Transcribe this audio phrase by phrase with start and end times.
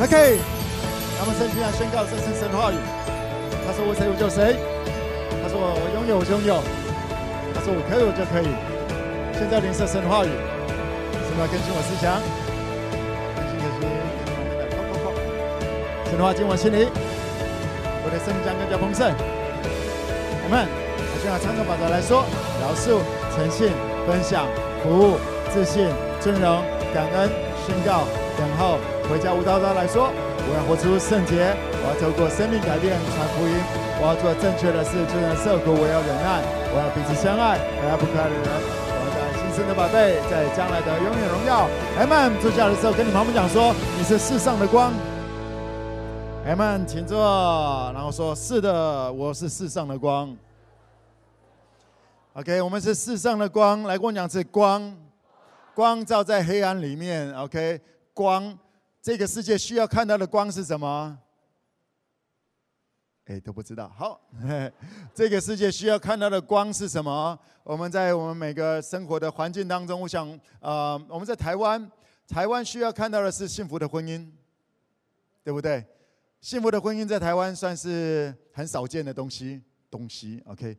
[0.00, 0.38] OK，
[1.18, 2.78] 他们圣经上宣告这是神话语。
[3.66, 4.54] 他说我谁我就谁，
[5.42, 6.62] 他说我拥有我就拥有，
[7.50, 8.46] 他说我可以我就可以。
[9.34, 12.14] 现在领受神话语，什么更新我思想？
[13.34, 13.90] 更新更新，
[14.70, 15.10] 哐哐哐！
[16.06, 19.10] 神的话进我心里，我的生命将更加丰盛。
[19.10, 22.22] 我们还需要长篇法则来说，
[22.62, 23.02] 饶恕、
[23.34, 23.74] 诚信、
[24.06, 24.46] 分享、
[24.78, 25.18] 服务、
[25.50, 25.90] 自信、
[26.22, 26.62] 尊荣、
[26.94, 27.28] 感恩、
[27.66, 28.06] 宣告、
[28.38, 28.78] 等候。
[29.08, 33.56] 回家无叨叨来说，我要活出圣洁，我要透过生命改变传福音，
[33.96, 41.64] 我要做正确的事，就算受苦，我要忍耐，我要彼此相爱，我要不可爱的人，我要在新生的宝贝，在将来的永远荣耀。
[41.96, 42.38] 阿门。
[42.42, 44.92] 坐下的时候跟你旁边讲说，你是世上的光。
[46.44, 47.18] 阿门，请坐，
[47.94, 50.36] 然后说是的，我是世上的光。
[52.34, 54.94] OK，我们是世上的光，来跟我讲是光，
[55.74, 57.34] 光照在黑暗里面。
[57.34, 57.80] OK，
[58.12, 58.52] 光。
[59.00, 61.18] 这个世界需要看到的光是什么？
[63.26, 63.88] 哎，都不知道。
[63.90, 64.20] 好，
[65.14, 67.38] 这个世界需要看到的光是什么？
[67.62, 70.28] 我们在我们每个生活的环境当中，我想，
[70.60, 71.90] 呃，我们在台湾，
[72.26, 74.28] 台湾需要看到的是幸福的婚姻，
[75.44, 75.84] 对不对？
[76.40, 80.76] 幸福的婚姻在台湾算是很少见的东西，东西，OK，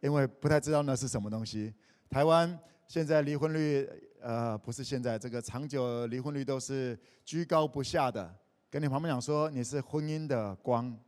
[0.00, 1.72] 因为不太知道那是什么东西。
[2.10, 2.58] 台湾
[2.88, 3.88] 现在离婚率。
[4.24, 8.34] 呃，不是现在这个长久离婚率都是居高不下的。
[8.70, 10.98] 跟你旁边讲说，你是婚姻的光。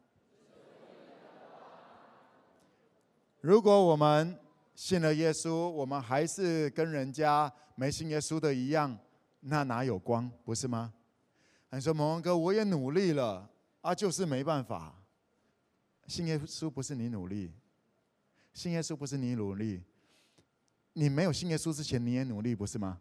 [3.41, 4.39] 如果我们
[4.75, 8.95] 信了耶稣，我们还是跟人家没信耶稣的一样，
[9.41, 10.31] 那哪有光？
[10.45, 10.93] 不是吗？
[11.71, 13.49] 你说蒙恩哥，我也努力了
[13.81, 14.95] 啊，就是没办法。
[16.07, 17.51] 信耶稣不是你努力，
[18.53, 19.83] 信耶稣不是你努力，
[20.93, 23.01] 你没有信耶稣之前你也努力，不是吗？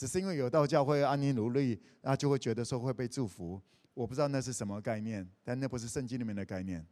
[0.00, 3.60] 只是因为有道教会按你努力，那就会觉得说会被祝福。
[3.92, 6.82] 我不知道那是什么概念，但那不是圣经里面的概念。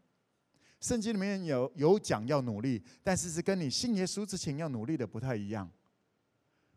[0.78, 5.67] 圣经里面有有讲要努力，但是是跟你信耶稣之前要努力的不太一样。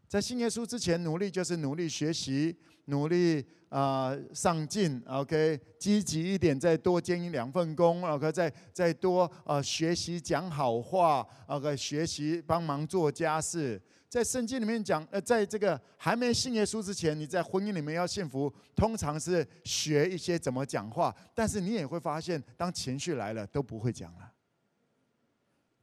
[0.08, 13.82] 在信耶稣之前，努力就是努力学习，努力啊、上进，OK，积极一点，再多兼一两份工，OK，再再多啊、呃、学习讲好话，OK，学习帮忙做家事。
[14.12, 21.16] 在圣经里面讲，呃，在这个还没信耶稣之前，你在婚姻里面要幸福，通常是学一些怎么讲话。
[21.34, 24.34] 但是你也会发现，当情绪来了，都不会讲了，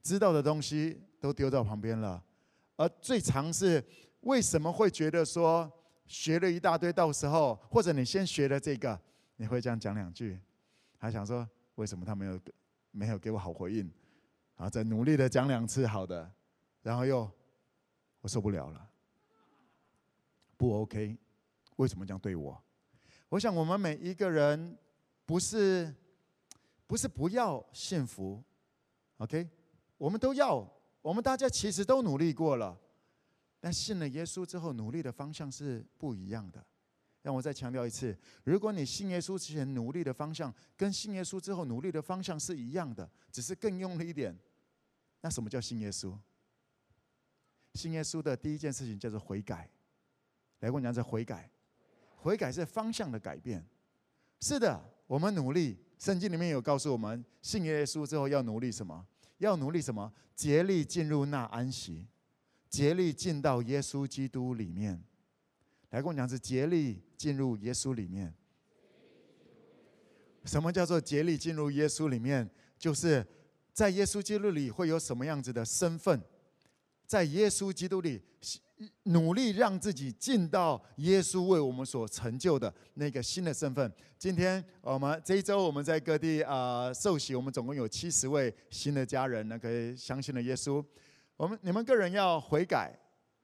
[0.02, 2.22] 知道的东西都丢到旁边了。
[2.76, 3.82] 而最常是
[4.20, 5.72] 为什么会觉得说
[6.06, 9.00] 学了一大堆，到时候或者你先学了这个，
[9.36, 10.38] 你会这样讲两句，
[10.98, 12.38] 还想说为什么他没有
[12.90, 13.90] 没有给我好回应？
[14.56, 16.30] 啊，再努力的讲两次好的，
[16.82, 17.26] 然后又。
[18.20, 18.90] 我受不了了，
[20.56, 21.16] 不 OK？
[21.76, 22.60] 为什么这样对我？
[23.28, 24.76] 我想我们每一个人
[25.24, 25.94] 不是
[26.86, 28.42] 不是不要幸福
[29.18, 29.48] ，OK？
[29.96, 30.66] 我们都要，
[31.02, 32.78] 我们大家其实都努力过了，
[33.60, 36.64] 但信了耶稣之后，努力的方向是不一样的。
[37.20, 44.34] 让我再强调一次：如果你信耶稣之前努力的方向，跟信耶稣之后努力的方向是一样的，只是更用力一点，
[45.20, 46.16] 那什么叫信耶稣？
[47.74, 49.70] 信耶稣的第一件事情叫做悔改。
[50.60, 51.50] 来，我讲这悔改，
[52.16, 53.64] 悔改是方向的改变。
[54.40, 55.78] 是的，我们努力。
[55.98, 59.04] 圣经里面有告诉我们，信耶稣之后要努力什么？
[59.38, 60.12] 要努力什么？
[60.34, 62.06] 竭力进入那安息，
[62.70, 65.02] 竭力进到耶稣基督里面。
[65.90, 68.32] 来，跟我讲是竭力进入耶稣里面。
[70.44, 72.48] 什么叫做竭力进入耶稣里面？
[72.78, 73.26] 就是
[73.72, 76.22] 在耶稣基督里会有什么样子的身份？
[77.08, 78.20] 在耶稣基督里，
[79.04, 83.90] 努力让自己进到耶稣为我们所成就的那个新的身份。
[84.18, 90.84] 今天我们这一周我们在各地啊受洗，我们总共有七十位新的家人，那个相信了耶稣。
[91.38, 92.94] 我们你们个人要悔改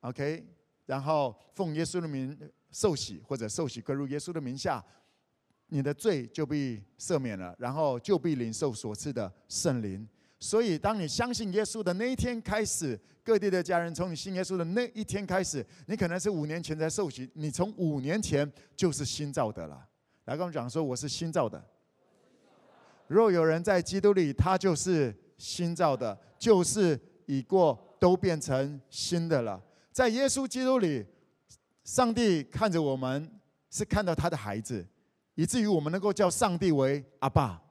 [0.00, 0.44] ，OK，
[0.84, 2.38] 然后奉耶稣的名
[2.70, 4.84] 受洗，或者受洗归入耶稣的名下，
[5.68, 10.06] 你的罪就被赦免了，然后就被领受所赐的圣灵。
[10.46, 19.88] 所以，当你相信耶稣的那一天开始，各地的家人从你信耶稣的那一天开始，你可能是五年前才受洗，你从五年前就是新造的了。
[20.26, 21.64] 来跟我们讲说，我是新造的。
[23.06, 29.58] 若有人在基督里，他就是新造的，就是已过都变成新的了。
[29.92, 31.06] 在耶稣基督里，
[31.84, 33.32] 上帝看着我们
[33.70, 34.86] 是看到他的孩子，
[35.36, 37.63] 以至于我们能够叫上帝为阿爸。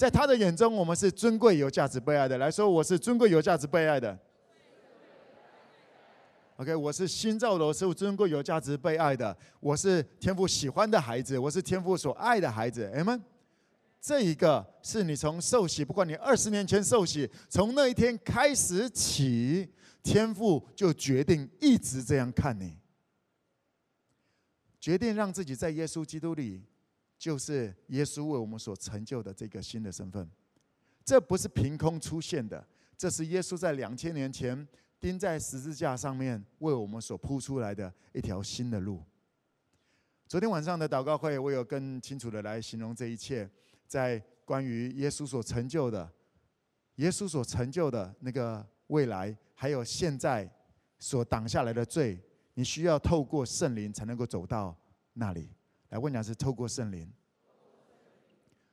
[0.00, 2.38] 在他的眼中，我们是尊贵、有价值、被爱的。
[2.38, 4.18] 来说，我是尊贵、有价值、被爱的。
[6.56, 12.90] OK，我是新造的，我是尊贵、有价值、被爱的，我是天父喜欢的孩子，我是天父所爱的孩子。
[12.96, 13.22] 阿们。
[14.00, 19.68] 这一个是你从受洗，不管你二十年前受洗，从那一天开始起，
[20.02, 22.78] 天父就决定一直这样看你，
[24.80, 26.62] 决定让自己在耶稣基督里，
[27.20, 30.26] 就是耶稣为我们所成就的这个新的身份。
[31.04, 34.66] 这不是凭空出现的，这是耶稣在两千年前。
[34.98, 39.02] 钉在十字架上面，为我们所铺出来的一条新的路。
[40.28, 43.48] 昨天晚上的祷告会，我有更清楚的来形容这一切，
[43.86, 46.10] 在关于耶稣所成就的，
[46.96, 50.46] 耶稣所成就的那个未来，还有现在
[50.98, 52.22] 所挡下来的罪，
[52.52, 54.76] 你需要透过圣灵才能够走到
[55.14, 55.48] 那里。
[55.90, 57.08] 来问讲是透过圣灵，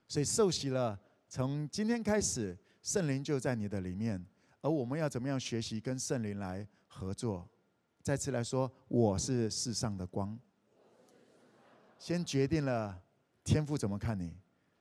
[0.08, 4.26] 所以受洗了，从今天开始，圣灵就在你的里面。
[4.62, 7.48] 而我们要怎么样学习跟圣灵来合作？
[8.02, 10.38] 再次来说，我是世上的光。
[12.00, 13.02] 先决定了
[13.44, 14.36] 天父怎么看你，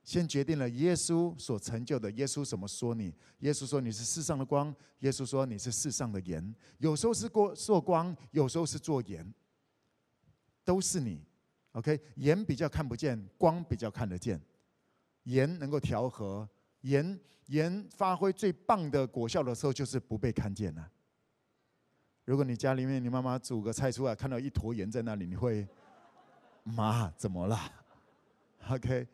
[0.05, 2.11] 先决定了耶稣所成就的。
[2.12, 3.15] 耶稣怎么说你？
[3.41, 4.75] 耶稣说你是世上的光。
[5.00, 6.55] 耶稣说你是世上的盐。
[6.79, 9.32] 有时候是过做光，有时候是做盐，
[10.65, 11.25] 都是你。
[11.76, 14.40] OK，盐比较看不见，光比较看得见。
[15.25, 16.49] 盐能够调和。
[16.81, 20.90] 盐盐发挥最棒的果效的时候，就是不被看见了。
[22.25, 25.69] 如果你家里面你妈妈煮个菜出来，看到一坨盐在那里，你会
[26.64, 27.58] 妈怎么了
[28.70, 29.06] ？OK，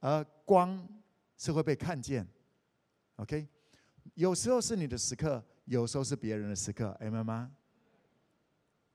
[0.00, 0.88] 而光
[1.36, 2.26] 是会被看见。
[3.16, 3.46] OK，
[4.14, 6.90] 有时候是你的时刻，有时候是别人的时刻。
[6.98, 7.48] 哎，妈妈，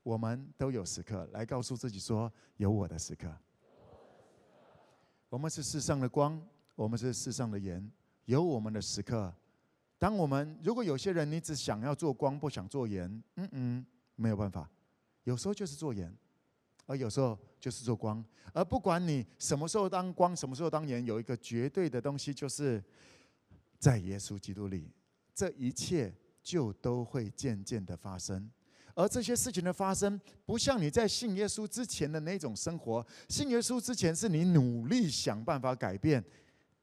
[0.09, 3.31] 我们都有时刻来告诉自己说，有我的时刻。
[5.29, 6.41] 我们是世上的光。
[6.75, 7.91] 我们是世上的盐，
[8.25, 9.31] 有我们的时刻。
[10.00, 13.85] 当我们如果有些人你只想要做光，不想做盐，嗯嗯，
[14.15, 14.67] 没有办法。
[15.25, 16.12] 有时候就是做盐，
[16.88, 18.25] 而有时候就是做光。
[18.51, 22.83] 而不管你什么时候当光，什么时候当盐，有一个绝对的东西，就是
[23.77, 24.89] 在耶稣基督里，
[25.35, 28.50] 这一切就都会渐渐的发生。
[29.00, 33.06] 而这些事情的发生，不像你在信耶稣之前的那种生活。
[33.30, 36.22] 信耶稣之前是你努力想办法改变。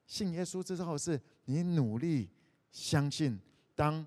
[0.07, 2.31] 信耶稣之后，是你努力
[2.73, 3.39] 相信。
[3.75, 4.07] 当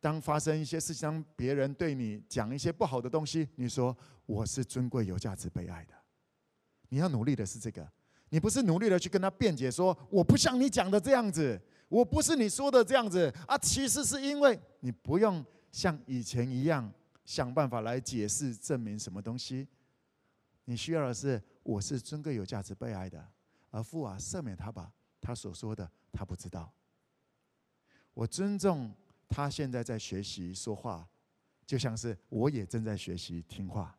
[0.00, 5.94] 当发生一些事情，当别人对你讲一些不好的东西，你说我是尊贵、有价值、被爱的。
[6.90, 7.84] 你要努力的是这个，
[8.28, 13.58] 你不是努力的去跟他辩解说我不像你讲的这样子，我不是你说的这样子啊。
[13.58, 16.88] 其实是因为你不用像以前一样
[17.26, 19.68] 想办法来解释证明什么东西。
[20.64, 23.28] 你需要的是我是尊贵、有价值、被爱的，
[23.70, 24.90] 而父啊，赦免他吧。
[25.20, 26.72] 他所说的，他不知道。
[28.14, 28.94] 我尊重
[29.28, 31.06] 他现在在学习说话，
[31.66, 33.98] 就像是我也正在学习听话。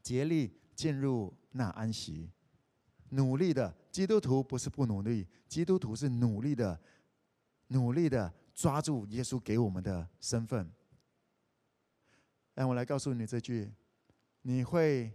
[0.00, 2.30] 竭力进入那安息，
[3.10, 6.80] 努力的基督徒不是不努力，基督徒是努力的，
[7.68, 10.70] 努力的抓住耶稣给我们的身份。
[12.54, 13.72] 让我来告诉你这句：
[14.42, 15.12] 你会，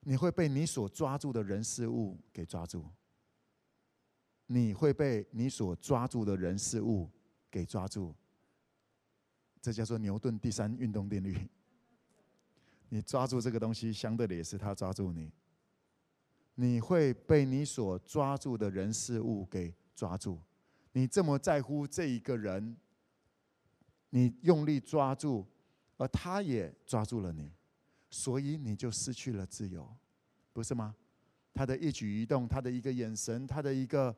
[0.00, 2.86] 你会被你所抓住的人事物给抓住。
[4.46, 7.10] 你会被你所抓住的人事物
[7.50, 8.14] 给抓住，
[9.62, 11.34] 这叫做牛顿第三运动定律。
[12.90, 15.32] 你抓住这个东西，相对的也是他抓住你。
[16.56, 20.38] 你会被你所抓住的人事物给抓住。
[20.92, 22.76] 你这么在乎这一个人，
[24.10, 25.46] 你用力抓住，
[25.96, 27.52] 而他也抓住了你，
[28.10, 29.88] 所以你就失去了自由，
[30.52, 30.94] 不是吗？
[31.52, 34.16] 他的一举一动，他的一个眼神，他的一个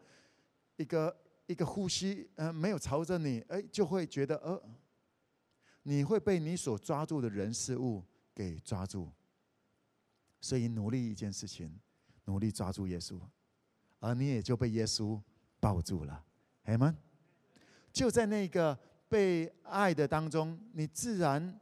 [0.77, 1.17] 一个
[1.47, 4.63] 一个呼吸，呃，没有朝着你，哎，就会觉得，呃，
[5.83, 8.03] 你会被你所抓住的人事物
[8.35, 9.13] 给抓住。
[10.41, 11.79] 所以努力一件事情，
[12.25, 13.21] 努力抓住耶稣，
[13.99, 15.21] 而你也就被耶稣
[15.61, 16.25] 抱住了。
[16.65, 16.97] 阿们。
[17.93, 18.79] 就在那个
[19.09, 21.59] 被爱的当中，你自然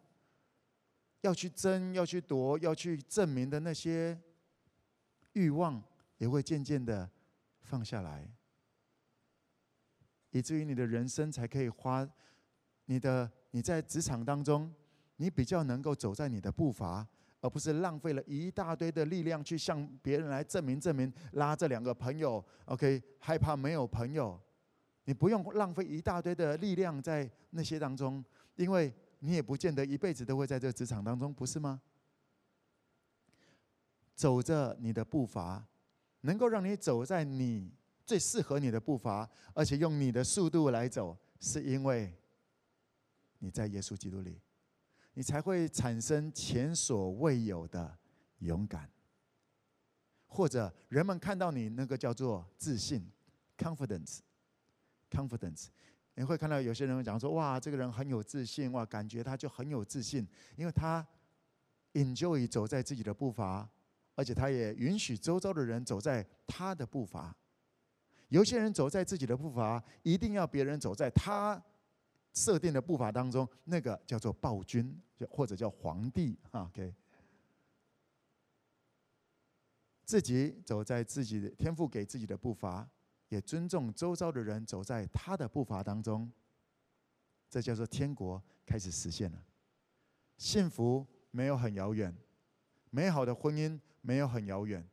[1.25, 4.17] 要去争、要去夺、要去证明的那些。
[5.37, 5.83] 欲望
[6.19, 7.11] 也会渐渐的
[7.63, 8.25] 放下来，
[10.31, 12.09] 以至于你的人生才可以花
[12.85, 14.73] 你的你在职场当中，
[15.17, 17.05] 你比较能够走在你的步伐，
[17.41, 24.41] 而不是浪费了一大堆的力量去向别人来证明证明，拉这两个朋友，OK，害怕没有朋友，
[25.07, 31.81] 你不用浪费一大堆的力量在那些当中，因为你也不见得一辈子都会在这个职场当中，不是吗？
[34.15, 35.67] 走着你的步伐，
[36.21, 37.73] 能够让你走在你
[38.05, 42.15] 最适合你的步伐，而且用你的速度来走，是因为
[43.39, 44.39] 你在耶稣基督里，
[45.15, 47.97] 你才会产生前所未有的
[48.41, 48.91] 勇敢。
[50.27, 53.11] 或者人们看到你那个叫做自信
[53.57, 55.69] （confidence），confidence，
[56.17, 61.05] 你会看到有些人讲说：“哇，这个人很有自信，哇，感觉他就很有自信，因为他
[61.95, 63.69] enjoy 走在自己的步伐，
[64.15, 67.35] 而且他也允许周遭的人走在他的步伐。
[68.29, 71.61] 有些人走在自己的步伐，一定要别人走在他
[72.33, 76.39] 设定的步伐当中，那个叫做暴君，或者叫皇帝。
[76.53, 76.95] ”OK。
[80.05, 82.87] 自己走在自己的天赋给自己的步伐，
[83.29, 86.31] 也尊重周遭的人走在他的步伐当中，
[87.49, 89.45] 这叫做天国开始实现了。
[90.37, 92.15] 幸福没有很遥远，
[92.91, 94.87] 美好的婚姻没有很遥远，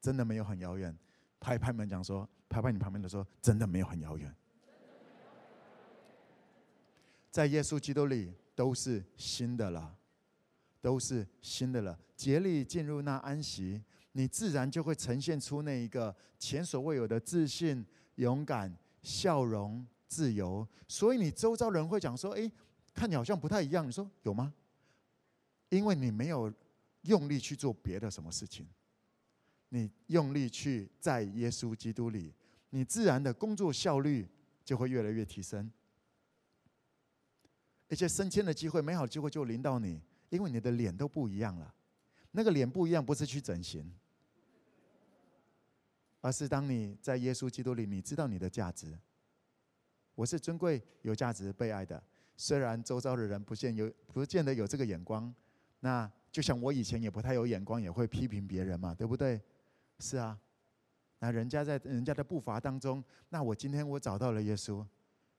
[0.00, 0.96] 真的没有很遥远。
[1.38, 4.34] 拍拍门讲说，拍拍你旁边的说，真的没有很遥远。
[7.30, 9.96] 在耶稣基督里都是新的了。
[10.82, 17.84] 都是新的了，竭力进入那安息，你自然就会呈现出那一个前所未有的自信、
[18.16, 20.66] 勇敢、笑容、自由。
[20.88, 22.50] 所以你周遭人会讲说：“诶，
[22.92, 24.52] 看你好像不太一样。”你说有吗？
[25.68, 26.52] 因为你没有
[27.02, 28.66] 用力去做别的什么事情，
[29.68, 32.34] 你用力去在耶稣基督里，
[32.70, 34.28] 你自然的工作效率
[34.64, 35.70] 就会越来越提升，
[37.88, 40.02] 一些升迁的机会、美好的机会就临到你。
[40.30, 41.74] 因为你的脸都不一样了，
[42.30, 43.92] 那个脸不一样不是去整形，
[46.20, 48.98] 而是当你在耶稣基督里，你知道你的价值。
[50.14, 52.02] 我是尊贵、有价值、被爱的。
[52.36, 55.34] 虽然周遭的人不见有不见得有这个眼光，
[55.80, 59.40] 那就像我以前也不太有眼光，也会批评别人嘛，对不对？
[59.98, 60.38] 是啊，
[61.18, 64.84] 那人家在人家的步伐当中，那我今天我找到了耶稣，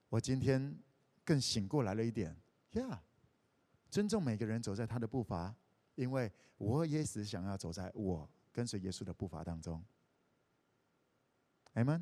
[0.10, 0.76] 我今天
[1.24, 2.36] 更醒过来了一点，
[2.72, 3.00] 呀、yeah。
[3.90, 5.54] 尊重每个人走在他的步伐，
[5.96, 9.84] 因为我也是想要走在我跟随耶稣的步伐当中。
[11.76, 12.02] Amen。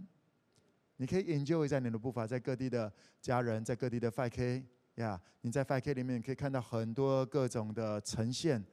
[0.97, 4.63] 你可以 enjoy 在你的步伐，在各地的家人，在各地的 5K
[4.95, 8.63] 呀，你在 5K 里面可以看到很多各种的呈现。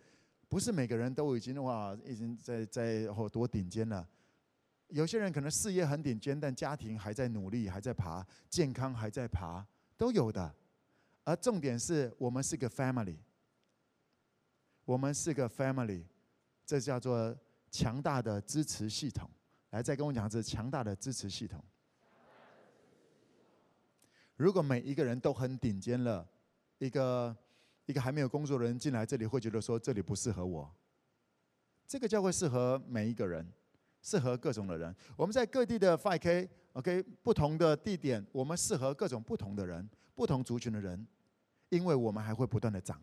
[0.49, 4.09] 不是每个人都已经哇，已经在在好多顶尖了。
[4.89, 10.55] 有些人可能事业很顶尖，但家庭还在努力，还在爬，健康还在爬，都有的。
[11.25, 13.19] 而重点是我们是个 family，
[14.85, 16.05] 我们是个 family，
[16.65, 17.37] 这叫做
[17.71, 19.29] 强大的支持系统。
[19.71, 21.63] 来，再跟我讲，这强大的支持系统。
[24.37, 26.29] 如果每一个人都很顶尖了，
[26.79, 27.37] 一个
[27.87, 30.71] 一个还没有工作的人进来这里，会觉得说这里不适合我。
[31.87, 33.47] 这个教会适合每一个人，
[34.03, 34.95] 适合各种的人。
[35.17, 41.07] 我们在各地的 5K，OK，不同的地点，我们适合各种不同的人，不同族群的人。
[41.69, 43.03] 因为我们还会不断的长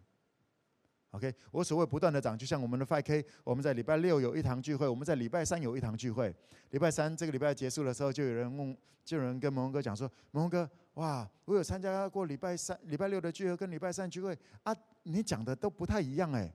[1.13, 6.34] ，OK，我所谓不断的长，就像我们的 5K，我们在礼拜六有一堂聚会，我们在礼拜三有一堂聚会。
[6.72, 16.51] 礼拜三这个礼拜结束的时候，就有人问，就有人跟蒙哥讲说：“蒙哥，哇，我有参加过礼拜三、礼拜六的聚会跟礼拜三聚会啊，你讲的都不太一样哎。”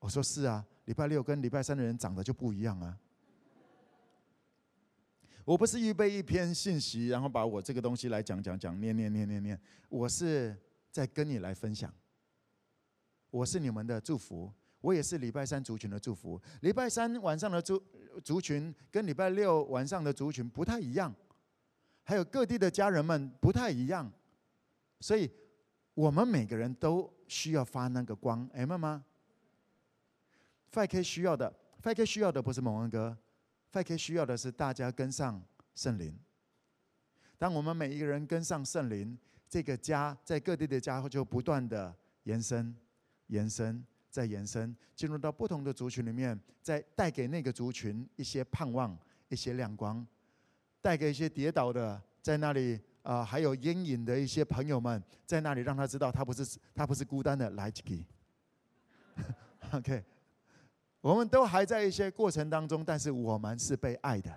[0.00, 2.98] 我说：“是啊，礼拜六跟礼拜三的人长得就不一样啊。”
[5.44, 10.56] 我不是预备一篇信息，然后把我这个东西来讲讲讲，念念念念念，我是。
[10.92, 11.90] 在跟你来分享，
[13.32, 16.40] 我是你们的祝福，我也是礼拜三族群的祝福。
[16.60, 17.82] 礼拜三晚上的族
[18.22, 21.12] 族群跟礼拜六晚上的族群不太一样，
[22.04, 24.08] 还有各地的家人们不太一样，
[25.00, 25.28] 所以
[25.94, 29.04] 我们每个人都需要发那个光，Amen 吗
[30.72, 33.18] ？5K 需要的，5K 需要的不是蒙恩哥
[33.72, 35.42] ，5K 需要的是大家跟上
[35.74, 36.16] 圣灵。
[37.38, 39.18] 当我们每一个人跟上圣灵。
[39.48, 42.74] 这个家在各地的家就不断的延伸、
[43.32, 48.96] 延伸、再延伸，进入到不同的族群里面，再带给那个族群一些盼望、
[49.30, 50.06] 一些亮光，
[50.82, 57.48] 带给一些跌倒的在那里啊、还有阴影的一些朋友们在那里，让他知道他不是他不是孤单的。
[57.50, 58.06] 来一起，
[59.72, 60.04] OK，
[61.00, 64.30] 我们都还在一些过程当中，但是我们是被爱的。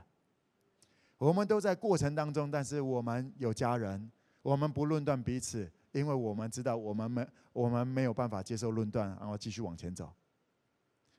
[1.18, 4.10] 我们都在过程当中，但是我们有家人。
[4.42, 10.14] 我们不论断彼此，因为我们知道我们没我们没有办法接受论断，然后继续往前走。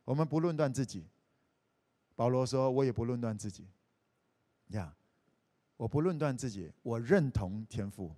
[0.05, 1.07] 我们不论断自己。
[2.15, 3.67] 保罗说：“我也不论断自己。”
[4.69, 4.95] 呀，
[5.79, 8.15] 我不论断自己，我认同天赋。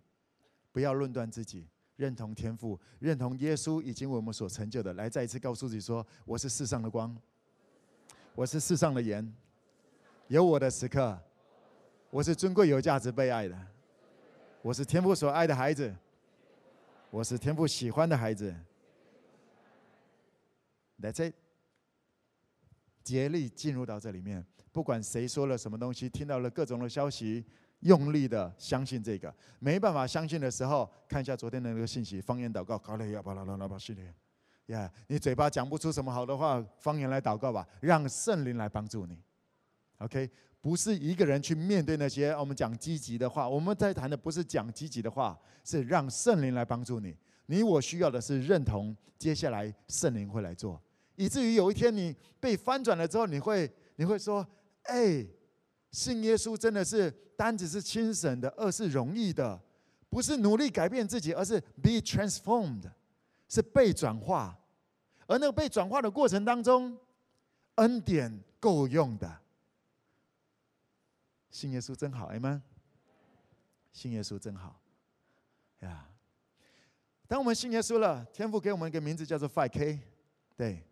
[0.72, 4.92] 不要论断自己，认同天赋，认同耶稣已经为我们所成就的。
[4.94, 7.16] 来，再一次告诉自己说：“我是世上的光，
[8.34, 9.32] 我是世上的盐，
[10.26, 11.16] 有我的时刻，
[12.10, 13.56] 我是尊贵有价值被爱的。”
[14.60, 15.94] 我是天赋所爱的孩子，
[17.10, 18.54] 我是天父喜欢的孩子。
[21.00, 21.34] That's it。
[23.02, 27.42] 竭力进入到这里面，不管谁说了什么东西，听到了各种的消息，
[27.80, 29.34] 用力的相信这个。
[29.58, 34.14] 没办法相信的时候，看一下昨天的那个信息，方言祷告，卡雷亚巴拉拉拉巴西列。
[34.66, 39.18] 呀，你嘴巴讲不出什么好的话，方言来祷告吧，让圣灵来帮助你。
[39.96, 47.16] OK，不是一个人去面对那些我们讲积极的话，我们在谈的不是讲积极的话，是让圣灵来帮助你。
[47.46, 50.80] 你我需要的是认同，接下来圣灵会来做。
[51.16, 54.46] 以至于有一天你被翻转了之后，你会你会说
[54.84, 55.26] ：“哎，
[55.90, 59.60] 信耶稣真的是单子是轻省的，二是容易的，
[60.10, 62.90] 不是努力改变自己，而是 be transformed，
[63.48, 64.58] 是被转化。
[65.26, 66.96] 而那个被转化的过程当中，
[67.76, 69.40] 恩典够用的。
[71.58, 72.62] 信耶稣真好，哎们。
[73.92, 74.80] 信耶稣真好，
[75.80, 76.06] 呀！
[77.26, 79.98] 当我们信耶稣了，天父给我们一个名字叫做 Five K，
[80.56, 80.84] 对。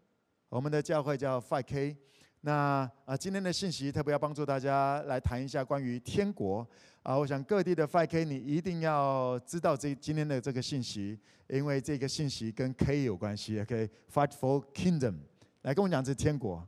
[0.49, 1.96] 我们的教会叫 Five K，
[2.40, 6.66] 那啊，今天的信息特别要帮助大家来谈一下关于天国
[7.04, 7.16] 啊。
[7.16, 11.16] 我想各地的 Five K，你一定要知道这今天的这个信息，
[11.49, 13.61] 因为这个信息跟 K 有关系。
[13.61, 15.18] OK，Fight for Kingdom，
[15.62, 16.66] 来跟我讲这天国。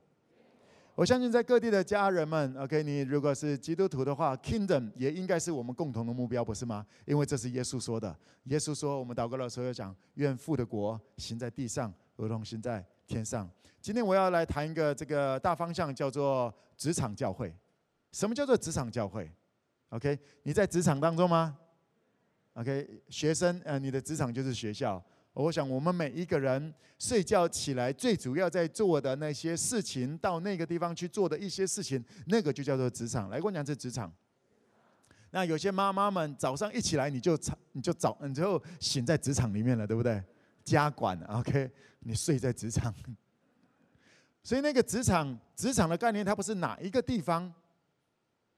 [0.99, 6.85] 我相信在各地的家人们，OK，你如果是基督徒的话，Kingdom 也应该是我们共同的目标，不是吗？
[7.05, 8.19] 因为这是耶稣说的。
[8.47, 13.49] 耶稣说，我们祷告的时候要讲，愿父的国行在地上，如同行在天上。
[13.81, 17.55] 今天我要来谈一个这个大方向，叫做职场教会。
[18.11, 19.31] 什么叫做职场教会
[19.91, 21.57] ？OK，你在职场当中吗
[22.55, 25.01] ？OK，学生，呃，你的职场就是学校。
[25.33, 33.29] 我想我们每一个人睡觉起来，最主要在做的那些事情，到那个地方去做的一些事情，那个就叫做职场。
[33.31, 34.13] 来，跟我讲这职场。
[35.31, 37.39] 那有些妈妈们早上一起来，你就
[37.73, 40.23] 你就早你就醒在职场里面了，对不对？
[40.65, 41.71] 家管，OK，
[42.01, 42.93] 你睡在职场。
[44.43, 47.53] 所以那个职场，职场的概念，它不是哪一个地方，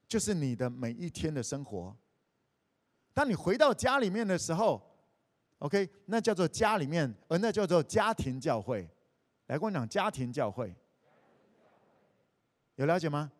[0.08, 1.94] 就是你的每一天的生活。
[3.12, 4.80] 当你回到家里面的时候
[5.60, 8.86] ，OK，那叫做家里面，而那叫做家庭教会。
[9.46, 10.74] 来跟我讲家庭教会，
[12.74, 13.32] 有了解吗？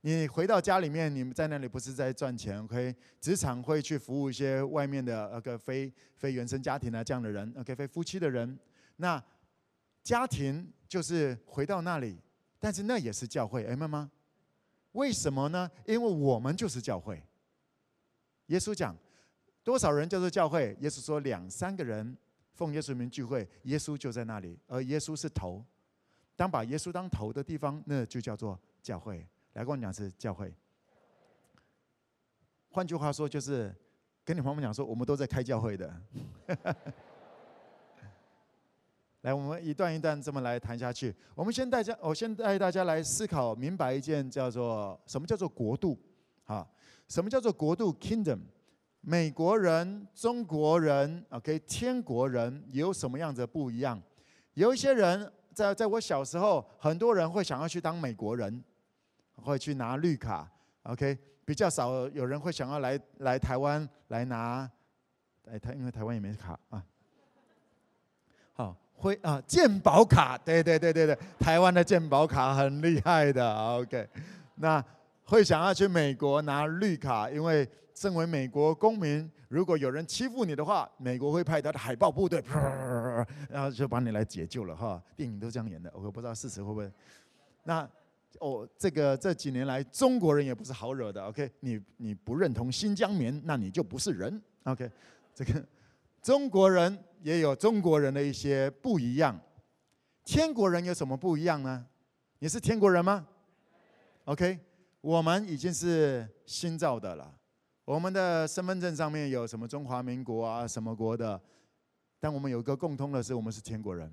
[0.00, 2.96] 你回到家里面，你们在那里不是在赚钱，OK？
[3.20, 7.74] 职场会去服务一些外面的那个非非原生家庭啊这样的人，OK？
[7.74, 8.58] 非夫妻的人，
[8.96, 9.22] 那。
[10.02, 12.18] 家庭就是回到那里，
[12.58, 14.10] 但是那也是教会，明白吗？
[14.92, 15.70] 为什么呢？
[15.84, 17.22] 因为我们就是教会。
[18.46, 18.96] 耶稣讲
[19.62, 20.76] 多少人叫做教会？
[20.80, 22.16] 耶稣说两三个人
[22.54, 25.64] 奉耶稣名聚会，耶稣就在那里，而耶稣是头。
[26.36, 29.26] 当把耶稣当头的地方，那就叫做教会。
[29.52, 30.54] 来跟我讲是教会。
[32.70, 33.74] 换句话说，就是
[34.24, 35.94] 跟你朋友们讲说，我们都在开教会的。
[39.22, 41.14] 来，我们一段一段这么来谈下去。
[41.34, 45.98] 我们先带家，我先带大家来思考明白一件叫做什么叫做国度，
[46.46, 46.66] 啊，
[47.06, 48.40] 什么叫做国度 （kingdom）？
[49.00, 54.00] 美国人、中国人，OK，天国人有什么样子不一样？
[54.54, 58.62] 有一些人在在我小时候，很多人会想要去当美国人，
[59.36, 60.50] 会去拿绿卡
[60.82, 64.70] ，OK，比较少有人会想要来来台湾来拿，
[65.50, 66.84] 哎，台因为台湾也没卡啊，
[68.52, 68.76] 好。
[69.02, 74.06] 会啊，健保卡，对对对对对，台湾的健保卡很厉害的，OK。
[74.56, 74.84] 那
[75.30, 82.42] 会想要去美国拿绿卡，因为身为美国公民，如果有人欺负你的话，美国会派他的海豹部队，
[83.48, 85.00] 然后就把你来解救了哈。
[85.16, 86.90] 电影都这样演的，我不知道事实会不会。
[87.62, 87.88] 那
[88.40, 91.48] 哦，这个这几年来，中国人也不是好惹的，OK。
[91.60, 94.90] 你你不认同新疆棉，那你就不是人，OK。
[95.32, 95.64] 这个。
[96.20, 99.40] 中国人也有中国人的一些不一样，
[100.24, 101.86] 天国人有什么不一样呢？
[102.40, 103.24] 你是天国人吗
[104.24, 104.58] ？OK，
[105.00, 107.34] 我们已经是新造的了，
[107.84, 111.40] 我们的身份证上面有什么中华民国啊什么国的，
[112.18, 114.12] 但我们有一个共通的是，我们是天国人。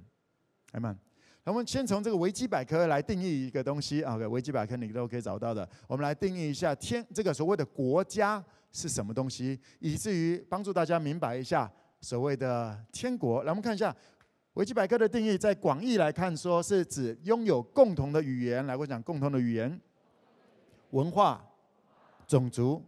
[0.71, 0.97] 阿们，
[1.43, 11.71] 我们先从这个维基百科来定义一个东西啊，维基百科你都可以找到的，我们来定义一下天这个所谓的国家是什么东西，以至于帮助大家明白一下。
[11.99, 13.93] 所谓的天国，来我们看一下
[14.53, 18.63] 维基百科的定义，在广义来看，说是指拥有共同的语言。
[18.67, 19.81] 来，我讲共同的语言、
[20.91, 21.45] 文化、
[22.25, 22.83] 种族、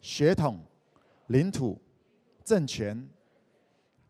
[0.00, 0.60] 血统、
[1.28, 1.80] 领土、
[2.44, 3.08] 政权，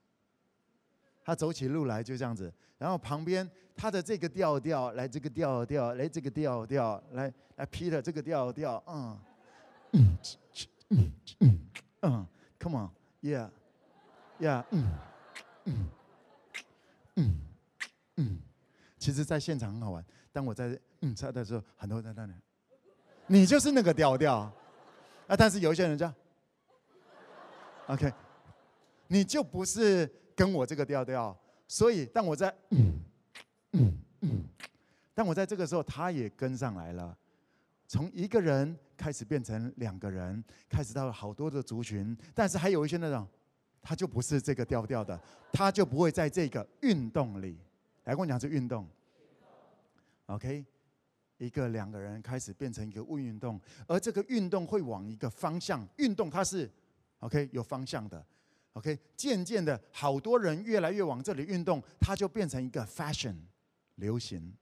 [1.24, 3.48] 他走起路来就这样子，然后旁边。
[3.74, 9.18] 他的这个调调，来这个调调，来这个调调，来来 P 的这个调调，嗯，
[9.92, 10.16] 嗯
[10.90, 11.58] 嗯嗯
[12.00, 12.26] 嗯
[12.60, 14.88] ，Come on，Yeah，Yeah，嗯
[15.64, 15.88] 嗯
[17.16, 17.40] 嗯
[18.16, 18.38] 嗯，
[18.98, 20.04] 其实，在现场很好玩。
[20.32, 22.34] 当我在嗯唱的时候，很多人在那里，
[23.26, 24.52] 你就是那个调调
[25.26, 25.36] 啊。
[25.36, 26.14] 但是有一些人这样
[27.86, 28.12] ，OK，
[29.08, 33.00] 你就不是跟我这个调调，所以当我在嗯。
[33.72, 34.44] 嗯嗯，
[35.14, 37.16] 但我在这个时候，他也跟上来了，
[37.86, 43.26] 从一个人开始变成两个人，开始到了好多的族群，但是还有一些那种，
[43.82, 45.20] 他就不是这个调调的，
[45.52, 47.58] 他就不会在这个运动里。
[48.04, 48.86] 来跟我讲这运动
[50.26, 50.64] ，OK，
[51.38, 56.70] 一个两个人开始变成一个物运动，而这个运动会往一个方向，运动它是
[57.20, 58.24] OK 有方向的
[58.72, 63.36] ，OK，渐渐的好多人越来越往这里运动，它就变成一个 fashion。
[63.96, 64.56] 流行，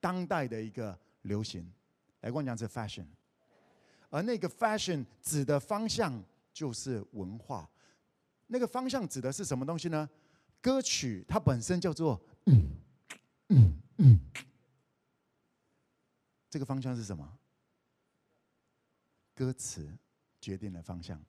[0.00, 1.70] 当代的一个流行，
[2.20, 3.06] 来跟我讲这 fashion，
[4.10, 7.68] 而那个 fashion 指的方向就是文化，
[8.46, 10.08] 那个方向指的是什么东西呢？
[10.60, 12.20] 歌曲它本身叫做，
[16.48, 17.38] 这个方向是什么？
[19.34, 19.96] 歌词
[20.40, 21.20] 决定了方向，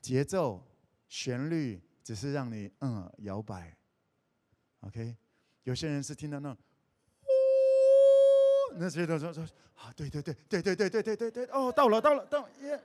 [0.00, 0.62] 节奏
[1.08, 3.76] 旋律只是让你嗯摇摆。
[4.82, 5.16] OK，
[5.64, 6.58] 有些人是听到那种，
[7.22, 9.44] 呜，那些都说说
[9.76, 12.80] 啊，对对对对对对对对对对，哦，到了到了到了，耶！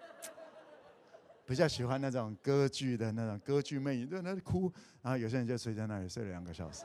[1.45, 6.83] 比较喜欢那种歌剧的那种歌剧魅影，在那里哭，然后有些人就睡在那里睡了两个小时。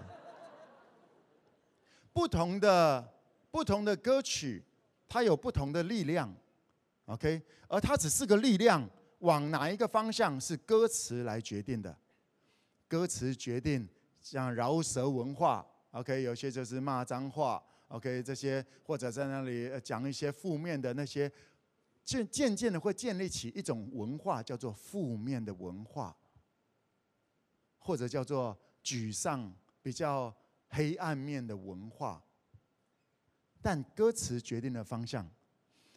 [2.13, 3.07] 不同的
[3.51, 4.65] 不同的歌曲，
[5.09, 6.35] 它有不同的力量
[7.07, 11.95] ，OK，而它只是个力量，往哪一个方向是歌词来决定的，
[12.89, 13.87] 歌词决定。
[14.23, 21.31] 像饶舌文化，OK，有些就是骂脏话，OK，这些或者在那里讲一些负面的那些，
[22.05, 26.17] 渐渐渐的会建立起一种文化，叫做负面的文化，
[27.79, 30.35] 或者叫做沮丧、比较
[30.69, 32.23] 黑暗面的文化。
[33.61, 35.29] 但歌词决定了方向。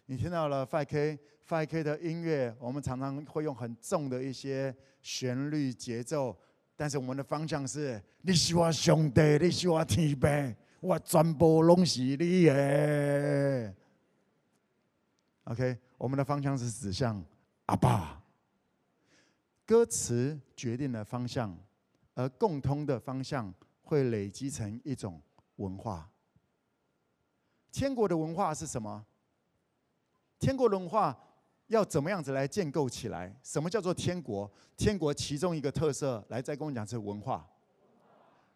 [0.07, 6.35] 你听到了 5K，5K 的音乐，我们常常会用很重的一些旋律节奏。
[6.77, 10.27] 但是我们的方向是：你是我上帝，你是我天父，
[10.81, 13.73] 我全部拢是你的。
[15.45, 17.23] OK，我们的方向是指向
[17.67, 18.21] 阿爸。
[19.65, 21.57] 歌词决定了方向，
[22.13, 25.21] 而共通的方向会累积成一种
[25.55, 26.09] 文化。
[27.71, 29.05] 天国的文化是什么？
[30.39, 31.17] 天国的文化。
[31.67, 33.35] 要怎么样子来建构起来？
[33.41, 34.51] 什么叫做天国？
[34.77, 37.47] 天国其中一个特色，来再跟我讲是文化，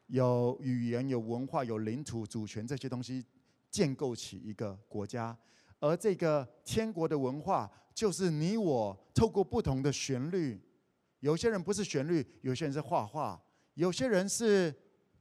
[0.08, 3.26] 有语言、有文化、有领土、主权这些东西，
[3.72, 5.36] 建构起一个国家。
[5.80, 10.62] 而这个天国的文化，就是你我透过不同的旋律、
[11.22, 13.42] 有些人不是旋律，有些人是画画，
[13.74, 14.74] 有些人是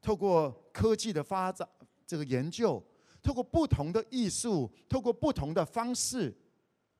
[0.02, 1.66] 透过科技的发展，
[2.06, 2.82] 这个研究，
[3.22, 6.36] 透过不同的艺术，透过不同的方式、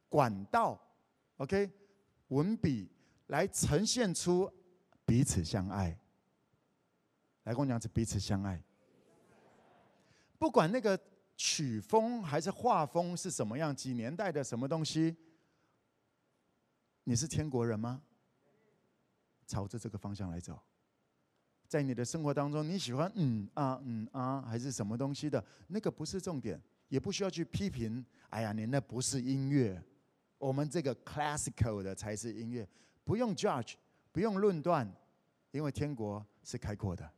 [0.08, 0.80] 管道
[1.36, 1.70] ，OK，
[2.28, 2.90] 文笔
[3.26, 4.50] 来呈现出
[5.04, 5.98] 彼此相爱。
[7.44, 8.62] 来跟我讲是彼此相爱，
[10.38, 10.98] 不管那个
[11.36, 15.16] 曲风还是画风是什么样，几年代的什么东西，
[17.04, 18.02] 你是天国人吗？
[19.46, 20.60] 朝着这个方向来走，
[21.66, 25.42] 在你的生活当中，你喜欢嗯啊嗯啊还是什么东西的？
[25.68, 28.04] 那个不是重点，也不需要去批评。
[28.28, 29.82] 哎呀，你那不是音乐，
[30.38, 32.66] 我们这个 classical 的才是音乐，
[33.04, 33.74] 不用 judge，
[34.12, 34.90] 不用论断，
[35.50, 37.10] 因为天国是开阔的，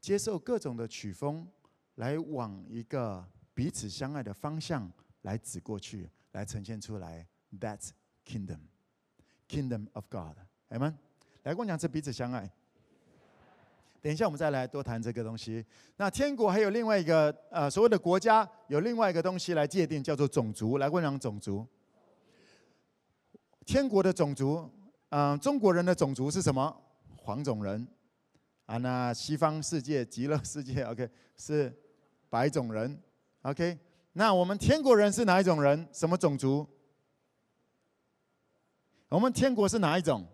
[0.00, 1.46] 接受各种的曲风，
[1.94, 4.90] 来往一个彼此相爱的方向
[5.22, 7.26] 来指过去，来呈现出来。
[7.60, 7.90] That's
[8.24, 8.60] kingdom,
[9.48, 10.36] kingdom of God.
[10.68, 10.98] 来们，
[11.42, 12.50] 来跟我讲，这彼此相爱。
[14.02, 15.64] 等一下，我们再来多谈这个东西。
[15.96, 20.76] 那天国还有另外一个呃，所谓的国家，有另外一个东西来界定，叫做种族。
[20.78, 21.64] 来问两种族。
[23.64, 24.68] 天国的种族，
[25.10, 26.76] 嗯、中国人的种族是什么？
[27.16, 27.86] 黄种人。
[28.66, 31.72] 啊，那西方世界、极乐世界， OK，是
[32.28, 33.00] 白种人。
[33.42, 33.78] OK，
[34.14, 35.86] 那我们天国人是哪一种人？
[35.92, 36.66] 什么种族？
[39.08, 40.26] 我们天国是哪一种？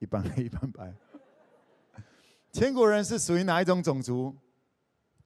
[0.00, 0.92] 一半黑 一半白，
[2.50, 4.34] 天国人是属于哪一种种族？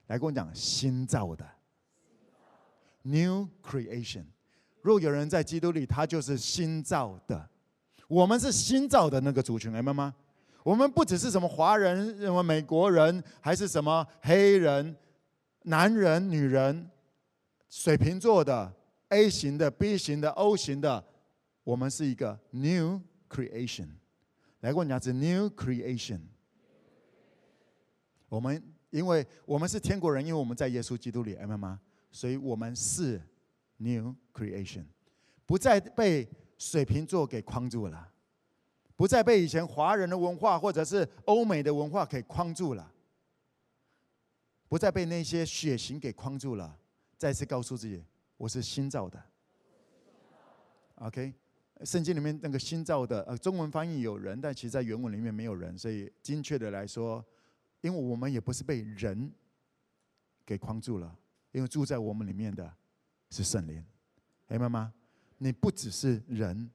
[0.08, 1.48] 来跟我讲，新造的
[3.02, 4.24] ，New Creation。
[4.82, 7.48] 若有人在基督里，他就是新造的。
[8.06, 10.14] 我们是新造的那个族群，明白吗？
[10.62, 14.94] 我们不只是什么华人、什么美国人，还是什么黑人、
[15.62, 16.90] 男人、女人、
[17.70, 18.70] 水瓶座的、
[19.08, 21.02] A 型的、B 型的、O 型的，
[21.62, 23.88] 我们是一个 New Creation。
[24.64, 26.20] 来过你讲是 New Creation。
[28.30, 31.78] 我们因为我们是天国人，因为我们在耶稣基督里，明白吗？
[32.10, 33.20] 所以我们是
[33.76, 34.86] New Creation，
[35.44, 38.10] 不再被水瓶座给框住了，
[38.96, 42.90] 不再被以前华人的文化或者是欧美的文化给框住了，
[44.66, 46.74] 不再被那些血型给框住了。
[47.18, 48.02] 再次告诉自己，
[48.38, 49.22] 我是新造的。
[50.94, 51.34] OK。
[51.82, 57.24] 圣经里面那个新造的，呃，中文翻译有人，但其实在原文里面没有人，所以精确的来说，
[57.80, 59.32] 因为我们也不是被人
[60.46, 61.18] 给框住了，
[61.52, 62.72] 因为住在我们里面的
[63.30, 63.84] 是圣灵，
[64.46, 64.94] 明白吗？
[65.38, 66.70] 你不只是人，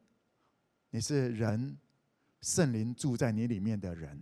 [0.90, 1.78] 你是人，
[2.42, 4.22] 圣灵住在你里面的人，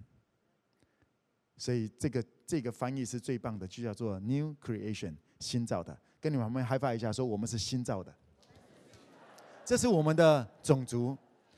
[1.58, 6.00] 所以这个这个翻译是最棒的，就叫做 New Creation，新造的。
[6.22, 8.16] 跟你们旁边 h i f i 一下，说我们是新造的。
[9.68, 11.18] 这是我们的种族，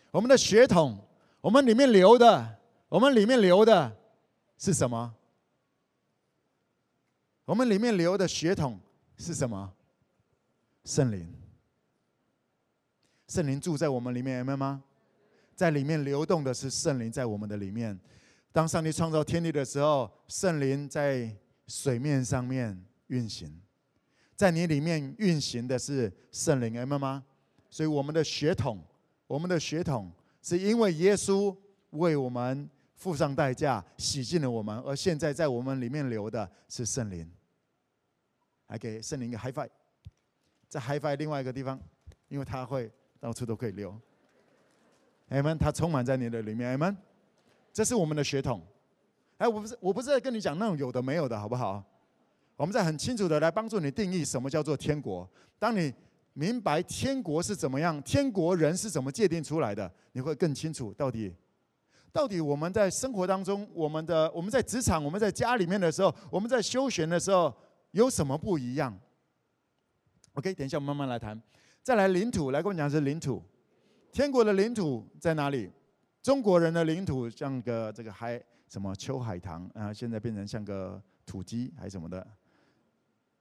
[0.10, 0.98] 我们的血统，
[1.42, 3.96] 我们里面流的，我们里面流的
[4.58, 5.14] 是什么？
[7.46, 8.80] 我们里面流的血统
[9.16, 9.72] 是什么？
[10.86, 11.32] 圣灵。
[13.28, 14.84] 圣灵住在我们里面，明白吗？
[15.54, 18.00] 在里面流动的是圣灵，在我们的里面。
[18.52, 21.32] 当上帝创造天地的时候，圣灵在
[21.68, 23.62] 水面上面运行，
[24.36, 27.24] 在你里面运行的是圣灵，明白吗？
[27.70, 28.80] 所以我们的血统，
[29.28, 31.56] 我们的血统是因为耶稣
[31.92, 37.30] 为我们付上代价，洗净了我们，而现在在我们里面流的是圣灵。
[38.66, 39.70] 还给圣灵一个 high five，
[40.68, 41.80] 再 high five 另外一个地方，
[42.28, 44.00] 因为它会到处都可以流。
[45.30, 46.78] 阿门，它充满在你的里面。
[46.78, 46.96] ，Amen，
[47.74, 48.62] 这是我们的血统。
[49.38, 51.84] 哎，我不是我不是在跟你讲那种有的没有的，好不好？
[52.58, 55.28] 我们在很清楚的来帮助你定义什么叫做天国。
[55.58, 55.92] 当你
[56.40, 61.36] 明白天国是怎么样，天国人是怎么界定出来的，你会更清楚到底，
[62.14, 67.54] 到底我们在生活当中，我们的我们在职场，我们在家里面的时候，我们在休闲的时候
[67.92, 68.98] 有什么不一样
[70.36, 71.38] ？OK，等一下我们慢慢来谈。
[71.84, 73.44] 再来领土，来跟我讲是领土，
[74.14, 75.70] 天国的领土在哪里？
[76.24, 82.26] 中国人的领土像个这个海什么秋海棠啊，现在变成像个土鸡还是什么的。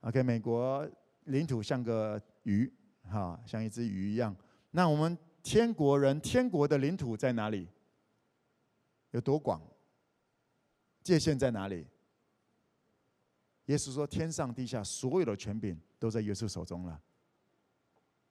[0.01, 0.85] OK，美国
[1.27, 2.69] 领土像个鱼。
[3.09, 4.37] 哈，像一只鱼一样。
[4.71, 7.69] 那我们天国人，天国的领土在哪里？
[9.13, 9.61] 有多广？
[11.03, 11.87] 界限在哪里？
[13.67, 17.01] 耶稣说：“天上地下所有的权柄都在耶稣手中了。”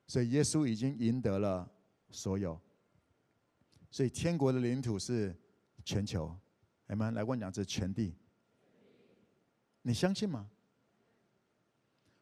[0.08, 1.70] 所以耶稣已经赢得了
[2.10, 2.60] 所有。
[3.90, 5.36] 所以天国的领土是
[5.84, 6.36] 全球。
[6.88, 8.16] 你们来问讲，这全地，
[9.82, 10.50] 你相信吗？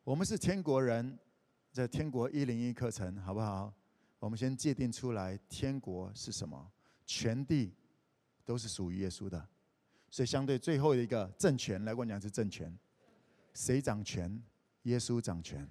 [0.03, 1.19] 我们是天国人。
[1.75, 3.73] 这天国一零一课程好不好？
[4.19, 6.71] 我们先界定出来，天国是什么？
[7.05, 7.73] 全地
[8.45, 9.45] 都是属于耶稣的，
[10.09, 12.73] 所以相对最后一个政权来我讲是政权，
[13.53, 14.41] 谁掌权？
[14.83, 15.69] 耶稣掌权。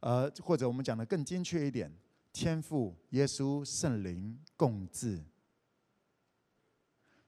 [0.00, 1.90] 呃，或者我们讲的更精确一点，
[2.30, 5.18] 天父、耶稣、圣灵共治。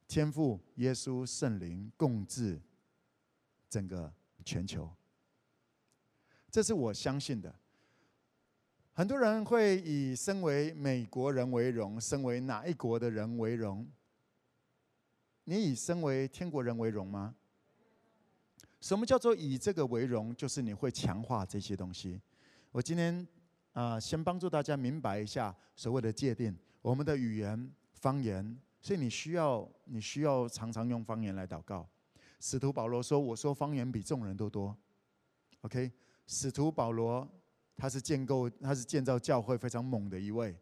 [0.07, 2.61] 天父、耶稣、圣灵共治
[3.71, 4.13] 整个
[4.45, 4.95] 全球，
[6.53, 7.53] 这是我相信的。
[8.93, 13.89] 很多人会以身为美国人为荣，身为哪一国的人为荣？
[15.45, 17.35] 你以身为天国人为荣吗？
[18.83, 20.37] 什么叫做以这个为荣？
[20.37, 22.21] 就是你会强化这些东西。
[22.71, 23.27] 我今天
[23.73, 28.59] 啊，先帮助大家明白一下所谓的界定，我们的语言方言。
[28.83, 31.89] 所以你需要，你需要常常用方言来祷告。
[32.41, 34.77] 使徒保罗说：“我说方言比众人都多。”
[35.63, 35.91] OK，
[36.35, 37.29] 使徒保罗
[37.77, 40.57] 他是建构，他是建造教会非常猛的一位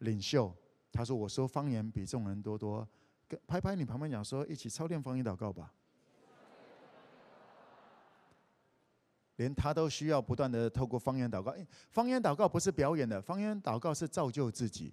[0.00, 0.54] 领袖。
[0.92, 2.86] 他说：“我说方言比众人多多。”
[3.48, 5.72] 拍拍你旁边讲说：“一起操练方言祷告吧。”
[9.36, 11.54] 连他都需要不断的透过方言祷告。
[11.90, 14.92] 方言祷告不是表演的，方言祷告是造就自己。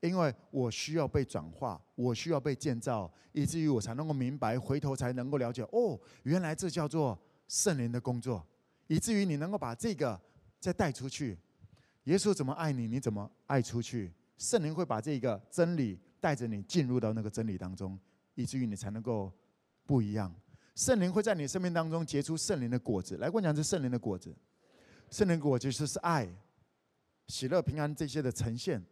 [0.00, 5.62] 因为我需要被转化，我需要被建造，以至于我才能够明白，回头才能够了解。
[5.72, 8.46] 哦，原来这叫做圣灵的工作，
[8.86, 10.20] 以至于你能够把这个
[10.60, 11.38] 再带出去。
[12.04, 14.12] 耶稣怎么爱你，你怎么爱出去？
[14.36, 17.98] 圣灵会把这个真理带着你进入到那个真理当中，
[18.34, 19.32] 以至于你才能够
[19.86, 20.34] 不一样。
[20.74, 23.16] 圣灵会在你生命当中结出圣灵的果子。
[23.18, 24.34] 来，我讲这圣灵的果子，
[25.08, 26.28] 圣灵果子就是爱、
[27.28, 28.84] 喜乐、平安这些的呈现。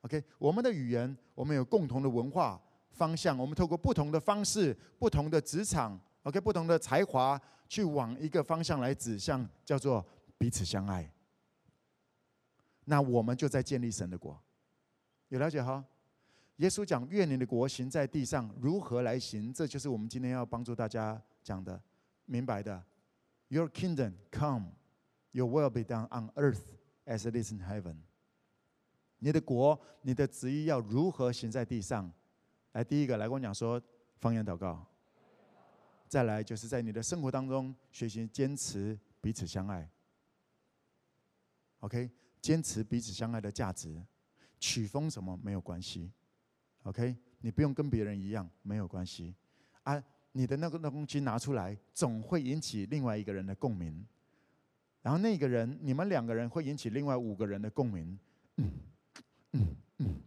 [0.00, 10.04] OK，我们的语言，我们有共同的文化方向，我们透过不同的方式、不同的职场，OK，不同的才华，去往一个方向来指向，叫做
[10.36, 11.10] 彼此相爱。
[12.84, 14.38] 那我们就在建立神的国，
[15.28, 15.82] 有了解哈？
[16.58, 21.82] 耶稣讲：“愿你的国行在地上，如何来行？”这就是我们今天要帮助大家讲的、
[22.26, 22.80] 明白的。
[23.48, 24.66] Your kingdom come,
[25.32, 26.62] your will be done on earth
[27.06, 27.96] as it is in heaven.
[29.18, 32.12] 你的国，你的旨意要如何行在地上？
[32.70, 33.82] 来，第一个来跟我讲说
[34.20, 34.86] 方言祷告。
[36.14, 39.90] 再来就是在你的生活当中学习坚持彼此相爱。
[41.80, 42.08] OK，
[42.40, 44.00] 坚持彼此相爱的价值，
[44.60, 46.12] 曲风什么没有关系。
[46.84, 49.34] OK，你不用跟别人一样，没有关系。
[49.82, 50.00] 啊，
[50.30, 54.06] 你的那个东西拿出来，总会引起另外一个人的共鸣。
[55.02, 58.16] 然后那个人，你们两个人会引起另外五个人的共鸣。
[58.58, 58.70] 嗯。
[59.50, 60.22] 嗯嗯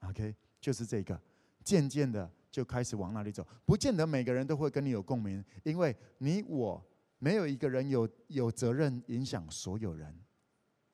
[0.00, 1.22] ，OK，就是这个，
[1.62, 3.44] 渐渐的就开始往那里走。
[3.66, 6.80] 不见得每个人都会跟你有共鸣，因为你我
[7.18, 10.16] 没有一个人有有责任影响所有人，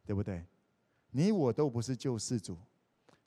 [0.06, 0.42] 对不对？
[1.10, 2.56] 你我都不是救世主，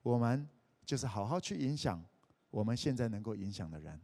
[0.01, 0.49] 我们
[0.83, 2.03] 就是好好去影响
[2.49, 4.01] 我们现在能够影响的人。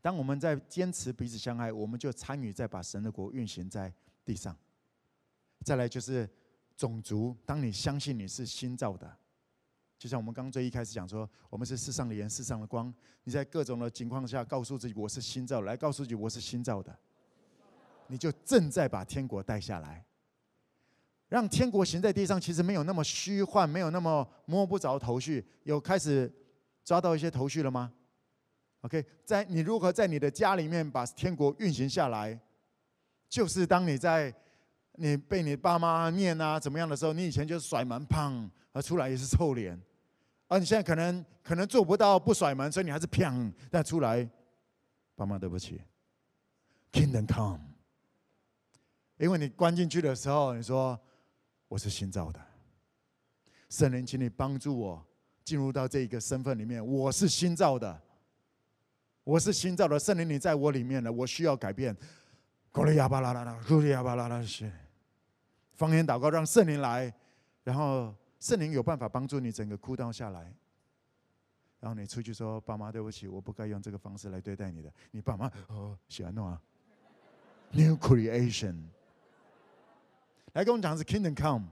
[0.00, 3.92] 当我们在坚持彼此相爱，我们就参与在把神的国运行在
[4.24, 4.56] 地上。
[5.64, 6.30] 再来就是。
[6.76, 9.18] 种族，当你相信你是新造的，
[10.00, 12.90] 就像我们刚最一开始讲说，我们是世上的盐，世上的光。
[13.24, 16.98] 你在各种的情况下告诉自己我是新造，来告诉自己我是新造的，
[18.06, 20.02] 你就正在把天国带下来，
[21.28, 22.40] 让天国行在地上。
[22.40, 25.46] 其实没有那么虚幻，没有那么摸不着头绪。
[25.64, 26.32] 有开始
[26.82, 27.92] 抓到一些头绪了吗
[28.80, 32.40] ？OK，在你如何在你的家里面把天国运行下来，
[33.28, 34.34] 就是当你在。
[34.96, 39.80] 你被你爸妈念啊怎么样的时候，你以前就是甩门，砰，而出来也是臭脸，
[40.50, 44.28] 啊你现在可能可能做不到不甩门，所以你还是砰，但出来，
[45.14, 45.80] 爸妈对不起
[46.90, 47.60] ，Kingdom come，
[49.16, 50.98] 因为你关进去的时候，你说
[51.68, 52.40] 我是新造的，
[53.68, 55.06] 圣灵，请你帮助我
[55.44, 58.02] 进入到这一个身份里面，我是新造的，
[59.22, 61.96] 我是新造的，圣灵你在我里面了，我需要改变，
[62.72, 64.68] 咕哩呀巴啦啦啦，咕哩呀巴啦啦是。
[65.74, 67.14] 方言祷告，让圣灵来，
[67.62, 70.52] 然后圣灵有办法帮助你整个枯燥下来。
[71.78, 76.60] 然后你出去说：“爸妈，对不起，我不该用这个方式来对待你的。”你爸妈 哦，喜欢弄啊。
[77.70, 78.82] New creation，
[80.54, 81.68] 来跟我们讲的是 Kingdom come，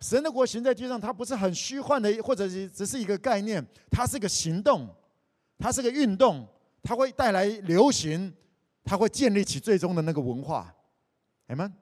[0.00, 4.88] 神的国行在地上，它不是很虚幻的，或者是只是一个概念，它是个行动，
[5.58, 6.46] 它是个运动，
[6.82, 8.34] 它会带来流行，
[8.84, 10.74] 它会建立起最终的那个文化。
[11.48, 11.72] Amen。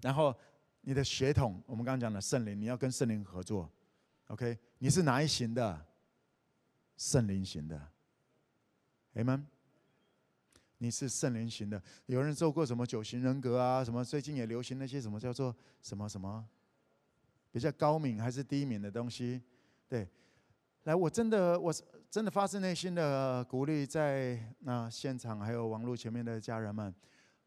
[0.00, 0.34] 然后
[0.80, 3.70] 你的血统，我们刚刚讲的圣灵，你要跟圣灵合作
[4.28, 4.58] ，OK？
[4.78, 5.86] 你是哪一型的？
[6.96, 7.80] 圣灵型的
[9.14, 9.44] ，Amen。
[10.78, 11.82] 你是圣灵型的。
[12.06, 13.84] 有人做过什么九型人格啊？
[13.84, 16.48] 什么最近也流行那些什么叫做什么什么
[17.50, 19.42] 比较高敏还是低敏的东西？
[19.88, 20.08] 对，
[20.84, 21.74] 来，我真的我
[22.10, 26.94] 真的发自内心的鼓励在那现场还有网络前面的家人们，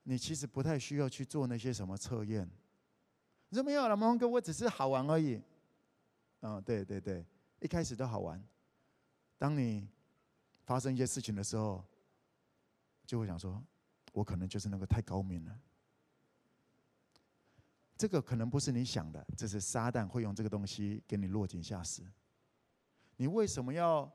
[0.04, 2.50] 你其实不太需要去做那些什么测验。
[3.52, 5.42] 你说没有了，蒙哥，我只是好玩而已。
[6.40, 7.26] 嗯，对对对，
[7.60, 8.42] 一开始都好玩。
[9.38, 9.86] 当你
[10.64, 11.84] 发生一些事情的时候，
[13.06, 13.62] 就会想说，
[14.14, 15.60] 我可能就是那个太高明了。
[17.98, 22.04] 这个可能不是你想的，这是撒旦会用这个东西给你落井下石。
[23.18, 24.10] 你为什么要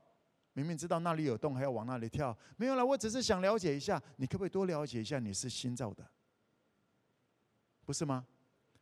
[0.53, 2.35] 明明知道那里有洞还要往那里跳？
[2.55, 4.01] 没有了，我只是想了解一下。
[4.15, 5.19] 你可不可以多了解一下？
[5.19, 6.09] 你是新造的，
[7.85, 8.25] 不是吗？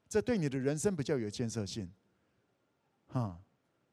[0.07, 1.91] 这对你的人生比较有建设性。
[3.07, 3.39] 哈，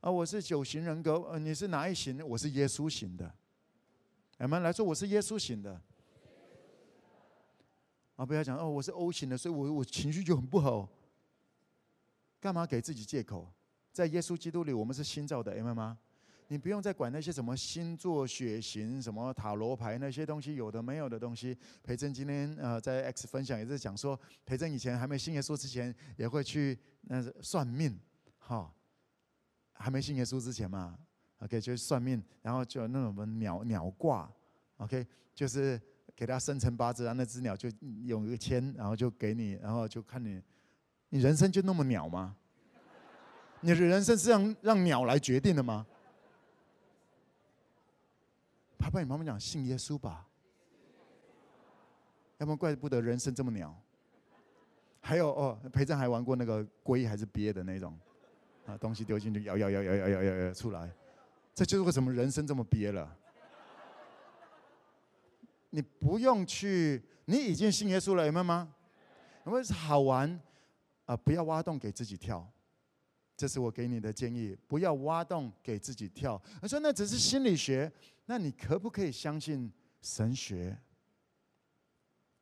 [0.01, 2.27] 啊，我是九型人格，呃，你是哪一型？
[2.27, 3.33] 我是耶稣型的。
[4.39, 5.81] 我们来说，我是耶稣型的。
[8.17, 10.89] 啊，不要讲哦，我是 O 型的，所以我我情绪就很不好。
[12.41, 13.53] 干嘛给自己借口？
[13.93, 15.99] 在耶稣基督里，我们是新造的，明白吗？
[16.49, 21.57] 你不用再管那些什么星座、血型、什么塔罗牌那些东西，有的没有的东西。
[21.83, 27.99] 培正今天呃在 X 分享也是讲说，培正以前还没信耶稣之前，也会去那算命，
[28.39, 28.71] 哈，
[29.73, 30.99] 还没信耶稣之前嘛。
[31.39, 34.31] OK，就是算命，然后就那种什么鸟鸟卦
[34.77, 35.81] ，OK，就是
[36.15, 37.69] 给他生辰八字，然后那只鸟就
[38.05, 40.41] 有一个签，然后就给你，然后就看你，
[41.09, 42.37] 你人生就那么鸟吗？
[43.61, 45.87] 你的人生是让让鸟来决定的吗？
[48.83, 50.27] 爸爸，你妈妈讲信耶稣吧，
[52.39, 53.73] 要不然怪不得人生这么鸟。
[55.01, 57.97] 还有哦，培正还玩过那个龟还是鳖的那种，
[58.67, 60.91] 啊，东西丢进去摇摇摇摇摇摇摇摇出来。
[61.55, 63.17] 这就是为什么人生这么憋了。
[65.71, 68.75] 你不用去，你已经信耶稣了，有没有吗？
[69.47, 70.41] 因为是好玩
[71.07, 72.45] 啊，不要挖洞给自己跳。
[73.37, 76.41] 这是我给你的建议，不要挖洞给自己跳。
[76.61, 77.91] 他说那只是心理学，
[78.27, 80.79] 那你可不可以相信神学？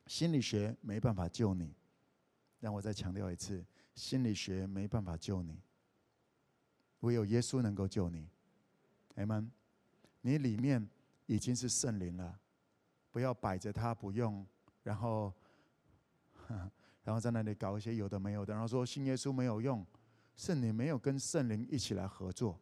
[0.07, 1.74] 心理学没办法救你。
[2.59, 3.64] 让我再强调一次，
[3.95, 5.59] 心理学没办法救你，
[7.01, 8.28] 唯有耶稣能够救你。
[9.14, 9.51] 你们，
[10.20, 10.86] 你里面
[11.24, 12.38] 已经是圣灵了，
[13.11, 14.47] 不要摆着它不用，
[14.82, 15.32] 然后，
[17.03, 19.86] 然后在那里搞一些有的没有的，然后说信耶稣没有用，
[20.41, 22.59] 是你没有跟圣灵一起来合作，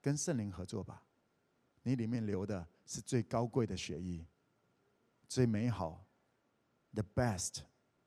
[0.00, 1.02] 跟圣灵合作吧，
[1.82, 4.24] 你里面流的是最高贵的血液，
[5.28, 6.02] 最美好
[6.94, 7.58] ，the best，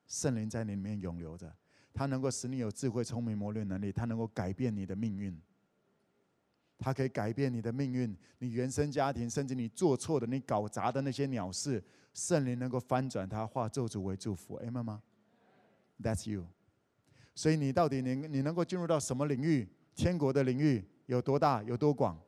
[0.08, 1.56] 圣灵在你里面永留着，
[1.94, 5.40] 它能够使你有智慧、聪明、谋略能力，它能够改变你的命运。
[6.80, 11.84] 它可以改变你的命运，你原生家庭，甚至你做错的、你搞砸的那些鸟事，
[12.16, 15.04] 圣灵能够翻转它，化咒诅为祝福，哎妈妈
[16.02, 16.48] ，That's you。
[17.38, 19.70] 所以你到底能你能够进入到什么领域？
[19.94, 21.62] 天国的领域有多大？
[21.62, 22.20] 有多广？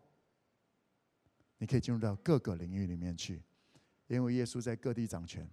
[1.57, 3.41] 你可以进入到各个领域里面去，
[4.05, 5.49] 因为耶稣在各地掌权。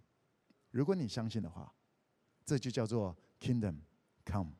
[0.72, 1.72] 如果你相信的话，
[2.44, 3.76] 这就叫做 Kingdom
[4.26, 4.52] come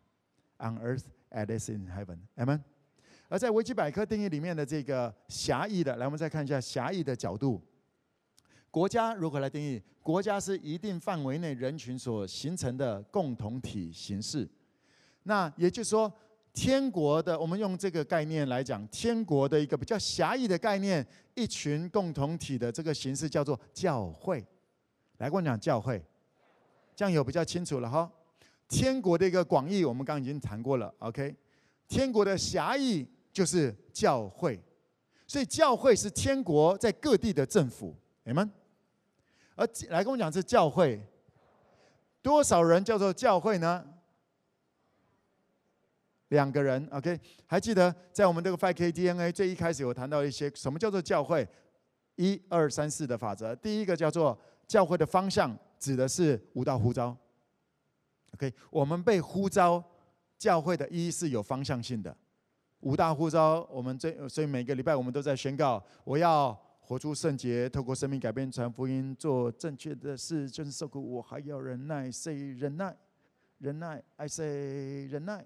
[0.57, 2.21] on earth as it is in heaven。
[2.37, 2.63] Amen。
[3.29, 7.63] 而在维基百科定义里面的这个狭义的，来，我们再看一下狭义的角度。
[8.71, 9.83] 国家如何来定义？
[10.03, 14.49] 国家是一定范围内人群所形成的共同体形式。
[15.27, 16.13] 那也就是说，
[16.53, 24.45] 天国的，我们用这个概念来讲，天国的一个比较狭义的概念，一群共同体的这个形式叫做教会。
[25.19, 26.03] 来，跟我讲教会，
[26.95, 28.11] 这样有比较清楚了哈。
[28.69, 30.95] 天国的一个广义，我们刚刚已经谈过了。
[31.01, 31.35] OK，
[31.89, 33.07] 天国的狭义。
[33.37, 34.59] 就是教会，
[35.27, 38.51] 所以教会是天国在各地的政府，你们，
[39.55, 40.99] 而来跟我讲，是教会
[42.23, 43.87] 多少人叫做教会呢？
[46.29, 47.19] 两个人，OK？
[47.47, 51.47] 还记得在我们这个 Five K DNA 最一开始有谈到一些什么叫做教会？
[52.17, 57.15] 一二三四的法则，第一个叫做教会的方向，指的是五大呼召。
[58.33, 58.53] OK？
[58.71, 59.85] 我们被呼召，
[60.39, 62.17] 教会的一是有方向性的。
[62.81, 72.97] 五大呼召，我们这所以每个礼拜我们都在宣告：我要活出圣洁，透过生命改变传福音，做正确的事，就是受苦，我还要忍耐，say 忍耐，
[73.59, 75.45] 忍耐，I say 忍耐，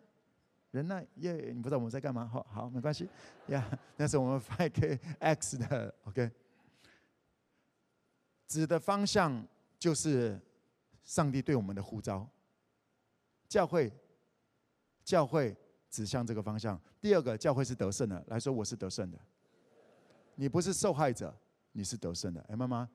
[0.70, 1.52] 忍耐，耶！
[1.52, 2.26] 你不知道我们在干嘛？
[2.26, 3.08] 好好，没关系，
[3.48, 6.30] 呀， 那是我们 5KX 的 OK。
[8.46, 9.46] 指的方向
[9.78, 10.40] 就是
[11.04, 12.28] 上帝对我们的呼召，
[13.48, 13.92] 教会，
[15.04, 15.56] 教会。
[15.90, 16.80] 指向这个方向。
[17.00, 18.24] 第二个，教会是得胜的。
[18.28, 19.18] 来说，我是得胜的。
[20.36, 21.36] 你不是受害者，
[21.72, 22.40] 你是得胜的。
[22.48, 22.88] 哎，妈妈，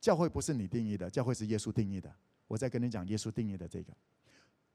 [0.00, 2.12] 教会不是你定义的，教会是耶稣定义的。
[2.48, 3.92] 我再跟你讲耶稣定义的这个。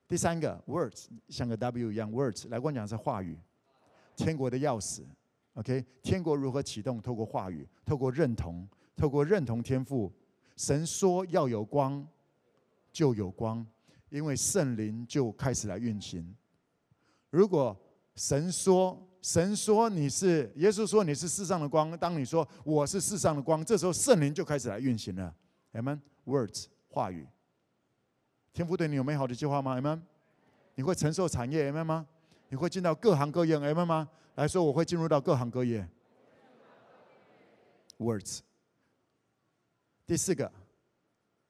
[0.07, 3.37] 第三个 words 像个 W 一样 words 来跟我讲是话语，
[4.15, 5.03] 天国的钥匙。
[5.55, 7.01] OK，天国如何启动？
[7.01, 10.11] 透过话语，透过认同，透过认同天赋。
[10.55, 12.07] 神说要有光，
[12.91, 13.65] 就有光，
[14.09, 16.35] 因为圣灵就开始来运行。
[17.29, 17.75] 如果
[18.15, 25.35] 神说，神说你是，耶稣说你是世上的光，当你说我是世上的光，这时候圣灵就开始来运行了。
[25.73, 27.27] Amen，words 话语，
[28.57, 29.99] 天父对你有美好的计划吗？M，
[30.73, 32.07] 你会承受产业 M 吗？
[32.49, 34.09] 你会进到各行各业 M 吗？
[34.33, 35.87] 来说我会进入到各行各业。
[37.99, 38.39] Words。
[40.07, 40.51] 第四个，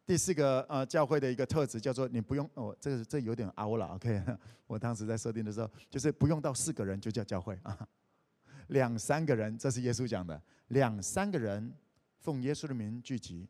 [0.06, 4.22] 第四个呃，教会的一个特质叫做你不用哦，这个这有点凹了，OK。
[4.68, 7.88] 我当时在设定的时候，就是不用到四个人就叫教会啊，
[8.68, 11.74] 两三个人，这是耶稣讲的，两三个人
[12.20, 13.48] 奉耶稣的名聚集，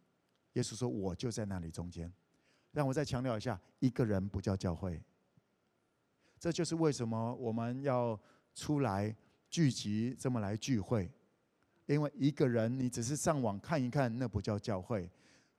[0.53, 2.13] 耶稣说我就在那里中间。
[2.71, 5.01] 让我再强调一下，一个人不叫教会。
[6.39, 8.19] 这就是为什么我们要
[8.53, 9.15] 出来
[9.49, 11.11] 聚集，这么来聚会。
[11.87, 15.09] 因为一个人，你只是上网看一看，那不叫教会。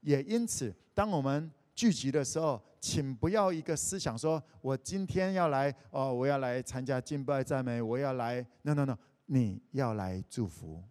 [0.01, 8.47] 也因此，当我们聚集的时候，请不要一个思想说：“我今天要来哦，我要来参加敬拜赞美，我要来。
[8.63, 8.97] ”No，No，No，
[9.27, 10.85] 你要来祝福。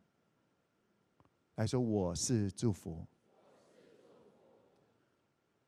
[1.55, 3.05] 来说我是祝福。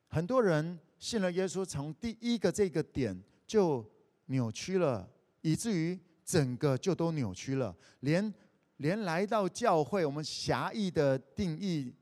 [0.10, 3.84] 很多人信了耶稣，从第一个这个点就
[4.26, 5.10] 扭曲了，
[5.41, 8.34] 以至于整个就都扭曲了，连。
[8.80, 11.93] 连来到教会，我们狭义的定义，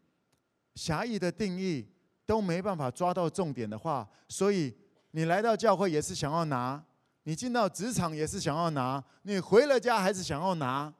[0.75, 1.83] 狭义的定义
[2.23, 4.71] 都没办法抓到重点的话，所以
[5.09, 6.85] 你来到教会也是想要拿，
[7.23, 10.93] 你进到职场也是想要拿，你回了家还是想要拿，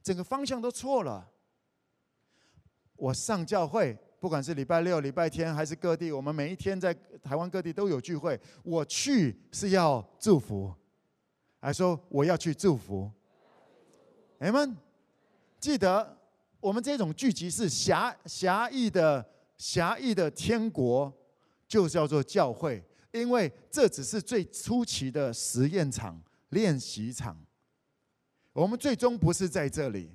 [0.00, 1.28] 整个方向都错了。
[2.94, 10.72] 我上教会，不管是礼拜六、礼拜天还是各地，我们每一天在台湾各地都有聚会，我去是要祝福，
[11.58, 13.10] 还说我要去祝福
[14.40, 14.76] ，Amen。
[15.58, 16.18] 记得，
[16.60, 21.10] 我们这种聚集是狭狭义的狭义的天国，
[21.66, 27.42] 就叫做教会，因为这只是最初期的实验场、练习场。
[28.52, 30.10] 我们最终不是在这里，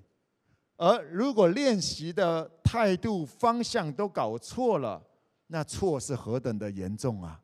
[0.78, 5.02] 而如果练习的态度、方向都搞错了，
[5.48, 7.42] 那错是何等的严重啊！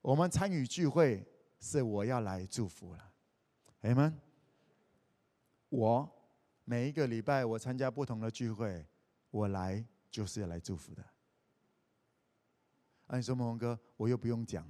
[0.00, 1.26] 我们参与聚会
[1.60, 3.12] 是我要来祝福了，
[3.82, 4.18] 阿们。
[5.68, 6.10] 我
[6.64, 8.86] 每一个礼拜我参加不同的聚会，
[9.30, 11.04] 我来就是要来祝福的。
[13.08, 14.66] 啊，你说蒙蒙哥，我又不用讲，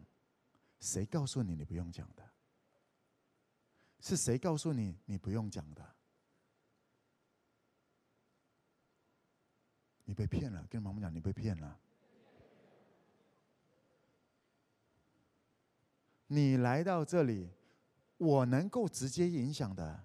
[0.80, 2.24] 谁告诉你你不用讲的？
[4.00, 5.84] 是谁告诉你你不用讲的？
[10.08, 11.78] 你被骗了，跟妈妈讲你被骗了。
[16.28, 17.50] 你来到这里，
[18.16, 20.00] 我能够直接影响的。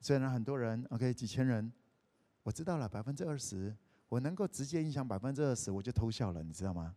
[0.00, 1.70] 虽然很多人，OK，几千人，
[2.42, 3.76] 我知道了百分之二十，
[4.08, 6.96] 我能够直接影响百分之二十，我就偷笑了，你知道吗？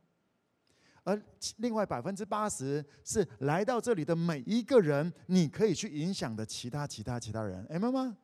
[1.03, 1.21] 而
[1.57, 8.15] 另外百分之八十是来到这里的每一个人，你可以去影响的其他其他其他人，哎，妈妈，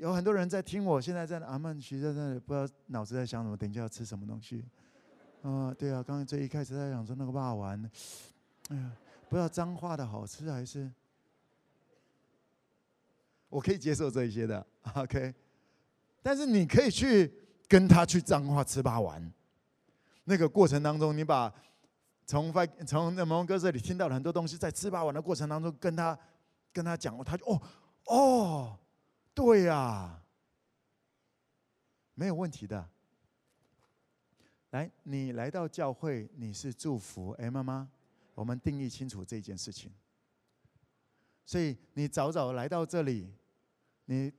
[0.00, 4.64] 有很多人在听我，现在在阿曼奇在那里，不知道脑子在想什么，等一下要吃什么东西？
[5.42, 7.78] 啊，对啊，刚刚最一开始在想说那个霸丸，
[8.70, 8.92] 哎呀，
[9.28, 10.90] 不知道脏话的好吃还是。
[13.50, 15.34] 我可以接受这一些的，OK，
[16.22, 17.30] 但是你可以去
[17.68, 19.30] 跟他去脏话吃霸王。
[20.24, 21.52] 那个过程当中，你把
[22.24, 26.18] 从发从那蒙哥这里听到了很多东西，在吃霸王的过程当中，跟他
[26.72, 27.60] 跟他讲，他就哦
[28.06, 28.78] 哦，
[29.34, 30.22] 对呀、
[32.14, 32.88] 没有问题的。
[34.70, 37.88] 来，你来到教会，你是祝福，哎，妈妈，
[38.34, 39.92] 我们定义清楚这件事情。
[41.44, 43.32] 所以你早早来到这里。
[44.04, 44.32] 你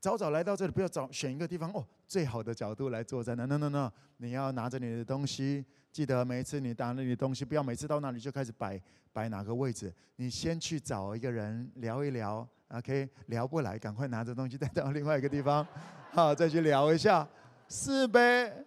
[0.00, 3.46] 早早来到这里，不要找选一个地方哦，最好的角度来坐在那。
[3.46, 8.80] No no no，你要拿着你的东西，记得每一次你拿着你的东西，不要每次到那里就开始摆
[9.12, 9.94] 摆哪个位置。
[10.16, 12.46] 你先去找一个人聊一聊
[12.76, 13.08] ，OK？
[13.26, 15.66] 聊不来，赶快拿着东西带到另外一个地方，
[16.12, 17.26] 好，再去聊一下，
[17.68, 18.64] 是呗？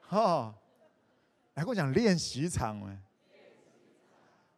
[0.00, 0.54] 好，
[1.54, 2.98] 来跟我讲练习场哎，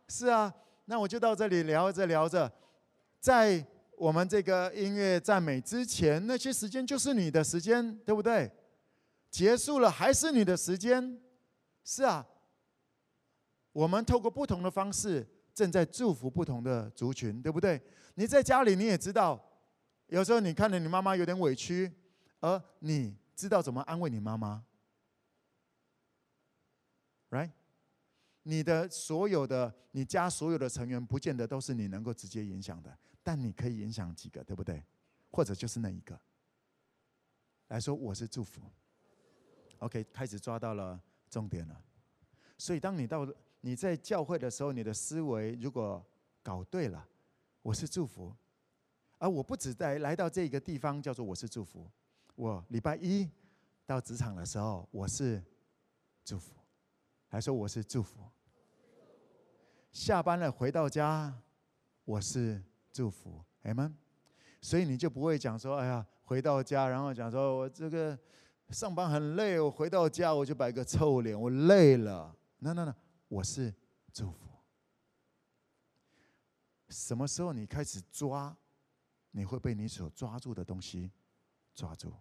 [0.08, 0.52] 是啊，
[0.84, 2.50] 那我就到这里聊着聊着，
[3.20, 3.64] 在。
[3.98, 8.50] 我们这个音乐赞美之前，那些时间就是你的时间，对不对？
[9.30, 11.20] 结束了还是你的时间，
[11.84, 12.26] 是啊。
[13.70, 15.24] 我们透过不同的方式，
[15.54, 17.80] 正在祝福不同的族群，对不对？
[18.14, 19.42] 你在家里你也知道，
[20.06, 21.92] 有时候你看着你妈妈有点委屈，
[22.40, 24.64] 而你知道怎么安慰你妈妈
[27.30, 27.50] ，right？
[28.44, 34.84] 你的所有的你家所有的成员，不见得都是你能够直接影响的，但你可以影响几个，对不对？
[35.30, 36.18] 或者就是那一个
[37.68, 38.60] 来说，我是祝福。
[39.78, 41.00] OK，开始抓到了
[41.30, 41.82] 重点了。
[42.58, 43.26] 所以，当你到
[43.62, 46.04] 你在教会的时候，你的思维如果
[46.42, 47.08] 搞对了，
[47.62, 48.34] 我是祝福。
[49.18, 51.88] 而我不只在来到这个地方叫做我是祝福，
[52.34, 53.30] 我礼拜一
[53.86, 55.40] 到职场的时候，我是
[56.24, 56.52] 祝福，
[57.28, 58.20] 还说我是祝福。
[59.92, 61.32] 下班了回到家，
[62.04, 62.60] 我是
[62.92, 63.44] 祝福。
[63.62, 63.94] 阿们。
[64.60, 68.18] 所以你就不会讲说，哎呀，回到家，然后讲说我这个
[68.70, 72.34] 上班很累，我回到家我就摆个臭脸，我累了。
[72.58, 72.94] 那那那，
[73.32, 73.74] 我是
[74.12, 74.46] 祝福。
[76.90, 78.54] 什么时候你开始抓，
[79.30, 81.10] 你会被你所抓住的东西
[81.74, 82.12] 抓住。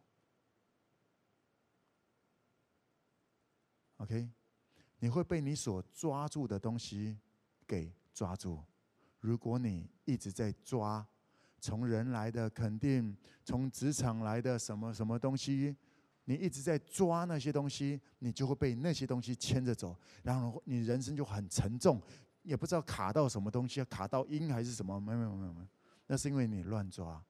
[3.97, 4.32] OK，
[4.99, 7.20] 你会被你所抓住的东西
[7.68, 8.64] 给抓住。
[9.20, 11.05] 如果你一直在抓。
[11.64, 15.78] 从人来的肯定，从职场来的什么什么东西，
[16.32, 22.01] 你一直在抓那些东西，你就会被那些东西牵着走，然后你人生就很沉重，
[22.41, 24.97] 也不知道卡到什么东西，卡到阴还是什么？
[24.97, 25.67] 没有没有没有没有，
[26.07, 27.21] 那是因为你乱抓，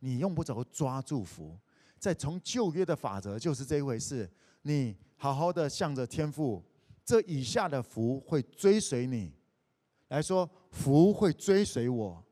[0.00, 1.56] 你用不着抓祝福。
[2.00, 4.28] 再从旧约的法则就是这一回事，
[4.62, 6.64] 你好好的向着天父，
[7.04, 9.32] 这以下的福会追随你，
[10.08, 12.24] 来说福会追随我。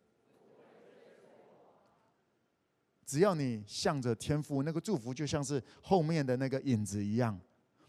[3.07, 7.39] 只要你向着天父，那个祝福就像是后面的那个影子一样，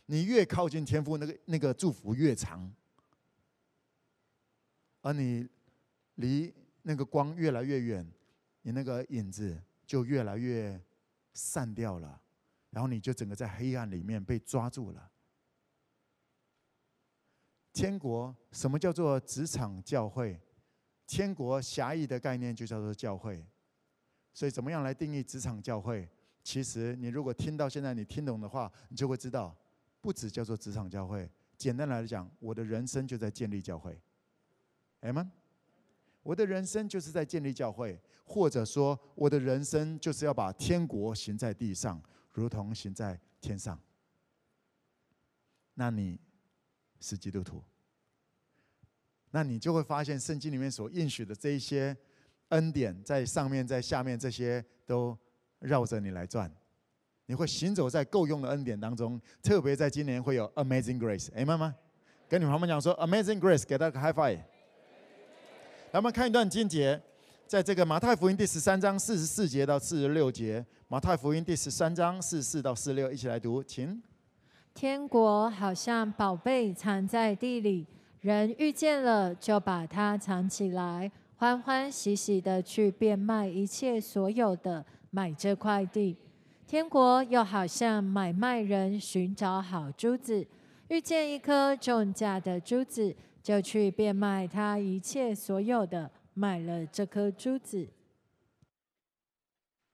[0.05, 2.71] 你越靠近天父，那个那个祝福越长，
[5.01, 5.47] 而你
[6.15, 6.53] 离
[6.83, 8.05] 那个光越来越远，
[8.61, 10.79] 你那个影子就越来越
[11.33, 12.21] 散掉了，
[12.69, 15.11] 然后你就整个在黑暗里面被抓住了。
[17.73, 20.39] 天国，什么叫做职场教会？
[21.05, 23.45] 天国狭义的概念就叫做教会。
[24.35, 26.07] 所以，怎么样来定义职场教会？
[26.43, 29.55] 其实，你如果听到现在，你听懂的话，你就会知道，
[30.01, 31.31] 不只叫做职场教会。
[31.57, 33.97] 简单来讲，我的人生就在建立教会。
[34.99, 35.31] 阿们，
[36.21, 43.79] 我的人生就是在建立教会，或者说，我的人生就是要把天国行在地上，如同行在天上。
[45.75, 46.19] 那你
[46.99, 47.63] 是基督徒，
[49.31, 51.95] 那你就会发现圣经里面所应许的这一些。
[52.49, 55.17] 恩典在上面，在下面，这些都
[55.59, 56.51] 绕着你来转。
[57.27, 61.73] 你会行走在够用的恩典当中，特别在今年会有 Amazing Grace，哎，妈妈，
[62.29, 64.37] 跟你们旁边讲说 Amazing Grace，给他个 High Five。
[65.91, 67.01] 来，我们看一段经节，
[67.47, 70.63] 在这个马太福音第十三章四十四节到四十六节。
[70.87, 73.99] 马太福音第十三章四十四到四十六，一起来读，请。
[74.75, 77.87] 天国好像宝贝藏在地里，
[78.21, 81.11] 人遇见了就把它藏起来。
[81.37, 86.15] 欢欢喜喜的去变卖一切所有的，买这块地。
[86.65, 90.47] 天国又好像买卖人寻找好珠子，
[90.87, 93.13] 遇见一颗重价的珠子，
[93.43, 97.85] 就去变卖他一切所有的，买了这颗珠子。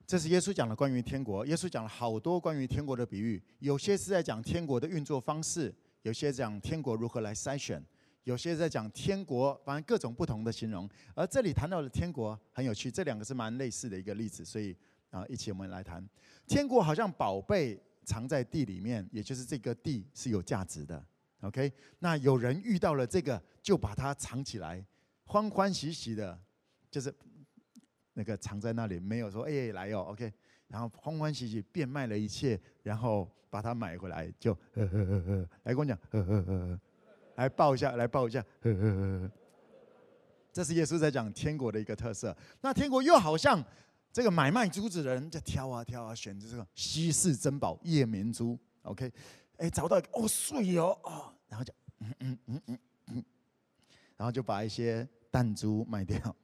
[0.06, 1.44] 这是耶稣讲的关于天国。
[1.44, 7.82] 耶稣讲了好多关于天国的比喻，有些是在讲天国的运作方式，有些讲天国如何来筛选。
[8.24, 10.88] 有些在讲天国，反正各种不同的形容。
[11.14, 14.76] 而这里谈到的天国很有趣，这两个是蛮类似的一个例子，所以
[15.10, 16.06] 啊，一起我们来谈。
[16.46, 21.04] 天国好像宝贝藏在地里面，也就是这个地是有价值的。
[21.40, 24.84] OK，那有人遇到了这个，就把它藏起来，
[25.24, 26.38] 欢欢喜喜的，
[26.90, 27.12] 就是
[28.12, 30.32] 那个藏在那里，没有说哎来哦，OK，
[30.68, 36.80] 然后欢欢喜喜变卖了一切，然后把它买回来，就呵呵呵呵，来跟我讲呵呵呵。
[37.36, 39.30] 来抱一下，来抱一下，呵呵呵。
[40.52, 42.36] 这是耶稣在讲天国的一个特色。
[42.60, 43.64] 那天国又好像
[44.12, 48.58] 这个买卖珠子的人在挑啊挑啊，选择这个稀世珍宝夜明珠。
[48.82, 49.10] OK，
[49.56, 53.24] 哎，找到一个哦，碎哦哦，然后就嗯嗯嗯嗯嗯，
[54.18, 56.36] 然后就把一些弹珠卖掉，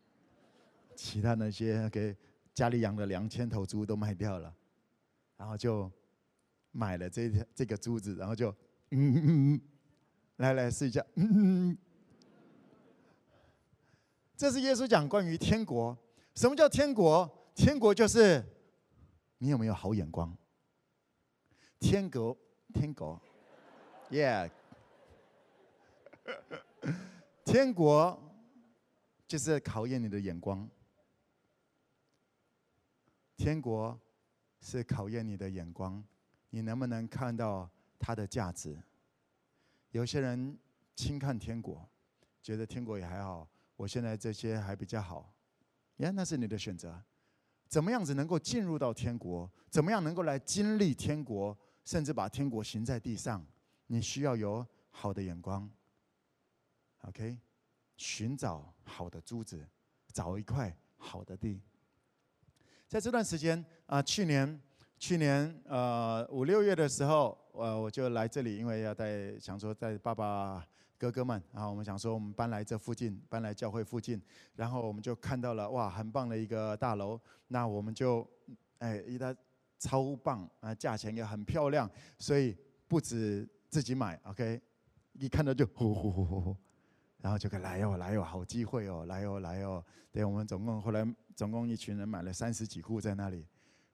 [0.97, 2.16] 其他那些给
[2.55, 4.55] 家里养的两千头猪都卖掉了，
[5.36, 5.93] 然后就
[6.72, 8.49] 买了这这个珠子，然后就
[8.91, 9.61] 嗯嗯嗯。
[10.39, 11.76] 来来试一下，嗯，
[14.36, 15.97] 这是耶稣讲关于天国。
[16.34, 17.28] 什么叫天国？
[17.55, 18.45] 天国就是
[19.39, 20.36] 你有没有好眼光？
[21.80, 22.36] 天国，
[22.72, 23.20] 天国
[24.11, 24.51] ，Yeah，
[27.45, 28.20] 天国
[29.26, 30.68] 就是考验你的眼光。
[33.36, 34.01] 天国
[34.61, 36.05] 是考验你的眼光，
[36.51, 37.68] 你能不能看到
[37.99, 38.80] 它的价值？
[39.91, 40.59] 有些人
[40.95, 41.89] 轻看天国，
[42.43, 45.32] 觉得天国也还好，我现在这些还比较好。
[45.97, 47.03] 呀，那是你的选择。
[47.66, 49.51] 怎么样子能够进入到天国？
[49.68, 53.45] 怎么样能够来经历天国，甚至把天国行在地上？
[53.86, 55.70] 你需要有好的眼光。
[57.03, 57.39] OK，
[57.97, 59.66] 寻找好的珠子，
[60.12, 61.61] 找一块好的地。
[62.86, 64.61] 在这段时间啊，去年
[64.99, 70.65] 去年呃五六月的时候，呃我就来这里，因为要带想说带爸爸
[70.97, 74.21] 哥哥们，然后我们想说我们搬来这附近，搬来教会附近，
[74.55, 78.27] 然后我们就看到了哇很棒的一个大楼，那我们就
[78.79, 79.35] 哎一它
[79.79, 82.57] 超棒啊，价钱也很漂亮，所以
[82.87, 84.61] 不止自己买，OK，
[85.15, 86.57] 一看到就呼呼呼呼呼。
[87.21, 89.85] 然后就可来哦，来哦，好机会哦，来哦，来哦。
[90.13, 91.05] 对，我们总共后来
[91.35, 93.45] 总共一群人买了三十几户在那里。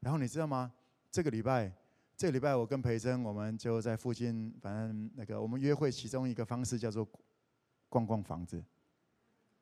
[0.01, 0.71] 然后你知道吗？
[1.11, 1.73] 这个礼拜，
[2.17, 7.07] 这礼拜我跟培珍，我们就在附近，反正那个我们约会其中一个方式叫做
[7.89, 8.65] 逛逛房子，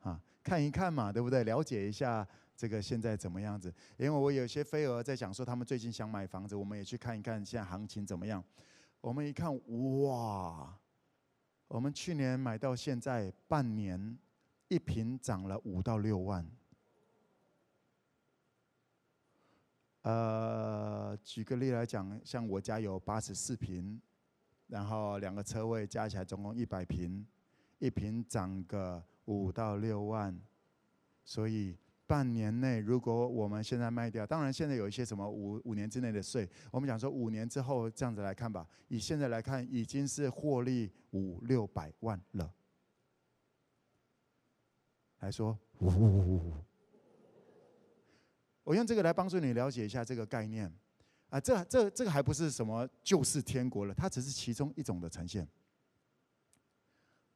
[0.01, 1.45] 啊，看一看嘛，对不对？
[1.45, 3.73] 了解一下这个现在怎么样子。
[3.97, 8.45] 因为我有些飞蛾在讲说他们最近想买房子，我们也去看一看现在行情怎么样。
[9.01, 9.51] 我们一看，
[10.03, 10.79] 哇！
[11.69, 14.19] 我们去年买到现在半年，
[14.69, 16.47] 一平涨了五到六万。
[20.03, 24.01] 呃，举个例来讲，像我家有八十四平，
[24.69, 27.27] 然后两个车位加起来总共一百平，
[27.79, 30.39] 一平涨个五到六万，
[31.25, 31.77] 所以。
[32.05, 38.69] 半年内，如果我们现在卖掉，当然现在有一些什么五五年之内的税，我们讲说五年之后这样子来看吧。
[38.89, 42.53] 以现在来看，已经是获利五六百万了。
[45.21, 45.59] 来说，
[48.65, 50.73] 我用这个来帮助你了解一下这个概念
[51.31, 55.49] 啊，这这这个还不是什么救世天国了，它只是其中一种的呈现。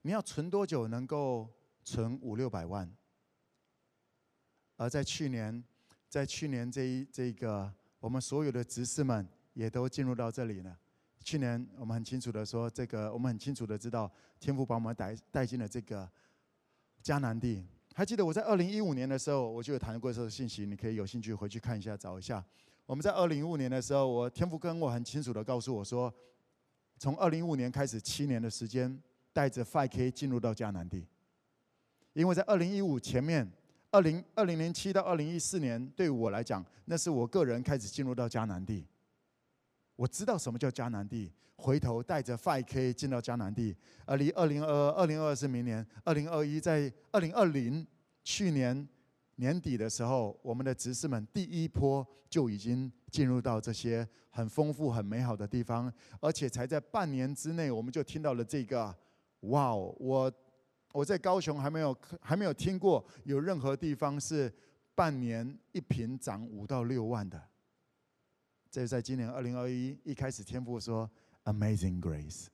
[0.02, 1.48] 你要存多久能够
[1.82, 2.88] 存五六百万？
[4.76, 5.64] 而在去年，
[6.08, 10.78] 在去年这一这个，我们所有的执事们也都进入到这里了。
[11.24, 16.08] 去年我们很清楚的说，这个我们很清楚的知道，天父把我们带带进了这个
[17.02, 17.66] 迦南地。
[17.98, 22.44] 还记得我在二零一五年的时候，我就有谈过这个信息，你可以有兴趣回去看一下，找一下。
[22.84, 26.12] 我们在二零一五年的时候，我天父跟我很清楚的告诉我说，
[26.98, 31.06] 从二零一五年开始七年的时间，带着 5K 进入到迦南地，
[32.12, 33.50] 因为在二零一五前面。
[33.92, 38.84] 二零二零零七到二零一四年，对我来讲，那是我个人开始进入到迦南地。
[39.96, 43.76] 我知道什么叫迦南地，回头带着 5K 进到迦南地。
[44.04, 47.86] 而离二零二二、二零二二是明年，二零二一在二零二零
[48.22, 48.88] 去年
[49.36, 58.94] 年底的时候，我们的执事们第一波就已经进入到这些很丰富、很美好的地方，而且才在半年之内，我们就听到了这个，
[59.40, 60.32] 哇哦，我。
[60.92, 64.50] 我在高雄还没有还没有听过有任何地方是
[64.94, 67.38] 半年一坪涨五到六万的。
[68.70, 71.10] 这是在今年二零二一一开始，天父说
[71.44, 72.46] Amazing Grace。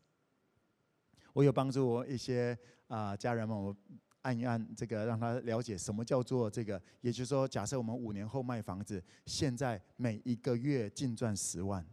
[1.33, 2.59] 我有帮助我一些
[2.89, 3.77] 啊家人们，我
[4.23, 6.81] 按一按这个，让他了解什么叫做这个。
[7.01, 11.87] 也就是说，假设我们五年后卖房子，现在每一个月净赚十万，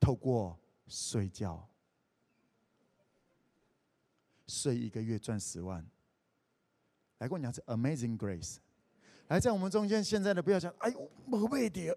[0.00, 1.68] 透过睡觉。
[4.50, 5.86] 睡一个月赚十万，
[7.18, 8.56] 来跟我讲是 Amazing Grace，
[9.26, 11.94] 来在我们中间现在的不要讲，哎呦，宝贝的，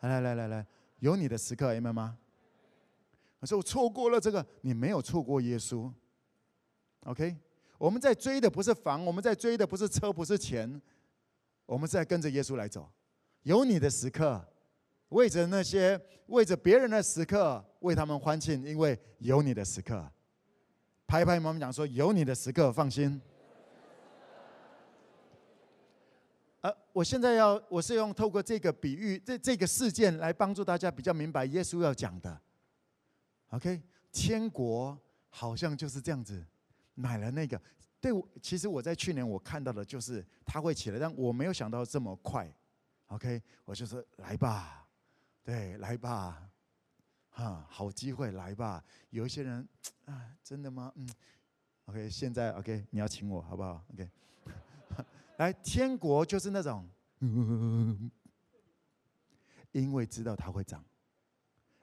[0.00, 0.66] 来来来来来，
[1.00, 2.16] 有你的时刻，Amen 吗？
[3.40, 5.92] 我说我错过了这个，你没有错过耶稣。
[7.04, 7.36] OK，
[7.78, 10.80] 我们在追的不是房，我们在追的不是车，不是钱，
[11.66, 12.90] 我们在跟着耶稣来走。
[13.42, 14.44] 有你的时刻，
[15.10, 20.04] 为着那些为着别人的时刻，为他们欢庆，因为有你的时刻。
[21.06, 23.20] 拍拍，妈妈讲说有你的时刻，放心。
[26.68, 32.38] 呃，我现在要，我是用透过这个比喻，这这个事件来帮助大家比较明白耶稣要讲的。
[33.48, 34.98] OK，天国
[35.30, 36.44] 好像就是这样子，
[36.94, 37.60] 买了那个。
[38.00, 38.12] 对，
[38.42, 42.52] 其实我在去年我看到的就是他会起来，但我没有想到这么快。
[43.06, 44.86] OK，我就说来吧，
[45.42, 46.42] 对，来吧。
[47.30, 48.82] 啊，好机会来吧！
[49.10, 49.66] 有一些人
[50.06, 50.92] 啊，真的吗？
[50.96, 51.08] 嗯
[51.86, 54.10] ，OK，现在 OK，你要请我好不好？OK，
[55.38, 56.88] 来，天国就是那种，
[59.72, 60.84] 因为知道它会涨，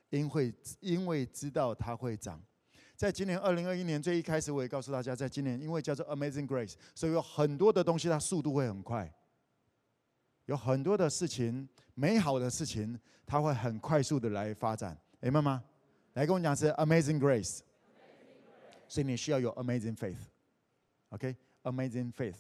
[0.10, 2.42] 因为因为知道它会涨。
[2.96, 9.14] 在今年二零二一年最一开始，我也告诉大家，在今年因为叫做 Amazing Grace，所以有很多的东西它速度会很快。
[10.46, 14.98] 有很多的事情，美好的事情，它会很快速的来发展。
[15.20, 15.64] 明白吗？
[16.14, 17.60] 来跟我讲是 Amazing Grace，
[18.88, 22.38] 所以你需要有 Amazing Faith，OK？Amazing Faith，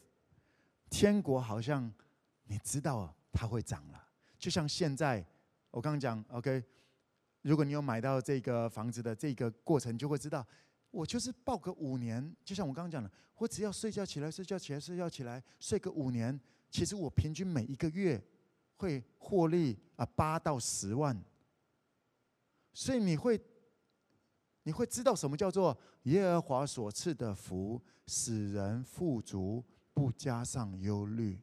[0.90, 1.92] 天国好像
[2.46, 4.08] 你知道它会涨了，
[4.38, 5.26] 就像现在
[5.72, 6.64] 我刚刚讲，OK？
[7.42, 10.46] 如果你有买到这个房子的这个过程，就会知道，
[10.90, 16.40] 我就是抱个五年，就像我刚刚讲的，我只要睡觉起来，睡觉起来，睡觉起来，睡个五年。
[16.72, 18.22] 其实我平均每一个月
[18.78, 21.18] 会获利啊八到十万，
[22.74, 23.40] 所以你会
[24.64, 29.64] 你会知道什么叫做耶和华所赐的福，使人富足，
[29.96, 31.42] 不加上忧虑。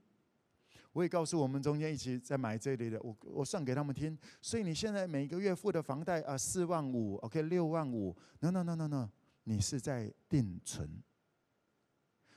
[0.93, 4.17] 我也告诉我们中间一起在买这里的，我我算给他们听。
[4.43, 9.09] 所以你现在每个月付的房贷啊四万五，OK 六万五，no no no no no，
[9.45, 11.03] 你是在定存。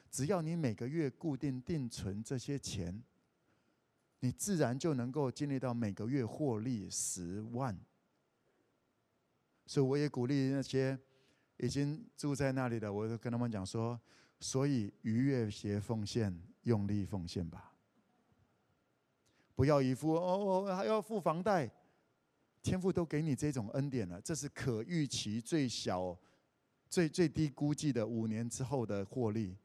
[0.09, 3.03] 只要你每个月固定定存这些钱，
[4.21, 7.77] 你自然就能够经历到每个月获利十万。
[9.65, 10.97] 所以我也鼓励那些
[11.57, 13.99] 已经住在那里的，我就跟他们讲说：
[14.45, 16.31] 所以逾越节奉献，
[16.61, 17.73] 用力奉献吧，
[19.55, 21.67] 不要一副哦，我还要付房贷。
[22.61, 26.15] 天父都给你这种恩典了，这是可预期最小、
[26.87, 29.57] 最最低估计的五年之后的获利。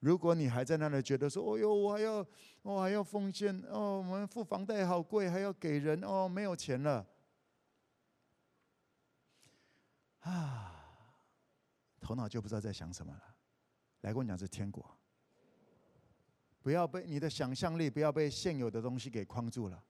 [0.00, 2.26] 如果你还在那里觉得说：“哦哟，我还要，
[2.62, 7.06] 我还要奉献哦，我们付房贷好贵，还要给人哦，没有钱了。”
[10.26, 10.74] 啊，
[12.00, 13.35] 头脑就不知道在想什么了。
[14.06, 14.88] 来跟我讲是天国，
[16.62, 19.82] 不要被你的想象力，不要被现有的东西给框住了。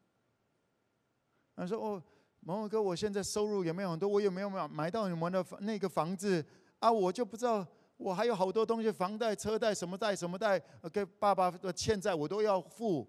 [1.55, 2.03] 他说：“哦，
[2.41, 6.43] 某某哥，我现在收入也没有很多，我有没有买买到你们的那个房子
[6.79, 6.91] 啊？
[6.91, 7.67] 我就不知道。”
[7.99, 10.59] 我还有好多东西，房贷、车贷、什么贷、什么贷，
[10.93, 13.07] 给爸爸的欠债我都要付。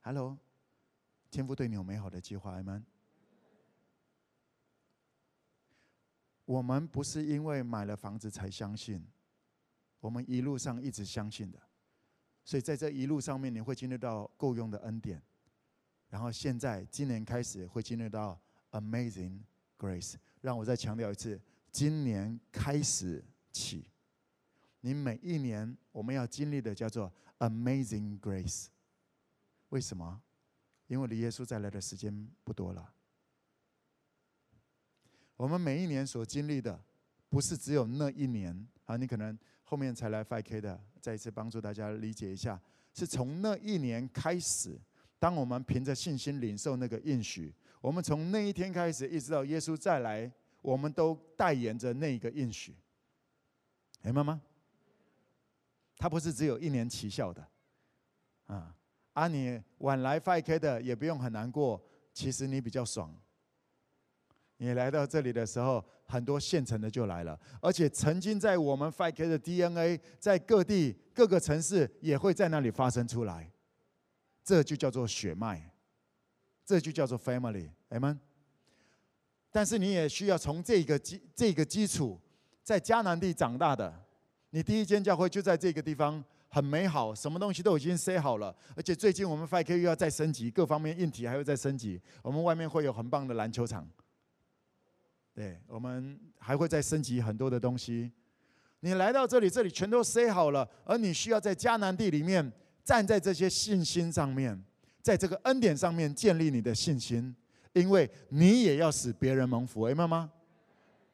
[0.00, 0.38] Hello，
[1.30, 2.84] 天父对你有美好的计划，阿们。
[6.44, 9.02] 我们不是因为买了房子才相信，
[10.02, 11.62] 我们一路上一直相信的，
[12.44, 15.22] 所以在这一路上面，你会经历到够用的恩典，
[16.08, 18.36] 然后现在今年开始会经历到
[18.72, 19.38] Amazing
[19.78, 20.16] Grace。
[20.40, 21.40] 让我再强调一次。
[21.70, 23.86] 今年开始起，
[24.80, 28.66] 你每一年我们要经历的叫做 Amazing Grace。
[29.68, 30.20] 为什么？
[30.88, 32.92] 因为离耶稣再来的时间不多了。
[35.36, 36.84] 我们每一年所经历的，
[37.30, 38.96] 不是只有那一年啊！
[38.96, 39.38] 你可能
[39.72, 42.60] 后面才来 5K 的，再一次帮助大家理解一下，
[42.92, 44.78] 是从那一年开始，
[45.18, 50.30] 当我们凭着信心领受那个应许，我们从那一天开始，一直到耶稣再来。
[50.60, 52.76] 我们都代言着那个应许，
[54.02, 54.42] 明白吗？
[55.96, 57.48] 他不是只有一年期效的，
[58.48, 58.76] 啊，
[59.14, 63.10] 啊，你晚来 5K 的也不用很难过，其实你比较爽。
[64.58, 65.82] 你来到这里的时候，
[66.12, 73.50] 很多现成的就来了，而且曾经在我们 5K 的 DNA，在各地各个城市也会在那里发生出来，
[74.44, 75.70] 这就叫做血脉，
[76.66, 78.20] 这就叫做 family，阿们。
[79.50, 82.20] 但是你也需要从这个基这个基础，
[82.62, 83.90] 在迦南地长大的，
[84.50, 93.88] 你第一间教会就在这个地方，很美好，什么东西都已经塞好了，而且最近我们 5K 又要再升级，各方面硬体还要再升级，我们外面会有很棒的篮球场，
[95.34, 98.12] 对，我们还会再升级很多的东西。
[98.80, 102.52] 你来到这里，这里全都塞好了，而你需要在迦南地里面
[102.84, 104.60] 站在这些信心上面，
[105.00, 107.34] 在这个恩典上面建立你的信心。
[107.72, 110.30] 因为你也要使别人蒙福，明白吗？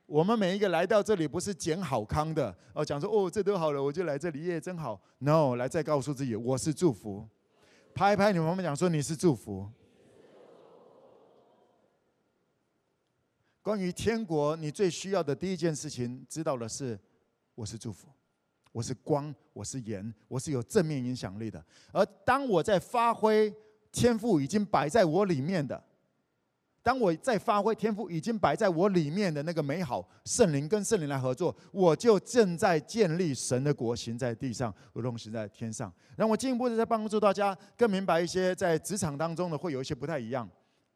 [0.07, 5.01] 我们每一个来到这里，不是捡好康的哦，讲说哦，这都好了，我就来这里，耶，真好。
[5.19, 7.29] No，来再告诉自己，我是祝福。
[7.95, 9.71] 拍一拍你们，我们讲说你是祝福。
[13.69, 16.99] 关于天国，你最需要的第一件事情，知道的是，
[17.55, 18.09] 我是祝福，
[18.73, 21.63] 我是光，我是盐，我是有正面影响力的。
[21.93, 23.55] 而当我在发挥
[23.93, 25.85] 天赋已经摆在我里面的。
[26.83, 35.93] 当我在发挥天赋已经摆在我里面的那个美好，圣灵跟圣灵来合作，我就正在建立神的国行在地上，如同行在天上。
[36.17, 40.49] 让我进一步的再帮助大家更明白一些，在职场当中呢会有一些不太一样。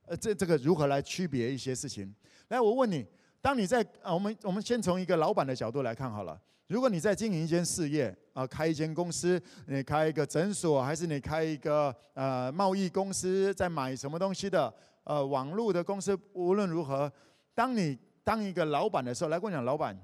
[0.06, 2.14] 呃，这这个如何来区别一些事情？
[2.48, 3.06] 来，我问你，
[3.40, 6.40] 当你在啊，我们我们先从一个老板的角度来看好了。
[6.66, 14.72] 如果你在经营一间事业啊，开一间公司，你开一个诊所，还是你开一个呃贸易公司，在买什么东西的？
[15.04, 17.12] 呃，网络的公司无论如何，
[17.54, 19.98] 当你当一个老板的时候，来跟我讲，老板，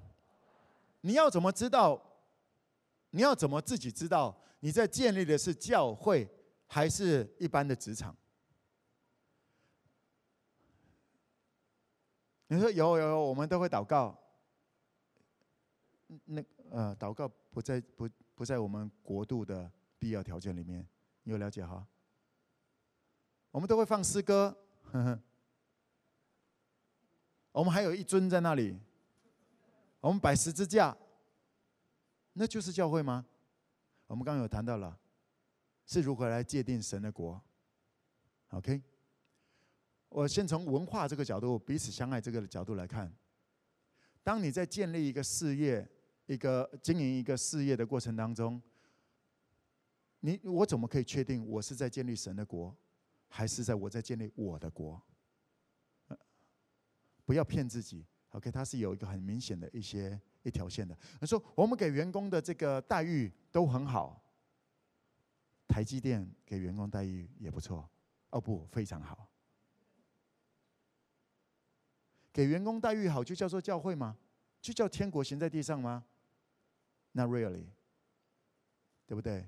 [1.02, 2.00] 你要怎么知道？
[3.10, 6.28] 你要怎么自己知道你在建立的是教会，
[6.66, 8.14] 还是一般的职场？
[12.48, 14.18] 你说有有有，我们都会祷告。
[16.24, 20.86] 那呃，祷告不在不不在我们国度的必要条件里面，
[21.22, 21.86] 你有了解哈？
[23.50, 25.20] 我们都会放诗歌，呵呵。
[27.52, 28.78] 我们还有一尊在那里，
[30.00, 30.96] 我们摆十字架，
[32.32, 33.26] 那就是教会吗？
[34.06, 34.98] 我们刚刚有谈到了，
[35.84, 37.42] 是如何来界定神的国
[38.50, 38.80] ？OK，
[40.08, 43.12] 我先从文化这个角度，彼此相爱这个角度来看。
[44.22, 45.88] 当你在建立一个事业、
[46.26, 48.60] 一个经营一个事业的过程当中，
[50.20, 52.76] 你我怎么可以确定我是在建立神的国，
[53.28, 55.00] 还是在我在建立我的国？
[57.24, 58.50] 不要骗自己，OK？
[58.50, 60.96] 它是有一个很明显的一些一条线的。
[61.20, 64.22] 他说我们给员工的这个待遇都很好，
[65.68, 67.86] 台积电给员工待遇也不错，
[68.30, 69.28] 哦不，非常好。
[72.38, 74.16] 给员工待遇好就叫做教会吗？
[74.60, 76.04] 就叫天国行在地上吗
[77.10, 77.66] ？Not really，
[79.08, 79.40] 对不对？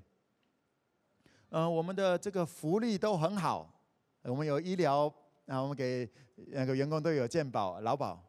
[1.51, 3.81] 嗯、呃，我们的这个福利都很好，
[4.23, 5.07] 我们有医疗。
[5.45, 6.09] 啊我们给
[6.47, 8.21] 那个员工都有健保、劳保，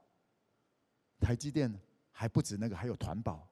[1.18, 1.72] 台积电
[2.12, 3.48] 还不止那个，还有团保。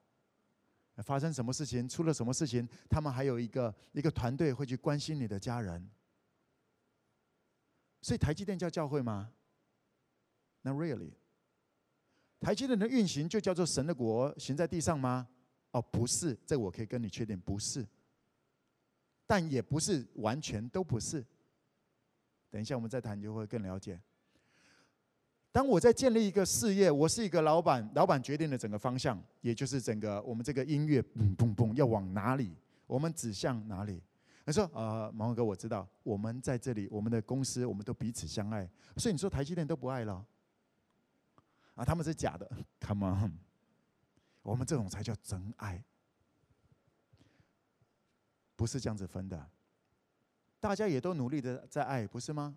[1.03, 5.91] 发生什么事情，出了什么事情，他们还有一个一个团队会去关心你的家人。
[8.01, 9.29] 所以台积电叫教会吗
[10.61, 11.11] 那 really。
[12.39, 15.27] 台积电的运行就叫做神的国行在地上吗？
[15.71, 17.85] 哦，不是，这我可以跟你确定不是。
[19.27, 21.25] 但也不是完全都不是。
[22.49, 23.99] 等一下，我们再谈，就会更了解。
[25.53, 32.55] 当我在建立一个事业，我是一个老板，老板决定了整个方向，也就是整个我们这个音乐，嘣嘣嘣，要往哪里，
[32.87, 34.01] 我们指向哪里。
[34.45, 38.69] 他说：“呃，毛哥，我知道，我们在这里，我们的公司，我们都彼此相爱。
[38.97, 40.25] 所以你说台积电都不爱了？
[41.75, 42.49] 啊，他们是假的
[42.79, 43.39] ，Come on，
[44.43, 45.83] 我们这种才叫真爱，
[48.55, 49.49] 不是这样子分的。”
[50.59, 52.55] 大家也都努力的在爱，不是吗？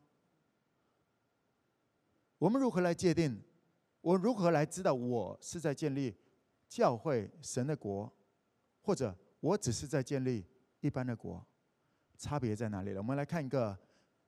[2.36, 3.42] 我们如何来界定？
[4.02, 6.14] 我如何来知道我是在建立
[6.68, 8.12] 教会神的国，
[8.82, 10.44] 或者我只是在建立
[10.80, 11.42] 一般的国？
[12.18, 13.00] 差别在哪里了？
[13.00, 13.78] 我们来看一个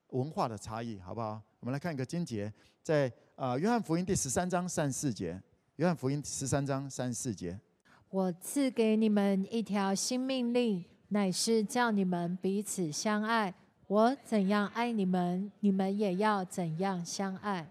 [0.09, 1.43] 文化的差异，好不好？
[1.61, 2.51] 我们来看一个经节，
[2.83, 5.39] 在啊约翰福音第十三章三十四节。
[5.77, 7.61] 约翰福音十三章三十四节，
[8.09, 13.55] 我赐给你们一条新命令，乃是叫你们彼此相爱。
[13.89, 17.71] 我怎样爱你们，你们也要怎样相爱。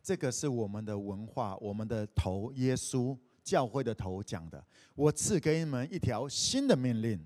[0.00, 4.64] 这个是我们的文化，我们的头耶稣教会的头讲的。
[4.94, 7.20] 我赐给你们一条新的命令，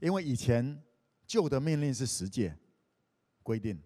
[0.00, 0.82] 因为以前
[1.24, 2.52] 旧的命令是十诫
[3.44, 3.80] 规定，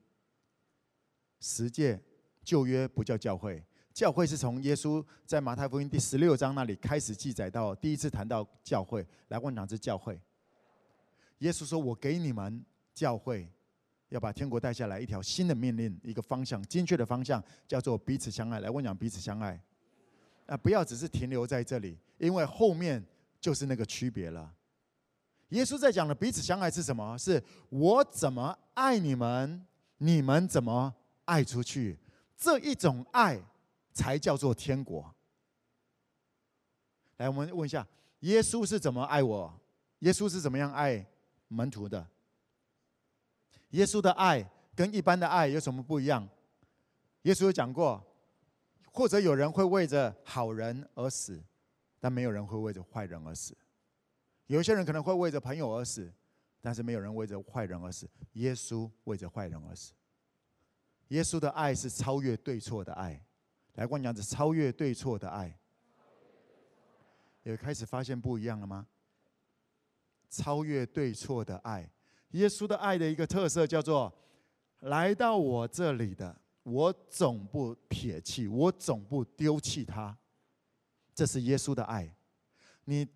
[1.39, 2.03] 十诫
[2.45, 10.21] 旧约不叫教会，教会是从耶稣在马太福音第十六章那里开始记载到第一次谈到教会，来问哪支教会？
[11.39, 12.65] 耶稣说：“我给你们
[12.95, 13.49] 教会，
[14.09, 18.61] 要把天国带下来一条新的命令，一个方向，精确的方向，叫做彼此相爱。
[18.61, 19.61] 来，问讲彼此相爱，
[20.47, 23.05] 啊，不要只是停留在这里，因为后面
[23.41, 24.55] 就是那个区别了。
[25.51, 27.17] 耶稣在讲的彼此相爱是什么？
[27.19, 29.67] 是我怎么爱你们，
[29.99, 30.95] 你们怎么
[31.27, 31.99] 爱出去？
[32.37, 33.41] 这一种爱
[33.93, 35.15] 才叫做天国。
[37.17, 37.87] 来，我们问一下，
[38.21, 39.61] 耶稣是怎么爱我？
[40.01, 41.07] 耶稣是怎么样爱？”
[41.49, 42.05] 门徒的
[43.71, 46.27] 耶稣的爱跟一般的爱有什么不一样？
[47.23, 48.03] 耶稣有讲过，
[48.91, 51.41] 或者有人会为着好人而死，
[52.01, 53.57] 但没有人会为着坏人而死。
[54.47, 56.13] 有些人可能会为着朋友而死，
[56.61, 58.11] 但是没有人为着坏人而死。
[58.33, 59.93] 耶稣为着坏人而死。
[61.09, 63.25] 耶稣的爱是超越对错的爱。
[63.75, 65.59] 来，我讲是超越对错的爱。
[67.43, 68.87] 也开始发现不一样了吗？
[70.31, 71.89] 超越对错的爱，
[72.31, 74.13] 耶稣的爱的一个特色叫做：
[74.81, 80.17] 来到我这里的，我总不撇弃，我总不丢弃他。
[81.15, 82.13] 这是耶稣的爱。
[82.87, 83.07] 你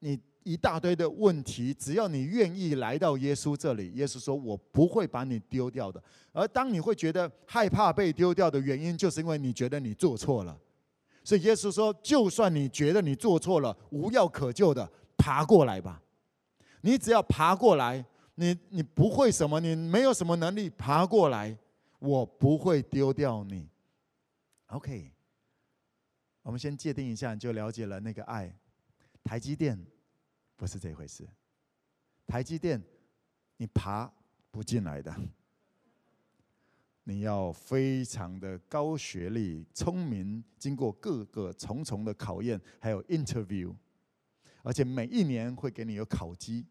[0.00, 6.00] 你一大堆的问题，只要你愿意来到耶稣这里，耶稣说我不会把你丢掉的。
[6.30, 10.56] 而当你会觉得害怕被丢掉的原因，就是因为你觉得你做错了。
[11.24, 16.00] 所以耶稣说，就算你觉得你做错了，无药可救的，爬过来吧。
[16.82, 21.58] 你只要爬过来，你你不会什么，你没有什么能力爬过来，
[21.98, 23.68] 我不会丢掉你。
[24.66, 25.10] OK，
[26.42, 28.56] 我们先界定一下，就了解了那个爱。
[29.24, 29.76] 台积电
[30.56, 31.28] 不是这回事，
[32.26, 32.82] 台积电
[33.56, 34.10] 你爬
[34.50, 35.14] 不进来的。
[37.08, 43.72] 你要非常的高学历、聪明，经过各个重重的考验，还有 interview，
[44.64, 46.66] 而且每一年会给你有烤鸡，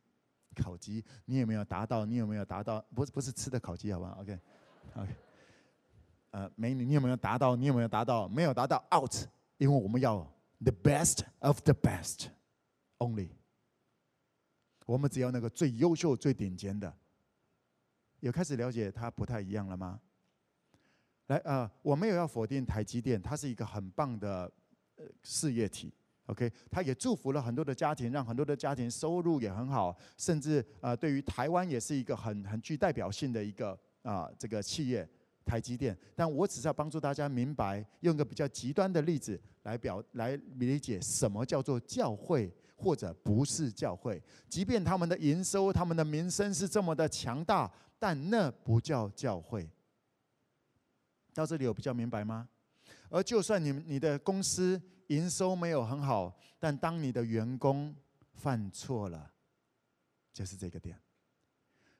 [0.54, 2.06] 烤鸡你有没有达到？
[2.06, 2.82] 你有没有达到？
[2.94, 5.16] 不是不是吃的烤鸡，好不好？OK，OK，、
[6.32, 7.56] 呃，美女，你有没有达到？
[7.56, 8.28] 你有没有达到？
[8.28, 9.16] 没有达到，out，
[9.58, 10.18] 因为我们要
[10.60, 12.28] the best of the best
[12.98, 13.30] only，
[14.86, 16.94] 我们只要那个最优秀、最顶尖的。
[18.22, 20.00] 有开始了解它不太一样了吗？
[21.28, 24.52] 来，呃，我没有要否定台积电，它是一个很棒的
[25.24, 25.94] 事业体
[26.28, 33.72] ，OK，它也祝福了很多的家庭，让很多的家庭收入也很好，甚至呃，对于台湾也是一个很很具代表性的一个
[34.04, 35.08] 啊、呃、这个企业，
[35.44, 35.98] 台积电。
[36.16, 44.22] 但我只是要帮助大家明白，用一个比较极端的例子来表来理解什么叫做教会或者不是教会。
[44.48, 49.70] 即便他们的营收、他们的名声是这么的强大，但那不叫教会。
[51.34, 52.48] 到这里有比较明白吗？
[53.10, 57.96] 而就算你你的公司营收没有很好，但当你的员工
[58.34, 59.32] 犯错了，
[60.34, 61.00] 就是这个点。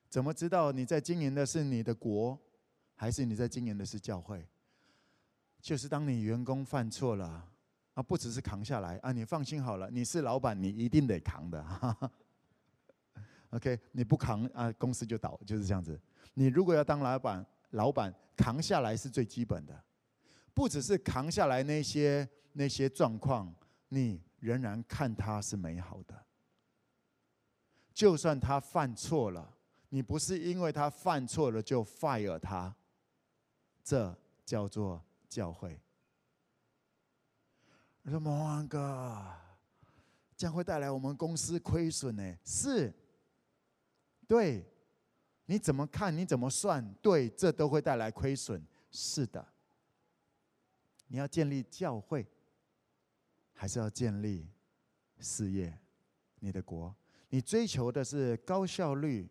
[0.10, 2.40] 怎么知道你在经营的是你的国，
[2.96, 4.48] 还是你在经营的是教会？
[5.62, 7.52] 就是当你员工犯错了，
[7.96, 11.64] 啊，不只是扛下来啊，你放心好了，你是老板，你一定得扛的。
[11.64, 12.12] 哈哈
[13.52, 16.00] OK， 你不扛啊，公司就倒，就是这样子。
[16.34, 19.84] 你如果要当老板，老板扛下来是最基本的，
[20.54, 23.56] 不只是扛下来那些那些状况，
[23.88, 26.26] 你仍然看他是美好的。
[27.94, 29.56] 就算他犯错了，
[29.88, 32.76] 你不是因为他犯错了就 fire 他，
[33.82, 35.80] 这叫做教会。
[38.06, 39.34] 我说魔王哥，
[40.38, 42.38] 将会带来我们公司亏损呢？
[42.46, 42.94] 是，
[44.28, 44.64] 对。
[45.48, 46.16] 你怎么看？
[46.16, 46.94] 你怎么算？
[47.02, 48.64] 对，这都会带来亏损。
[48.92, 49.48] 是的，
[51.08, 52.26] 你要建立教会，
[53.54, 54.48] 还是要建立
[55.20, 55.76] 事业？
[56.40, 56.96] 你的国，
[57.30, 59.30] 你追求的是高效率、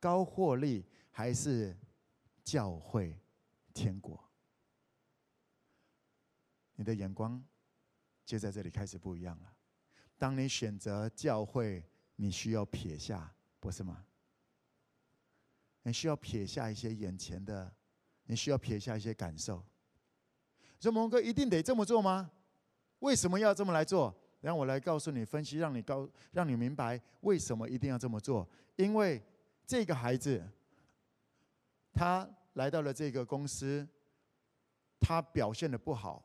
[0.00, 1.74] 高获利，还是
[2.42, 3.18] 教会、
[3.72, 4.22] 天国？
[6.74, 7.42] 你的眼光
[8.24, 9.52] 就在这里开始不一样了。
[10.18, 11.84] 当你选择教会，
[12.16, 14.04] 你需要撇下，不是吗？
[15.82, 17.70] 你需要撇下一些眼前的，
[18.24, 19.62] 你需要撇下一些感受。
[20.80, 22.30] 说蒙哥一定得这么做吗？
[23.00, 24.14] 为什么要这么来做？
[24.40, 28.48] 让我来告诉你分析，让你告，让你明白为什么一定要这么做。
[28.76, 29.22] 因为
[29.66, 30.46] 这个孩子，
[31.92, 33.86] 他来到了这个公司，
[35.00, 36.22] 他表现的不好，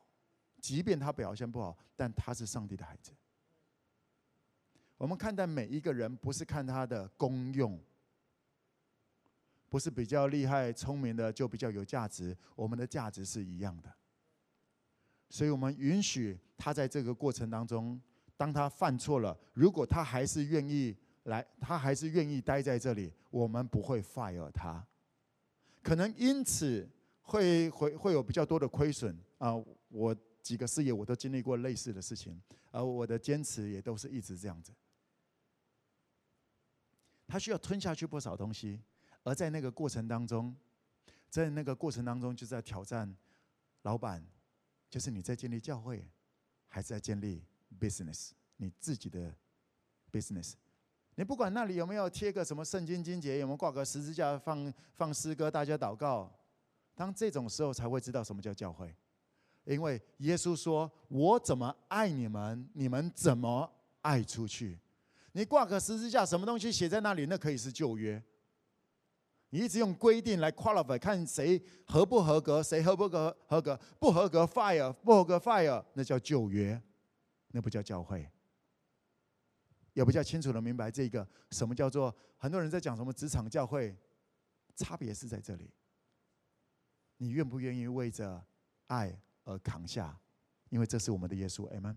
[0.60, 3.12] 即便他表现不好，但他是上帝的孩子。
[4.96, 7.80] 我们看待每一个人，不是看他的功用。
[9.68, 13.88] 不是比较厉害、聪明的就比较有价值，我们的价值是一样的。
[15.28, 18.00] 所以我们允许他在这个过程当中，
[18.36, 24.84] 当他犯错了，如果他还是愿意来，他还是愿意待在这里，我们不会 fire 他。
[25.82, 26.90] 可能因此
[27.22, 29.54] 会会会有比较多的亏损啊！
[29.88, 34.72] 我几个事业我都经历过类似的事情，而我的坚持也都是一直这样子。
[37.26, 38.80] 他需要吞下去不少东西。
[39.22, 40.56] 而在那个过程当中，
[41.28, 43.14] 在那个过程当中，就在挑战
[43.82, 44.24] 老板，
[44.88, 46.08] 就是你在建立教会，
[46.68, 47.44] 还是在建立
[47.78, 49.34] business，你自己的
[50.10, 50.54] business。
[51.16, 56.34] 你不管那里有没有贴个什么圣经经节，有没有挂个十字架，放放诗歌，大家祷告。
[56.94, 58.96] 当这种时候才会知道什么叫教会，
[59.74, 63.70] 因为耶稣说：“我怎么爱你们，你们怎么
[64.02, 64.78] 爱出去。”
[65.32, 68.20] 你挂个十字架，什么东西写在那里，那可以是旧约。
[69.50, 76.80] 你一直用规定来 qualify，看谁合不合格，谁合不合合格，不合格 fire，不合格 fire，那叫旧约，
[77.52, 78.28] 那不叫教会。
[79.92, 83.96] 也比较清楚的明白这个什么叫做很多人在讲什么职场教会，
[84.74, 85.70] 差别是在这里。
[87.18, 88.44] 你愿不愿意为着
[88.86, 90.18] 爱而扛下？
[90.68, 91.96] 因为这是我们的耶稣，Amen。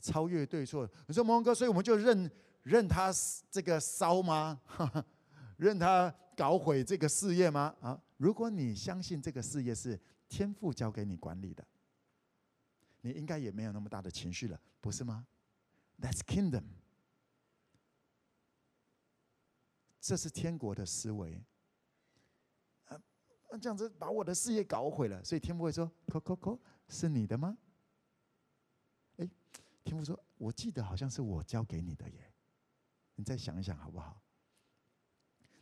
[0.00, 2.30] 超越对错，你说蒙哥，所以我们就认
[2.62, 3.10] 认他
[3.50, 4.60] 这个烧吗？
[5.56, 7.74] 任他搞毁这个事业吗？
[7.80, 9.98] 啊，如果你相信这个事业是
[10.28, 11.66] 天父交给你管理的，
[13.00, 15.26] 你应该也没有那么大的情绪了，不是吗
[15.98, 16.64] ？That's kingdom，
[20.00, 21.42] 这是天国的思维。
[23.54, 27.56] 那，这样子把我的事业搞毁了，所以天父会说：“扣扣扣，是你的吗？”
[29.18, 29.30] 哎，
[29.84, 32.34] 天父说：“我记得好像是我交给你的耶，
[33.14, 34.20] 你再想一想好不好？”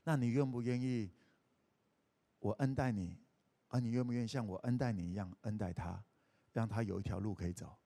[0.05, 1.13] 那你愿不愿意
[2.39, 3.21] 我恩待你，
[3.69, 6.03] 而你愿不愿意像我恩待你一样恩待他，
[6.53, 7.79] 让他有一条路可以走？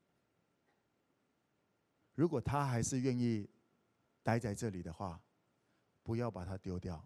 [2.14, 3.50] 如果他还是愿意
[4.22, 5.20] 待在这里的话，
[6.04, 7.04] 不要把他丢掉。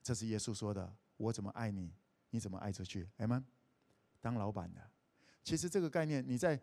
[0.00, 1.92] 这是耶稣说的：“我怎么爱你，
[2.34, 3.42] 你怎么爱出去。”哎们，
[4.20, 4.80] 当老板的，
[5.44, 6.60] 其实这个概念，你在，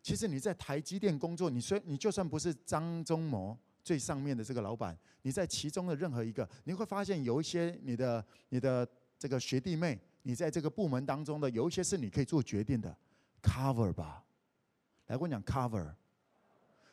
[0.00, 8.88] 其实你在台积电工作，你虽你就算不是张忠谋最上面的这个老板，你在其中的任何一个，你会发现有一些你的你的
[9.18, 12.96] 这个学弟妹，你在这个部门当中的有一些是你可以做决定的
[13.42, 14.24] ，cover 吧。
[15.08, 15.92] 来，我跟你讲 cover。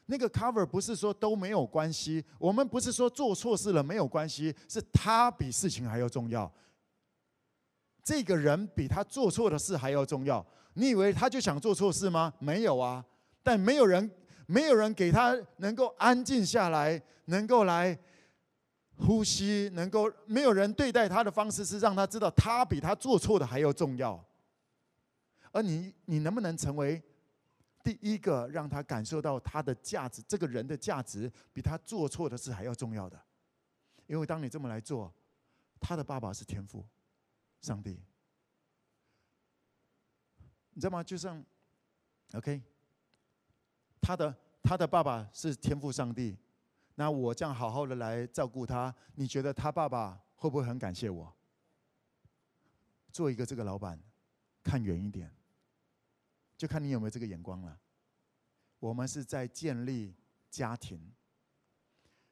[0.08, 6.52] 那个 cover 不是说都没有关系，我们不是说做错事了没有关系，是他比事情还要重要。
[8.06, 10.46] 这个人比他做错的事还要重要。
[10.76, 12.32] 你以为他就想做错事吗？
[12.40, 13.04] 没有啊，
[13.42, 14.10] 但没有人，
[14.46, 17.98] 没有人给他能够安静下来，能够来
[18.98, 24.24] 呼吸，能够没有人对待他的方式是让他知道他比他做错的还要重要。
[25.52, 27.02] 而你，你能不能成为？
[27.84, 33.20] 第一个让他感受到他的价值，这个人的价值比他做错的事还要重要的，
[34.08, 35.14] 因为当你这么来做，
[35.80, 36.84] 他的爸爸是天父，
[37.66, 38.00] 上帝，
[40.74, 41.04] 你知道吗？
[41.04, 41.44] 就像
[42.34, 42.62] ，OK，
[44.00, 46.38] 他的他的爸爸是天赋上帝，
[46.94, 51.36] 那我这样好好的来照顾他，你觉得他爸爸会不会很感谢我？
[53.12, 54.00] 做一个这个老板，
[54.64, 55.34] 看远一点。
[56.58, 57.78] 就看你有没有这个眼光了。
[58.80, 60.16] 我们是在建立
[60.50, 61.12] 家庭，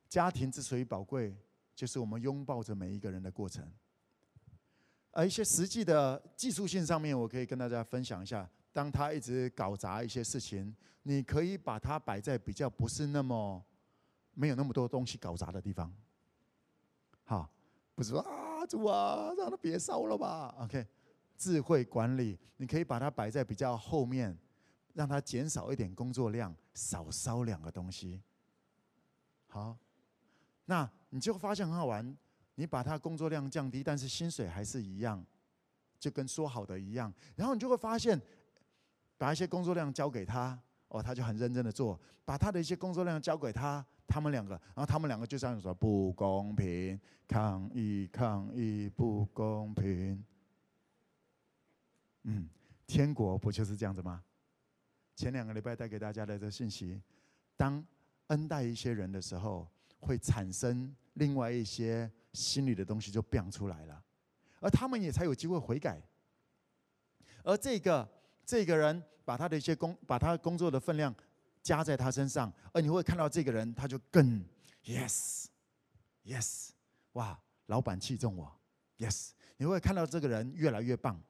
[0.08, 1.36] 家庭之所以宝贵，
[1.76, 3.70] 就是我们拥抱着每一个人的过程。
[5.16, 8.50] 而一些实际的技术性上面，我可以跟大家分享一下。
[8.72, 13.64] 当他一直搞砸一些事情，你可以把它摆在比较不是那么
[14.34, 15.94] 没有那么多东西搞砸的地方。
[17.24, 17.48] 好，
[17.94, 20.86] 不是说啊，主啊，让他别烧了吧？OK。
[21.38, 24.38] 智慧管理，你可以把它摆在比较后面，
[24.94, 28.22] 让它减少一点工作量，少烧两个东西。
[29.48, 29.78] 好，
[30.66, 32.16] 那你就发现很好玩。
[32.56, 35.26] 你把他工作量降低，但是薪水还是一样，
[36.00, 37.14] 就跟说好的一样。
[37.36, 38.20] 然后你就会发现，
[39.18, 40.60] 把一些工作量交给他，
[40.90, 42.00] 哦，他就很认真的做。
[42.26, 50.24] 把他的一些工作量交给他，他们两个，然后他们两个就这样说：不公平，抗议，抗议，不公平。
[52.24, 52.50] 嗯，
[52.88, 54.24] 天国不就是这样子吗？
[55.16, 57.02] 前两个礼拜带给大家的这信息，
[57.58, 57.86] 当
[58.28, 59.68] 恩待一些人的时候，
[60.00, 64.04] 会产生另外一些心里的东西就变出来了，
[64.60, 66.02] 而他们也才有机会悔改。
[67.44, 68.08] 而这个
[68.46, 71.14] 这个人把他的一些工，把他工作的分量
[71.62, 74.44] 加在他身上，而你会看到这个人他就更
[74.84, 75.46] yes
[76.26, 76.70] yes，
[77.14, 78.52] 哇，老板器重我
[78.98, 81.22] yes，你会看到这个人越来越棒。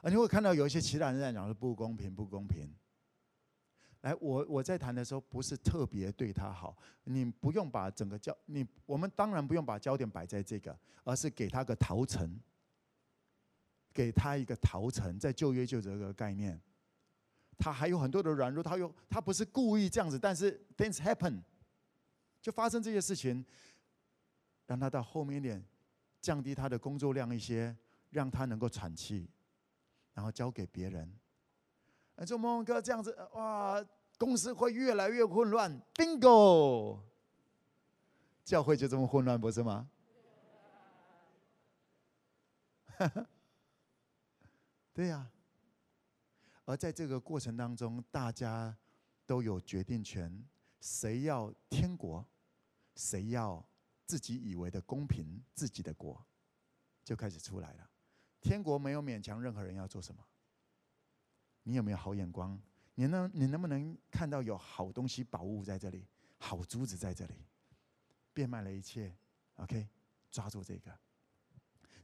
[0.00, 2.72] 而你会看到有一些其他人在讲说不公平，不公平。
[4.02, 12.38] 来，我我在谈的时候不是特别对他好，你不用把整个焦你我们当然不用把焦点摆在这个，而是给他个陶城，
[13.92, 16.60] 给他一个陶城，在旧约就这个概念。
[17.56, 21.42] 他还有很多的软弱，他有他不是故意这样子，但是 things happen，
[22.40, 23.44] 就发生这些事情，
[24.66, 25.64] 让他到后面一点
[26.20, 27.76] 降低他的工作量一些，
[28.10, 29.28] 让他能够喘气。
[30.14, 31.08] 然后交给别人，
[32.18, 33.80] 哎，说梦哥这样子，哇，
[34.18, 35.80] 公司会越来越混乱。
[35.94, 36.98] Bingo，
[38.44, 39.88] 教会就这么混乱，不是吗？
[44.92, 45.30] 对呀。
[46.64, 48.76] 而在这个过程当中，大家
[49.24, 50.44] 都有决定权，
[50.80, 52.26] 谁要天国，
[52.96, 53.64] 谁要
[54.04, 56.20] 自己以为的公平，自己的国，
[57.04, 57.88] 就开始出来了。
[58.40, 60.22] 天国没有勉强任何人要做什么。
[61.68, 62.58] 你有没有好眼光？
[62.94, 66.06] 你能你能不能看到有好东西宝物在这里，
[66.38, 67.34] 好珠子在这里，
[68.32, 69.14] 变卖了一切
[69.56, 69.86] ？OK，
[70.30, 70.90] 抓住这个。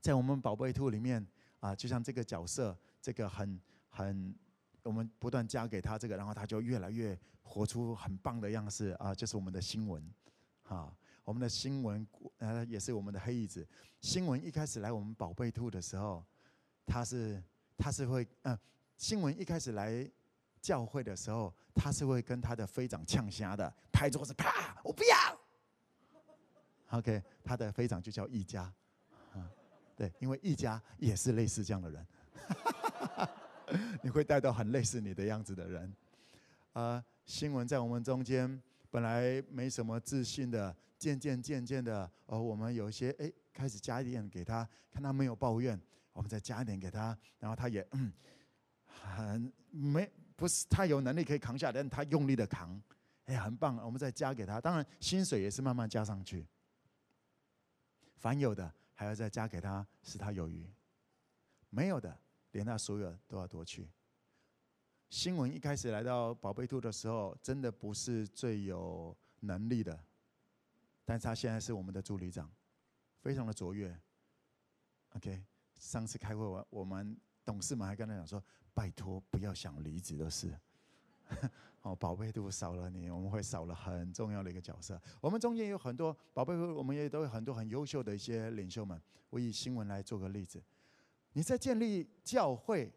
[0.00, 1.26] 在我们宝贝兔里面
[1.60, 3.58] 啊，就像这个角色，这个很
[3.88, 4.34] 很，
[4.82, 10.06] 我们不断加给他这个，然后他就越来越活出很棒的样式啊，就是我们的新闻，
[10.64, 10.94] 啊。
[11.24, 13.66] 我们的新闻，呃，也是我们的黑椅子。
[14.02, 16.22] 新闻一开始来我们宝贝兔的时候，
[16.84, 17.42] 他是
[17.78, 18.58] 他是会，嗯、
[19.04, 20.10] 新闻一开始来
[20.62, 25.38] 教会的时候，他是会跟他的飞长呛虾的，拍桌子，啪，我不要。
[26.88, 28.62] OK，他的飞长就叫一家，
[29.34, 29.46] 啊，
[29.94, 32.06] 对，因为一家也是类似这样的人，
[34.02, 35.94] 你会带到很类似你的样子的人。
[36.72, 38.58] 啊、新闻在我们中间
[38.90, 40.74] 本来没什么自信的。
[40.96, 45.78] 渐渐渐渐的，哦，我们有一些哎开始加一点给他，看他没有抱怨，
[46.14, 48.10] 我们再加一点给他，然后他也嗯，
[49.02, 52.80] 很没不是他有能力可以扛下，但他用力的扛，
[53.26, 54.60] 哎，很棒，我们再加给他。
[54.60, 56.46] 当然薪水也是慢慢加上去，
[58.16, 60.64] 凡有的还要再加给他，使他有余；
[61.70, 62.18] 没有的，
[62.52, 63.88] 连他所有都要夺去。
[65.10, 70.04] 新闻一开始来到宝贝兔的时候，真的不是最有能力的，
[71.04, 72.50] 但是他现在是我们的助理长，
[73.20, 73.96] 非常的卓越。
[75.10, 75.44] OK，
[75.78, 78.42] 上次开会我我们董事们还跟他讲说，
[78.74, 80.54] 拜托不要想离职的事。
[81.80, 85.00] 哦，宝贝兔少了你，我们会少了很重要的一个角色。
[85.20, 89.00] 我们中间有很多宝贝，我们也都有很多很优秀的一些领袖们。
[89.30, 90.62] 我以新闻来做个例子，
[91.32, 92.92] 你在建立教会。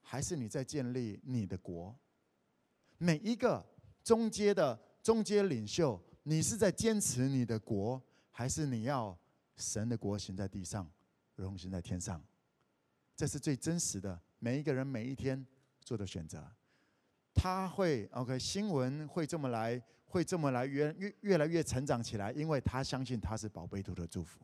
[0.00, 1.94] 还是你在建立你的国？
[2.96, 3.62] 每一个
[4.02, 9.14] 中阶的中阶领袖，你是在坚持你的国，还是你要
[9.56, 10.90] 神的国行在地上，
[11.36, 12.24] 如同行在天上？
[13.14, 15.46] 这是最真实的，每一个人每一天
[15.82, 16.44] 做的选择。
[17.34, 24.40] 他会 OK，新闻会这么来，会这么来越越越来越成长起来，因为他相信他是宝贝图的祝福。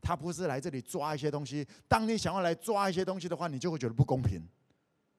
[0.00, 1.66] 他不是来这里抓一些东西。
[1.86, 4.42] 当你想要来抓一些东西的话，你就会觉得不公平。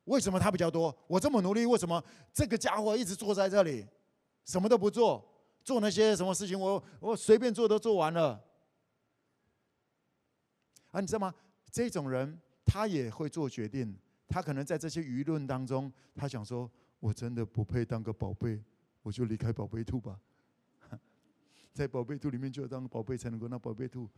[0.05, 0.93] 为什么他比较多？
[1.07, 3.87] 我这么努力，为什么这个家伙一直坐在这里，
[4.43, 5.25] 什么都不做，
[5.63, 8.43] 做那些什么事情，我我随便做都做完了。
[10.91, 11.33] 啊，你知道吗？
[11.71, 13.97] 这种人他也会做决定。
[14.27, 16.69] 他可能在这些舆论当中，他想说
[16.99, 18.63] ：“我真的不配当个宝贝，
[19.01, 20.19] 我就离开宝贝兔吧。
[21.71, 24.09] ”在宝贝兔里面，就要当宝贝才能够当宝贝兔。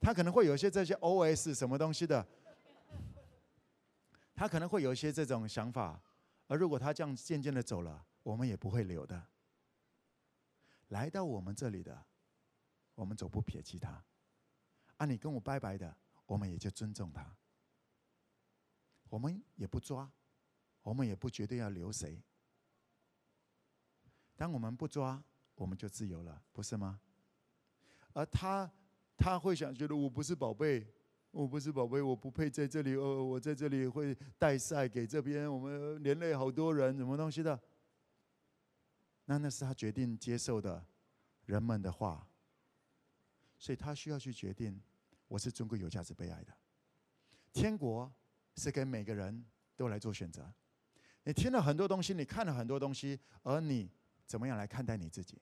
[0.00, 2.26] 他可能会有一些这些 OS 什么东西的，
[4.34, 6.00] 他可能会有一些这种想法，
[6.46, 9.22] 而如果他这样渐渐的走了，我们也不会留的。
[10.88, 12.04] 来到我们这里的，
[12.94, 14.02] 我们总不撇弃他。
[14.96, 15.96] 啊，你跟我拜拜的，
[16.26, 17.36] 我们也就尊重他。
[19.08, 20.10] 我们也不抓，
[20.82, 22.22] 我们也不绝对要留谁。
[24.36, 25.22] 当我们不抓，
[25.54, 27.00] 我们就自由了，不是吗？
[28.12, 28.70] 而他。
[29.20, 30.86] 他会想觉得我不是宝贝，
[31.32, 32.94] 我不是宝贝，我不配在这里。
[32.94, 37.60] 哦，我在这里会带赛给这边，我们连累好多人，什么东西的？
[39.24, 40.86] 那那是他决定接受的
[41.46, 42.30] 人们的话，
[43.58, 44.80] 所以他需要去决定，
[45.26, 46.56] 我是尊贵、有价值、被爱的。
[47.52, 48.08] 天国
[48.58, 49.44] 是给每个人
[49.76, 50.52] 都来做选择。
[51.22, 53.88] 你听了很多东西，你看了很多东西，而你
[54.26, 55.40] 怎么样来看待你自己？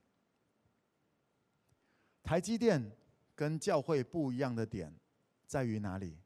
[2.22, 2.96] 台积电。
[3.38, 4.90] 跟教会不一样的点
[5.46, 6.18] 在于哪里？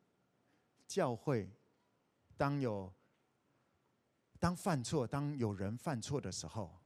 [0.87, 1.51] 教会
[2.37, 2.95] 当有
[4.39, 6.81] 当犯错，当有人犯错的时候，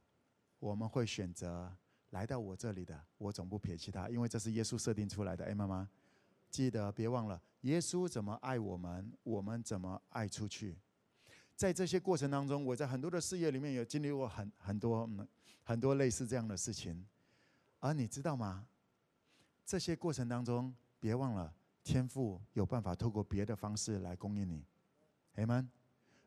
[0.59, 1.71] 我们会选择
[2.09, 5.45] 来到我这里的，我总不撇弃他，因为这是耶稣设定出来的。
[5.45, 5.87] 哎，妈妈，
[6.49, 10.77] 记得别忘了，耶稣怎么爱我们，我们怎么爱出去。
[11.57, 15.09] 在这些过程当中，我在很多的事业里面有经历过很很多
[15.63, 17.07] 很多类似这样的事情，
[17.81, 18.67] 而你知道吗？
[19.65, 24.63] 这些过程当中，别忘了天父有办法透过别的方式来供应你
[25.37, 25.67] ，Amen。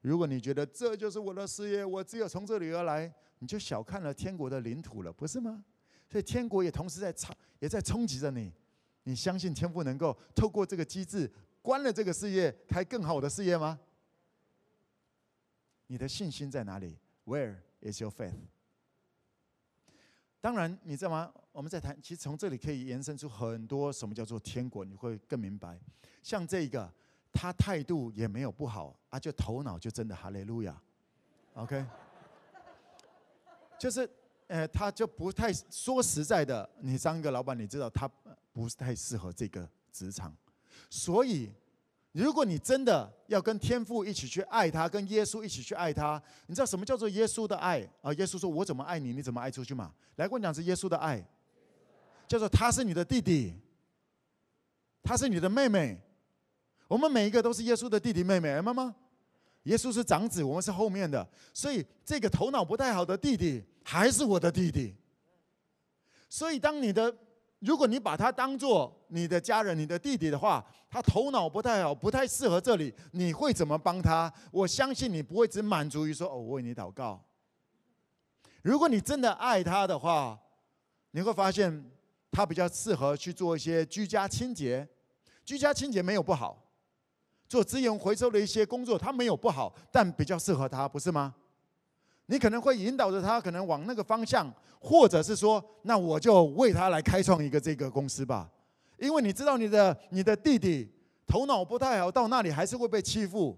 [0.02, 5.64] 如果你觉得这就是我的事业，我只有从这里而来，你就小看了天国的领土了，不是吗？
[6.10, 8.52] 所以天国也同时在冲，也在冲击着你。
[9.08, 11.32] 你相信天父能够透过这个机制
[11.62, 13.80] 关了这个事业，开更好的事业吗？
[15.88, 18.36] 你的信心在哪里？Where is your faith？
[20.42, 21.34] 当然，你知道吗？
[21.54, 25.80] 我们在谈，其实从这里可以延伸出很多什么叫做天国，你会更明白。
[26.22, 26.94] 像这个，
[27.32, 30.78] 他态度也没有不好啊，就头脑就真的哈利路亚
[31.54, 31.86] ，OK，
[33.80, 34.10] 就是
[34.48, 38.10] 呃，他就不太说实在的，你当一个老板，你知道他
[38.58, 40.36] 不是太适合这个职场，
[40.90, 41.52] 所以。
[42.14, 48.12] 如果你真的要跟天父一起去爱他，跟耶稣一起去爱他，你知道什么叫做耶稣的爱啊？
[48.14, 51.24] 耶稣说：“我怎么爱你，你怎么爱出去嘛？”来，跟我讲是耶稣的爱，
[52.28, 53.54] 叫做他是你的弟弟，
[55.04, 56.02] 他是你的妹妹，
[56.88, 58.96] 我们每一个都是耶稣的弟弟妹妹，妈妈。
[59.64, 64.96] 耶稣是长子，我们是后面的，所以这个头脑不太好的弟弟还是我的弟弟。
[66.30, 67.16] 所以当你的。
[67.60, 74.32] 如果你把他当做你的家人、你的弟弟的话，他头脑不太好，不太适合这里，你会怎么帮他？
[74.52, 77.24] 我相信你不会只满足于说“哦，我为你祷告”。
[78.62, 80.40] 如果你真的爱他的话，
[81.12, 81.90] 你会发现
[82.32, 84.88] 他比较适合去做一些居家清洁。
[85.44, 86.64] 居家清洁没有不好，
[87.48, 91.34] 做资源回收的一些工作，他没有不好，但比较适合他，不是吗？
[92.28, 98.50] 你可能会引导着他，可能往那个方向，或者是说，那我就为他来开创一个这个公司吧。
[98.98, 100.92] 因为你知道你的你的弟弟
[101.26, 103.58] 头脑不太好，到那里还是会被欺负，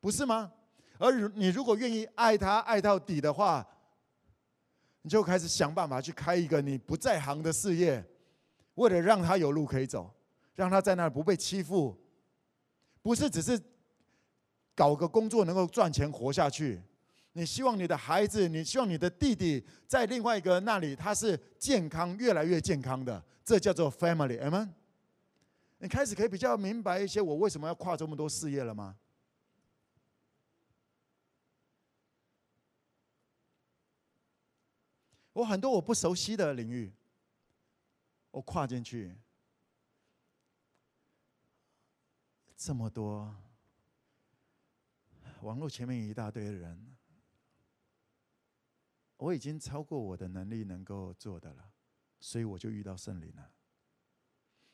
[0.00, 0.52] 不是吗？
[0.98, 3.66] 而你如果愿意爱他爱到底的话，
[5.02, 8.04] 你就开始想办法去开一个你不在行的事业，
[8.74, 10.12] 为了让他有路可以走，
[10.54, 11.96] 让他在那儿不被欺负，
[13.02, 13.58] 不是只是
[14.76, 16.80] 搞个工作能够赚钱活下去。
[17.32, 24.68] 你希望你的孩子，你希望你的弟弟在另外一个那里，他是健康，越来越健康的，这叫做 family，amen？
[25.78, 28.96] 你开始可以比较明白一些，我为什么要跨这么多事业了吗？
[35.32, 36.92] 我很多我不熟悉的领域，
[38.32, 39.16] 我跨进去，
[42.56, 43.34] 这么多
[45.42, 46.96] 网络前面一大堆人。
[49.20, 51.70] 我已经超过我的能力能够做的了，
[52.18, 53.50] 所以我就遇到圣灵了。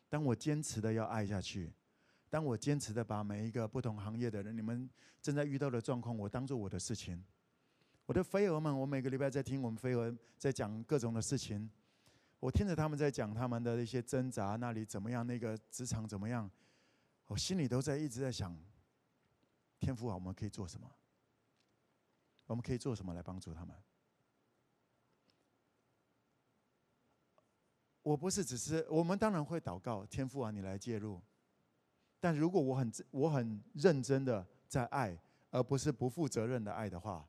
[0.09, 1.73] 当我坚持的要爱下去，
[2.31, 4.89] 当我坚持的把每一个不同行业的人，你们
[5.21, 7.25] 正在遇到的状况，我当做我的事情。
[8.07, 11.69] 我的飞蛾们，我每个礼拜在听我们飞蛾在讲各种的事情，
[12.39, 16.49] 我听着他们在讲他们的一些挣扎，那里怎么样，那个职场怎么样，
[17.27, 18.57] 我心里都在一直在想，
[19.81, 20.89] 天父啊，我们可以做什么？
[22.47, 23.75] 我们可以做什么来帮助他们？
[28.07, 31.21] 我不是只是，我们当然会祷告，天父啊，你来介入。
[32.21, 35.21] 但如果我很我很认真的在爱，
[35.51, 37.29] 而不是不负责任的爱的话，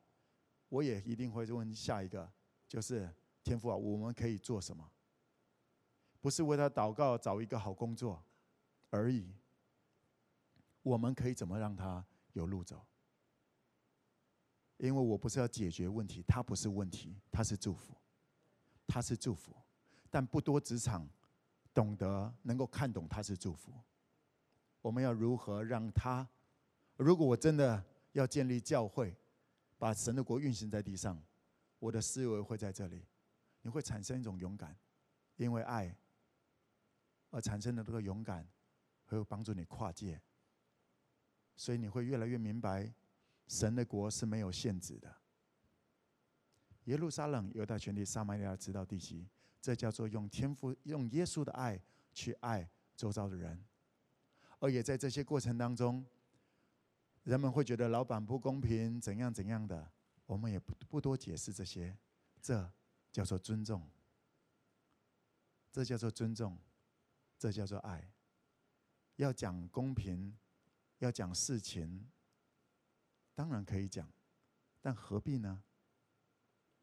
[0.69, 2.31] 我也一定会问下一个，
[2.67, 3.11] 就是
[3.43, 4.87] 天父啊，我们可以做什么？
[6.21, 8.23] 不是为他祷告找一个好工作
[8.91, 9.33] 而已。
[10.83, 12.85] 我们可以怎么让他有路走？
[14.77, 17.95] 因为我不是要解决问题，他不是问题，他是祝福，
[18.85, 19.55] 他是祝福。
[20.17, 21.07] 但不多职场
[21.75, 23.71] 懂得能够看懂他是祝福。
[24.81, 26.27] 我们要如何让他？
[26.95, 29.15] 如果我真的要建立教会，
[29.77, 31.21] 把神的国运行在地上，
[31.77, 33.05] 我的思维会在这里。
[33.61, 34.75] 你会产生一种勇敢，
[35.35, 35.95] 因为爱
[37.29, 38.43] 而产生的这个勇敢，
[39.05, 40.19] 会帮助你跨界。
[41.55, 42.91] 所以你会越来越明白，
[43.47, 45.15] 神的国是没有限制的。
[46.85, 49.27] 耶路撒冷、犹大全地、撒玛利亚直到地极。
[49.67, 51.77] 这叫做用天赋、用耶稣的爱
[52.13, 52.65] 去爱
[52.95, 53.61] 周遭的人，
[54.59, 56.05] 而也在这些过程当中，
[57.23, 59.91] 人们会觉得老板不公平，怎样怎样的，
[60.25, 61.97] 我们也不不多解释这些，
[62.41, 62.71] 这
[63.11, 63.85] 叫做尊重，
[65.69, 66.57] 这叫做尊重，
[67.37, 68.09] 这叫做爱。
[69.17, 70.33] 要讲公平，
[70.99, 72.09] 要讲事情，
[73.35, 74.09] 当然可以讲，
[74.79, 75.61] 但何必呢？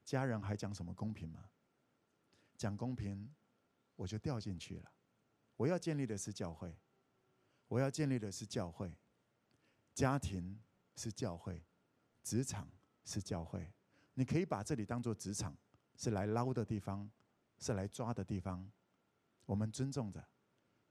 [0.04, 1.48] 家人还讲什么公平吗？
[2.56, 3.32] 讲公平，
[3.96, 4.92] 我就掉进去了。
[5.56, 6.76] 我要建立的是教会，
[7.68, 8.92] 我要建立的是教会，
[9.94, 10.58] 家庭
[10.96, 11.62] 是教会，
[12.22, 12.68] 职场
[13.04, 13.72] 是教会。
[14.14, 15.56] 你可以把这里当做职场，
[15.96, 17.10] 是来捞的地方，
[17.58, 18.70] 是来抓的地方。
[19.46, 20.24] 我们尊重着，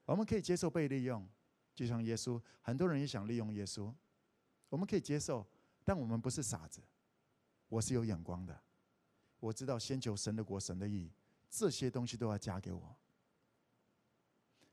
[0.05, 1.27] 我们可以接受被利用，
[1.73, 3.93] 就像耶稣，很多人也想利用耶稣，
[4.69, 5.47] 我们可以接受，
[5.83, 6.81] 但我们不是傻子。
[7.67, 8.61] 我是有眼光的，
[9.39, 11.11] 我知道先求神的国，神的义。
[11.55, 12.97] 这些东西都要加给我，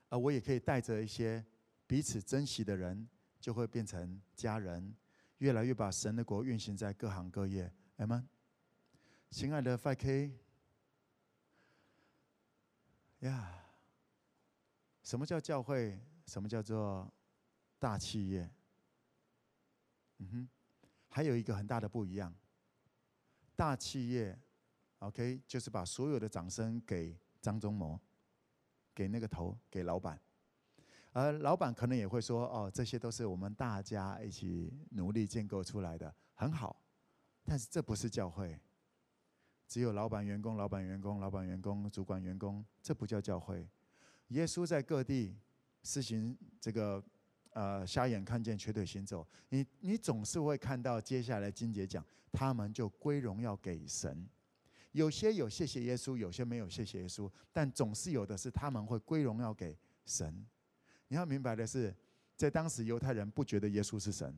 [0.09, 1.45] 而我也可以带着一些
[1.87, 3.07] 彼此珍惜的人，
[3.39, 4.97] 就会变成家人，
[5.39, 7.71] 越来越把神的国运行在各行各业。
[7.99, 8.27] 阿们，
[9.29, 10.33] 亲爱的 5K，
[13.19, 13.63] 呀，
[15.03, 16.01] 什么叫教会？
[16.25, 17.13] 什么叫做
[17.79, 18.51] 大企业？
[20.17, 20.49] 嗯哼，
[21.11, 22.35] 还有一个很大的不一样，
[23.55, 24.41] 大企业。
[25.01, 27.99] OK，就是把所有的掌声给张忠谋，
[28.95, 30.21] 给那个头，给老板。
[31.13, 36.81] 而老板可能也会说：“哦，这些都是我们大家一起努力建构出来的，很好。”
[37.45, 38.61] 但是这不是教会，
[39.67, 43.67] 只有老板、员工、老板、员工、老板、员工、主管、员工，这不叫教会。
[44.29, 45.37] 耶稣在各地
[45.83, 47.03] 施行这个，
[47.55, 49.27] 呃，瞎眼看见，瘸腿行走。
[49.49, 54.29] 你你总是会看到接下来金姐讲，他们就归荣耀给神。
[54.93, 60.45] 有些有谢谢耶稣，有些没有谢谢耶稣，但总是有的是他们会归荣耀给神。
[61.09, 61.95] 你要明白的是，
[62.37, 64.35] 在当时犹太人不觉得耶稣是神，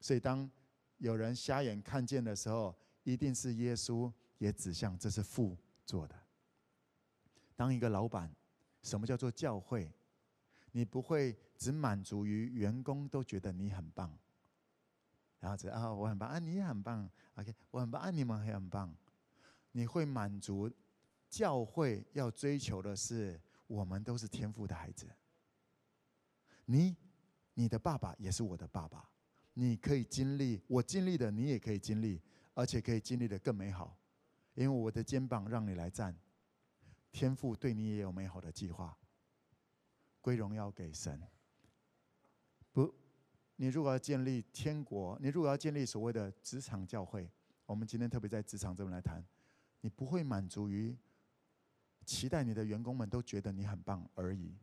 [0.00, 0.50] 所以当
[0.98, 6.14] 有人瞎眼看见的时候，一定是耶稣也指向这是父做的。
[7.56, 8.34] 当一个老板，
[8.82, 9.92] 什么叫做教会？
[10.72, 14.18] 你不会只满足于员工都觉得你很棒。
[15.44, 18.96] 然后这啊，我很棒啊，你也很棒，OK，我很棒啊，你们也很棒。
[19.72, 20.70] 你会满足
[21.28, 25.06] 教会要追求的是，我们都是天赋的孩子。
[26.64, 26.96] 你，
[27.52, 29.06] 你的爸爸也是我的爸爸。
[29.52, 32.22] 你可以经历我经历的，你也可以经历，
[32.54, 33.94] 而且可以经历的更美好，
[34.54, 36.16] 因为我的肩膀让你来站。
[37.12, 38.96] 天赋对你也有美好的计划。
[40.22, 41.20] 归荣耀给神。
[43.56, 47.30] 你如果要建立天国，你如果要建立所谓的职场教会，
[47.66, 49.24] 我们今天特别在职场这边来谈，
[49.80, 50.96] 你不会满足于
[52.04, 54.54] 期待你的员工们都觉得你很棒而已。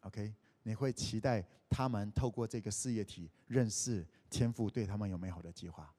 [0.00, 0.34] OK。
[0.66, 5.94] 你会期待他们透过这个事业体认识天赋对他们有美好的计划，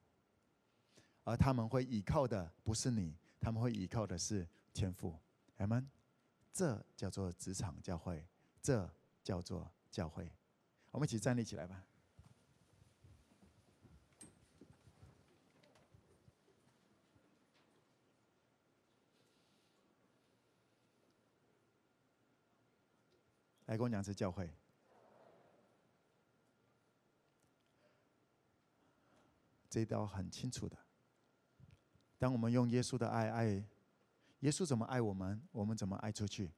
[1.22, 5.16] 而他们会依靠的不是你，他们会依靠的是天父。
[5.58, 5.88] 阿门。
[6.52, 8.26] 这叫做职场教会，
[8.60, 8.92] 这
[9.22, 10.28] 叫做教会。
[10.96, 11.84] 我们一起站立起来吧。
[23.66, 24.50] 来跟我讲是教会，
[29.68, 30.78] 这一道很清楚的。
[32.16, 33.46] 当我们用耶稣的爱爱，
[34.38, 36.50] 耶稣怎么爱我们，我们怎么爱出去，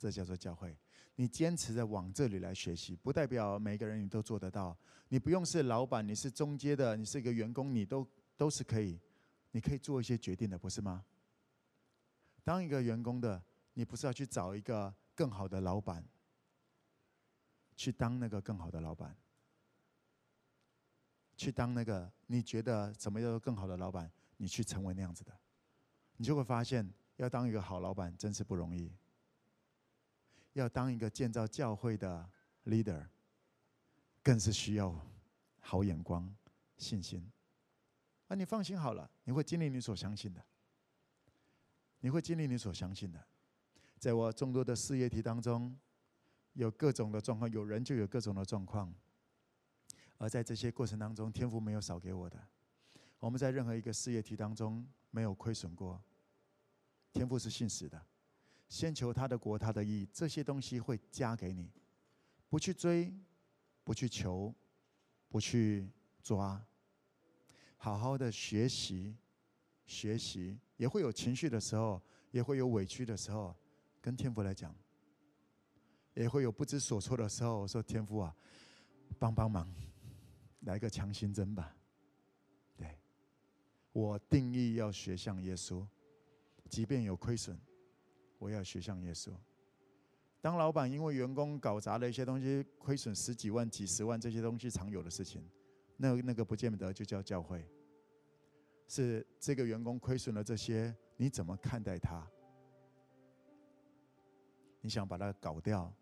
[0.00, 0.74] 这叫做教会。
[1.16, 4.74] 你坚持着往这里来学习，不代表每个人你都做得到。
[5.08, 8.08] 你不用是老板，你是中阶的，你是一个员工，你都
[8.38, 8.98] 都是可以，
[9.50, 11.04] 你可以做一些决定的，不是吗？
[12.42, 13.42] 当一个员工的，
[13.74, 16.02] 你不是要去找一个更好的老板。
[17.76, 19.16] 去当那个更好的老板，
[21.34, 25.32] 去当那个你觉得怎么样更好的老板，你去成为那样子的，
[26.16, 26.86] 你就会发现，
[27.16, 28.92] 要当一个好老板真是不容易。
[30.52, 32.30] 要当一个建造教会的
[32.66, 33.06] leader，
[34.22, 34.94] 更是需要
[35.60, 36.34] 好眼光、
[36.76, 37.30] 信心。
[38.28, 40.44] 啊，你放心好了，你会经历你所相信的，
[42.00, 43.26] 你会经历你所相信的。
[43.98, 45.78] 在我众多的事业体当中。
[46.54, 48.92] 有各种的状况，有人就有各种的状况，
[50.18, 52.44] 而在这些过程当中，天赋没有少给我的。
[53.20, 56.02] 我们在任何一个事业体当中没有亏损过。
[57.12, 58.04] 天赋是信实的，
[58.70, 61.68] 先求他的国，他的义，这些东西会加给你。
[62.48, 63.12] 不去追，
[63.82, 64.54] 不去求，
[65.28, 65.90] 不去
[66.22, 66.64] 抓，
[67.76, 69.16] 好好的学习，
[69.86, 73.54] 学习也会有情绪的时候，也会有委屈的时候，
[74.00, 74.72] 跟天父来讲。
[76.14, 78.34] 也会有不知所措的时候，我说天父啊，
[79.18, 79.68] 帮帮忙，
[80.60, 81.76] 来个强心针吧。
[82.76, 82.98] 对，
[83.92, 85.84] 我定义要学像耶稣，
[86.68, 87.58] 即便有亏损，
[88.40, 89.30] 我要学像耶稣。
[90.40, 95.48] 当老板因为员工搞砸了一些东西，亏损十几万、几十万，这些东西常有的事情，
[95.98, 97.64] 那那个不见得就叫教会。
[98.88, 102.26] 是这个员工亏损了这些，你怎么看待他？
[104.80, 105.94] 你想把他搞掉？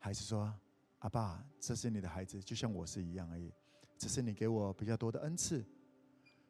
[0.00, 0.52] 还是说，
[0.98, 3.52] 阿爸，这是你的孩子，就像我是一样而已。
[3.96, 5.64] 只是你给我比较多的恩赐，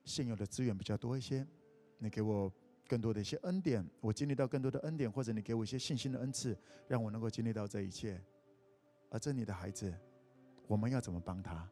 [0.04, 1.46] 现有的资源比较多一些，
[1.98, 2.50] 你给我
[2.90, 6.58] 更多的一些恩典，我经历到更多的恩典，或者你给我一些信心的恩赐，
[6.88, 8.20] 让我能够经历到这一切。
[9.10, 9.94] 而这你的孩子，
[10.66, 11.70] 我们要怎么帮他？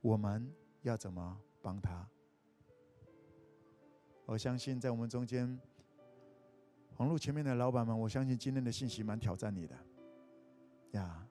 [0.00, 0.48] 我们
[0.82, 2.08] 要怎么帮他？
[4.24, 5.58] 我相信在我们中间，
[6.98, 9.76] 网络前面的老板们，我相信今天的信息蛮挑战你的。
[10.92, 11.26] 呀，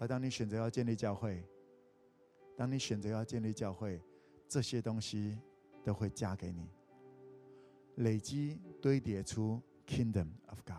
[0.00, 1.46] 而当你选择要建立教会，
[2.56, 4.02] 当你选择要建立教会，
[4.48, 5.38] 这些东西
[5.84, 6.68] 都会加给你，
[7.96, 10.76] 累积堆叠出 Kingdom of God。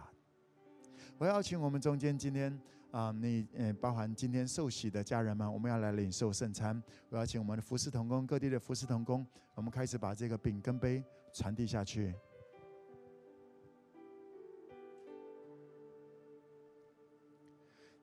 [1.17, 2.59] 我要请我们中间今天
[2.91, 6.81] 啊，你嗯，包含今天受洗的家人们，我们要来领受圣餐。
[7.09, 9.25] 我要请我们的服侍同工，各地的服侍同工，
[9.55, 12.15] 我们开始把这个饼跟杯传递下去。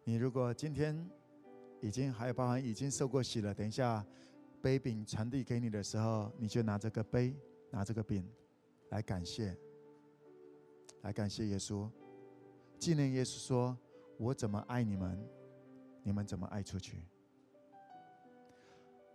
[0.04, 1.06] 你如果今天
[1.80, 4.02] 已经还有包含已经受过洗了，等一下
[4.62, 7.36] 杯饼传递给你的时候，你就拿这个杯，
[7.70, 8.26] 拿这个饼
[8.90, 9.56] 来感谢，
[11.02, 11.88] 来感谢耶稣，
[12.78, 13.76] 纪念耶稣说
[14.18, 15.18] ：“我怎么爱你们，
[16.02, 17.02] 你们怎么爱出去。”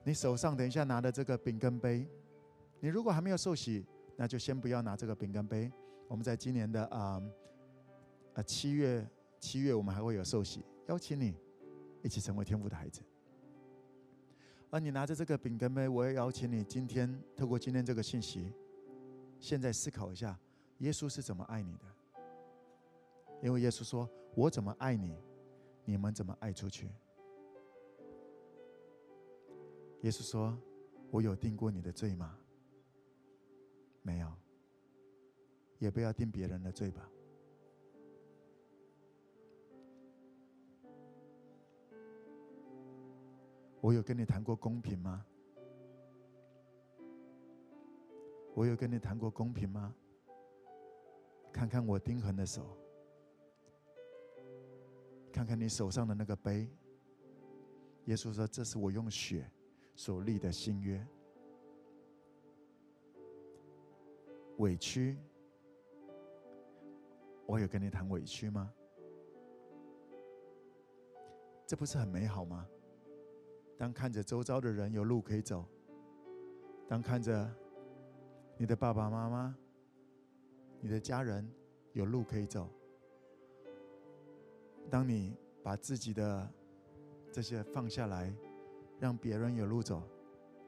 [0.06, 2.06] 你手上等一下拿的这个饼跟杯，
[2.80, 3.86] 你如果还没有受洗，
[4.18, 5.72] 那就先不要拿这个饼跟杯。
[6.10, 7.24] 我们在今年的啊
[8.34, 9.08] 啊七月
[9.40, 10.64] 七月，我们还会有受洗。
[10.88, 11.34] 邀请你
[12.02, 13.02] 一起成为天父的孩子，
[14.70, 18.52] 而你拿着这个饼跟杯，我也邀请你今天透过今天这个信息，
[19.44, 20.40] 现在思考一下
[20.78, 21.84] 耶稣是怎么爱你的？
[23.42, 25.18] 因为耶稣说我怎么爱你
[25.84, 26.90] 你们怎么爱出去？
[30.04, 30.58] 耶稣说
[31.12, 32.38] 我有定过你的罪吗？
[34.02, 34.32] 没有。
[35.78, 37.10] 也不要定别人的罪吧。
[43.82, 45.26] 我有跟你谈过公平吗？
[48.56, 49.94] 我有跟你谈过公平吗？
[51.52, 52.78] 看看我钉痕的手，
[55.32, 56.68] 看看你手上的那个杯。
[58.06, 59.50] 耶稣说：“这是我用血
[59.96, 61.06] 所立的新约。”
[64.58, 65.18] 委屈，
[67.46, 68.72] 我有跟你谈委屈吗？
[71.66, 72.68] 这不是很美好吗？
[73.78, 75.66] 当看着周遭的人有路可以走，
[76.88, 77.50] 当看着
[78.58, 79.58] 你的爸爸妈妈、
[80.80, 81.50] 你的家人
[81.94, 82.70] 有路可以走，
[84.90, 86.50] 当你把自己的
[87.32, 88.34] 这些放下来，
[89.00, 90.04] 让别人有路走，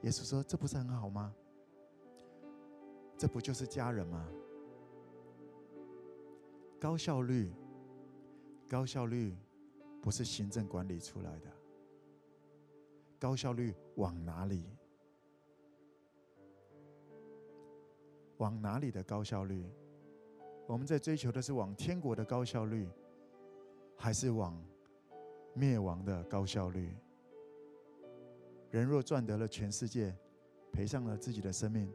[0.02, 1.34] 耶稣说：“这不是很好吗？
[3.18, 4.30] 这不就是家人吗？
[6.80, 7.52] 高效率，
[8.68, 9.36] 高效率。”
[10.02, 11.52] 不是行政管理出来的。
[13.18, 14.75] 高效率往哪里？
[18.38, 19.66] 往哪里的高效率？
[20.68, 22.90] 我们在追求的是往天国的高效率，
[23.96, 24.60] 还是往
[25.54, 26.96] 灭亡的高效率？
[28.72, 30.16] 人若赚得了全世界，
[30.72, 31.92] 赔上了自己的生命，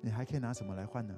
[0.00, 1.16] 你还可以拿什么来换呢？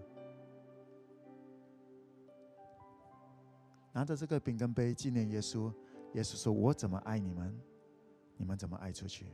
[3.93, 5.73] 拿着这个饼跟杯纪念耶稣。
[6.15, 7.61] 耶稣说：“我怎么爱你们，
[8.37, 9.27] 你们怎么爱出去？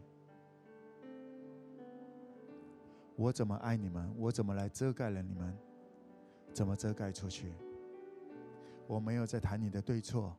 [3.21, 5.55] 我怎么爱你们，我怎么来遮盖了你们，
[6.55, 7.53] 怎么遮盖出去？
[8.87, 10.35] 我没有在谈你的对错，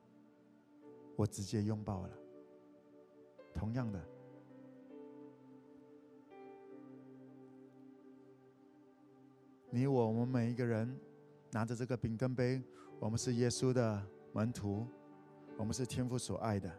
[1.16, 2.10] 我直接拥抱了。
[3.54, 4.04] 同样的，
[9.70, 11.00] 你我我们每一个人
[11.52, 12.60] 拿着这个饼跟杯，
[13.00, 14.04] 我们是耶稣的
[14.34, 14.88] 门徒。”
[15.58, 16.74] 我们是天父所爱的，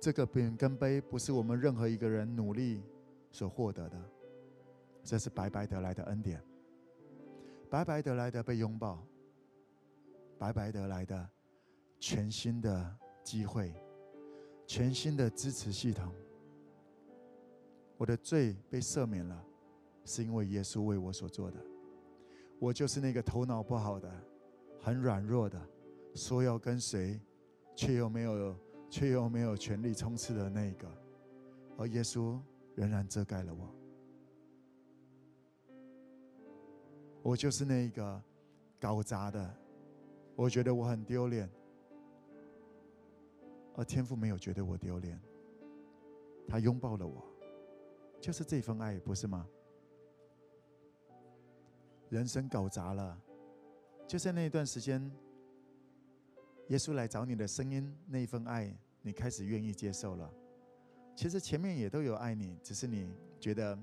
[0.00, 2.82] 这个饼跟杯不是我们任何一个人努力
[3.30, 3.98] 所获得的，
[5.02, 6.42] 这是白白得来的恩典，
[7.68, 9.04] 白白得来的被拥抱，
[10.38, 11.28] 白白得来的
[11.98, 13.74] 全新的机会，
[14.66, 16.12] 全新的支持系统。
[17.96, 19.44] 我的罪被赦免了，
[20.04, 21.58] 是因为耶稣为我所做的。
[22.60, 24.10] 我就是那个头脑不好的。
[24.80, 25.60] 很软弱的，
[26.14, 27.20] 说要跟随，
[27.74, 28.56] 却又没有，
[28.90, 30.88] 却又没有权力冲刺的那个，
[31.76, 32.38] 而耶稣
[32.74, 33.74] 仍然遮盖了我。
[37.22, 38.22] 我就是那一个
[38.80, 39.54] 搞砸的，
[40.34, 41.50] 我觉得我很丢脸，
[43.76, 45.20] 而天父没有觉得我丢脸，
[46.46, 47.22] 他拥抱了我，
[48.20, 49.46] 就是这份爱，不是吗？
[52.08, 53.20] 人生搞砸了。
[54.06, 55.12] 就在那一段时间，
[56.68, 60.30] 耶稣来找你的声音，那一份爱，你开始愿意接受了。
[61.16, 63.78] 其实前面也都有爱你，只是你觉得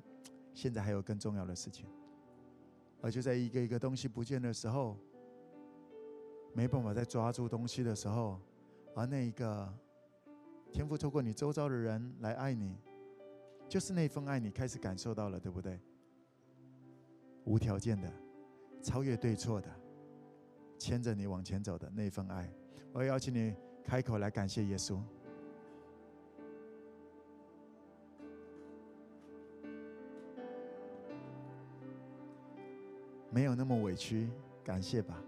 [0.54, 1.88] 现在还有更重要的事情。
[3.02, 4.98] 而就在一个一个东西不见的时候，
[6.54, 8.40] 没办法再抓住东西的时候，
[8.96, 9.72] 而那一个
[10.72, 12.78] 天父透过你周遭的人来爱你，
[13.68, 15.80] 就是那份爱，你开始感受到了，对不对？
[17.46, 18.12] 无条件的，
[18.82, 19.70] 超越对错的。
[20.78, 22.52] 牵着你往前走的那份爱，
[22.94, 23.54] 我要邀请你
[23.84, 25.00] 开口来感谢耶稣。
[33.30, 34.30] 没有那么委屈，
[34.64, 35.22] 感谢吧。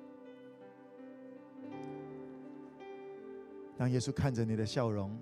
[3.75, 5.15] 当耶稣看着你的笑容，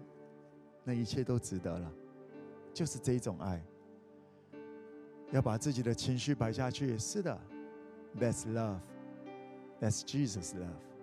[0.83, 1.91] 那一切都值得了。
[2.73, 3.59] 就是这一种爱，
[5.31, 6.95] 要把自己的情绪摆下去。
[6.99, 7.39] 是的
[8.19, 8.79] ，That's love。
[9.81, 10.94] That's Jesus' love。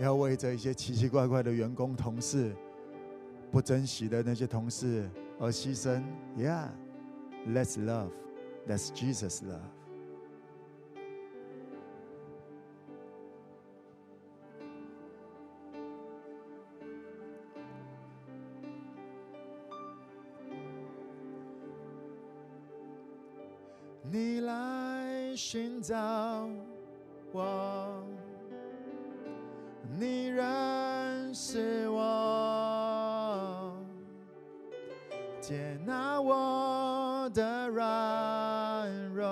[0.00, 2.52] 要为着一些奇奇怪怪的员工、同事
[3.52, 5.08] 不珍惜的那些同事
[5.38, 6.02] 而牺牲。
[6.36, 8.10] Yeah，Let's love。
[8.66, 9.60] That's Jesus' love。
[24.10, 24.80] 你来。
[25.36, 26.48] 寻找
[27.32, 27.89] 我，
[30.00, 33.76] 你认识我，
[35.42, 39.26] 接纳我的软弱。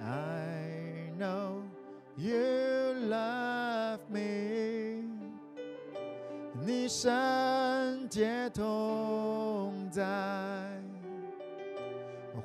[0.00, 1.60] I know
[2.16, 5.04] you love me，
[6.64, 10.02] 你圣洁同在，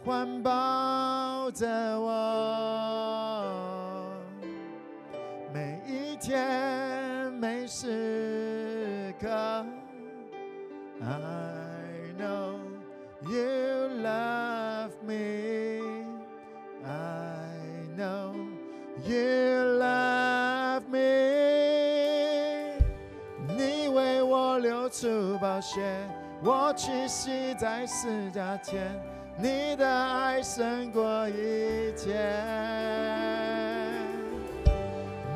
[0.04, 1.66] 环抱着
[1.98, 2.87] 我，
[7.80, 9.28] 时刻。
[11.00, 12.58] I know
[13.30, 15.84] you love me.
[16.84, 17.54] I
[17.96, 18.34] know
[19.06, 20.98] you love me.
[23.56, 25.80] 你为我流出宝血，
[26.44, 29.00] 我屈膝在十架前。
[29.38, 33.37] 你的爱胜过一切。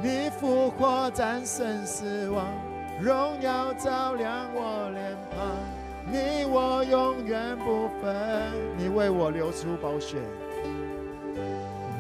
[0.01, 2.45] 你复活战胜死亡。
[2.99, 5.55] 荣耀照亮我脸庞，
[6.11, 8.51] 你我永远不分。
[8.77, 10.17] 你为我流出宝血，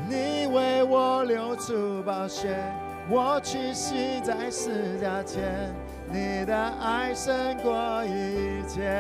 [0.07, 2.55] 你为我流出宝血，
[3.09, 5.73] 我屈膝在十架前，
[6.07, 8.91] 你的爱胜过一切。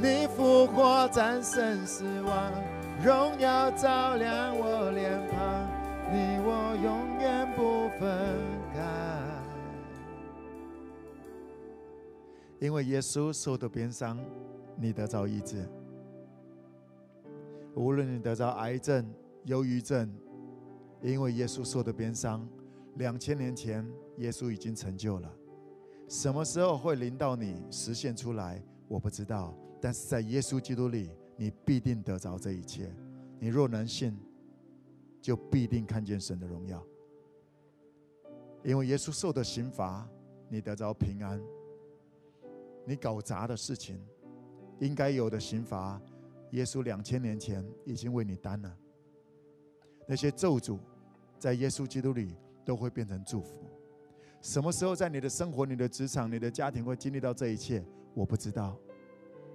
[0.00, 2.52] 你复活战胜死亡，
[3.02, 5.63] 荣耀照亮我脸庞，
[6.14, 8.38] 你我永远不分
[8.72, 8.78] 开。
[12.60, 14.16] 因为耶稣受的鞭伤，
[14.76, 15.68] 你得着医治。
[17.74, 19.04] 无论你得着癌症、
[19.46, 20.08] 忧郁症，
[21.02, 22.48] 因为耶稣受的鞭伤，
[22.94, 23.84] 两千年前
[24.18, 25.28] 耶稣已经成就了。
[26.08, 29.52] 什么时候会临到你实现出来，我不知道。
[29.80, 32.88] 但是在耶稣基督里，你必定得着这一切。
[33.40, 34.16] 你若能信，
[35.24, 36.86] 就必定看见神的荣耀。
[38.62, 40.06] 因为耶稣受的刑罚，
[40.50, 41.42] 你得着平安。
[42.84, 43.98] 你搞砸的事情，
[44.80, 45.98] 应该有的刑罚，
[46.50, 48.76] 耶稣两千年前已经为你担了。
[50.06, 50.78] 那些咒诅，
[51.38, 53.64] 在耶稣基督里都会变成祝福。
[54.42, 57.82] 什么时候在你的生活、你的职场、你的家庭会经历到这一切，
[58.12, 58.78] 我不知道。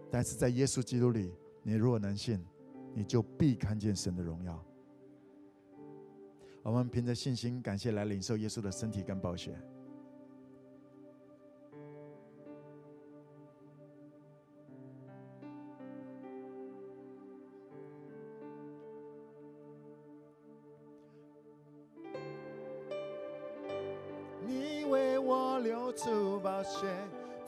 [0.09, 1.31] 但是在耶稣基督里，
[1.61, 2.43] 你若能信，
[2.95, 4.65] 你就必看见神的荣耀。
[6.61, 9.55] 我们凭着信心，感谢来领受耶稣的身体跟宝血。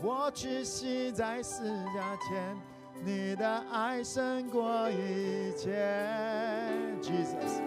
[0.03, 1.63] 我屈膝在十
[1.93, 2.57] 架前，
[3.05, 5.71] 你的爱胜过一切。
[7.01, 7.61] Jesus，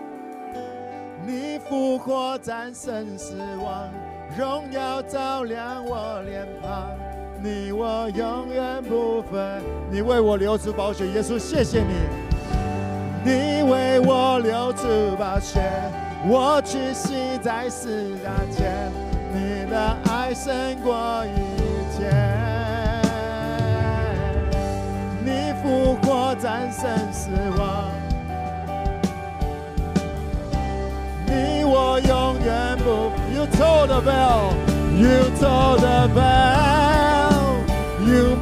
[1.26, 3.34] 你复活战胜死
[3.64, 3.88] 亡，
[4.38, 6.90] 荣耀照亮我脸庞，
[7.42, 9.62] 你我永远不分。
[9.90, 11.94] 你为我流出宝血，耶稣，谢谢你。
[13.24, 15.62] 你为我流出宝血，
[16.28, 18.92] 我屈膝在十架前，
[19.32, 21.38] 你的爱胜过一
[21.96, 22.10] 切。
[25.24, 27.90] 你复活战胜死亡，
[31.33, 33.11] 你我永远不。
[33.33, 34.53] You told the bell,
[34.95, 37.63] you told the bell,
[38.05, 38.35] you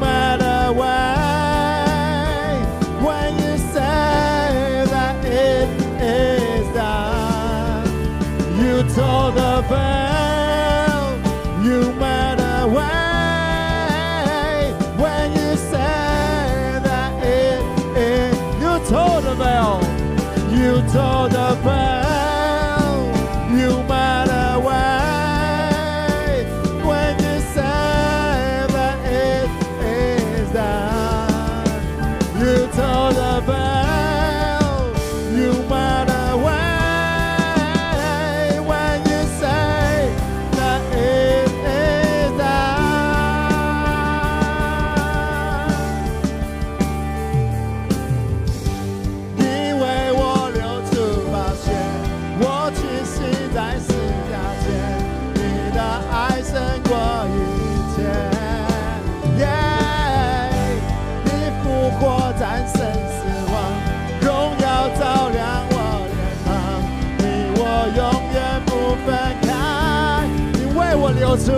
[71.33, 71.51] 我流出，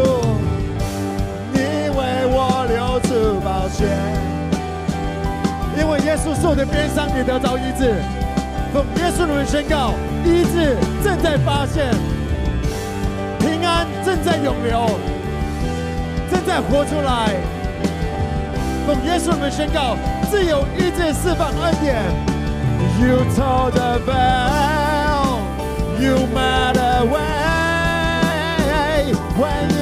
[1.52, 1.59] 你
[1.90, 1.98] 为
[2.30, 3.90] 我流出宝血，
[5.76, 7.96] 因为耶稣受的鞭伤，你得着医治。
[8.72, 9.94] 奉耶稣的名宣告，
[10.24, 11.92] 医治正在发现，
[13.40, 14.88] 平安正在涌流，
[16.30, 17.34] 正在活出来。
[18.86, 19.96] 奉耶稣的名宣告，
[20.30, 22.01] 自由医治释放恩典。
[23.01, 25.40] You told the bell,
[25.98, 27.34] you made a way
[29.36, 29.73] when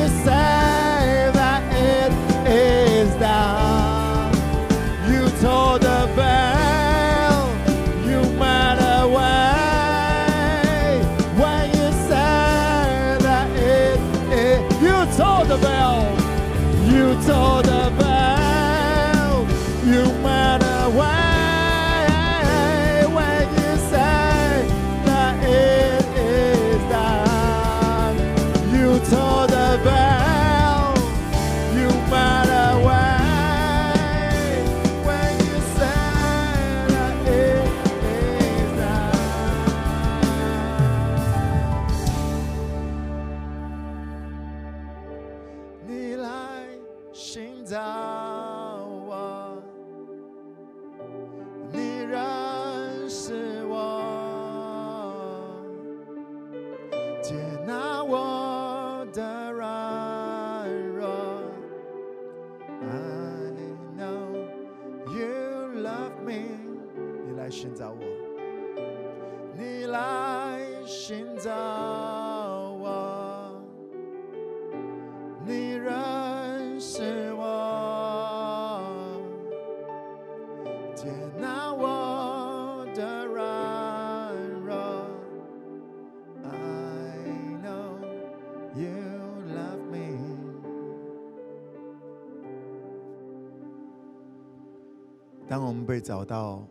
[95.84, 96.66] 被找到，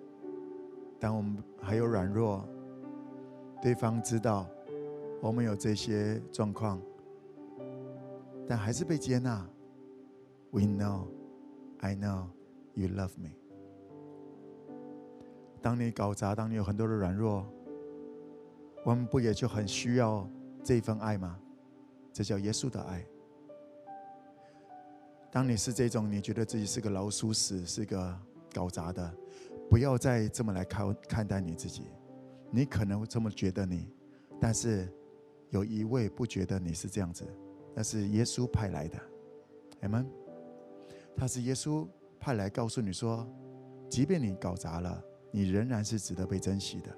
[1.00, 2.48] 当我们还有软弱，
[3.62, 4.48] 对方知道
[5.22, 6.82] 我们有这些状况，
[8.48, 9.48] 但还是被接纳。
[10.52, 11.08] We know,
[11.80, 12.26] I know,
[12.74, 13.30] you love me。
[15.62, 17.46] 当你搞砸，当你有很多的软弱，
[18.84, 20.28] 我们不也就很需要
[20.64, 21.40] 这份爱吗？
[22.12, 23.06] 这叫耶稣的爱。
[25.32, 28.20] 当你是这种，你觉得自己是个老鼠屎，是个。
[28.54, 29.14] 搞砸的，
[29.70, 31.84] 不要再这么来看看待你自己。
[32.50, 33.88] 你可能会这么觉得你，
[34.40, 34.92] 但是
[35.52, 37.26] 有一位不觉得你是这样子，
[37.74, 39.00] 那是耶稣派来的，
[39.82, 40.06] 阿们。
[41.16, 41.88] 他是耶稣
[42.20, 43.26] 派来告诉你说，
[43.90, 45.02] 即便你搞砸了，
[45.32, 46.94] 你仍然是值得被珍惜的。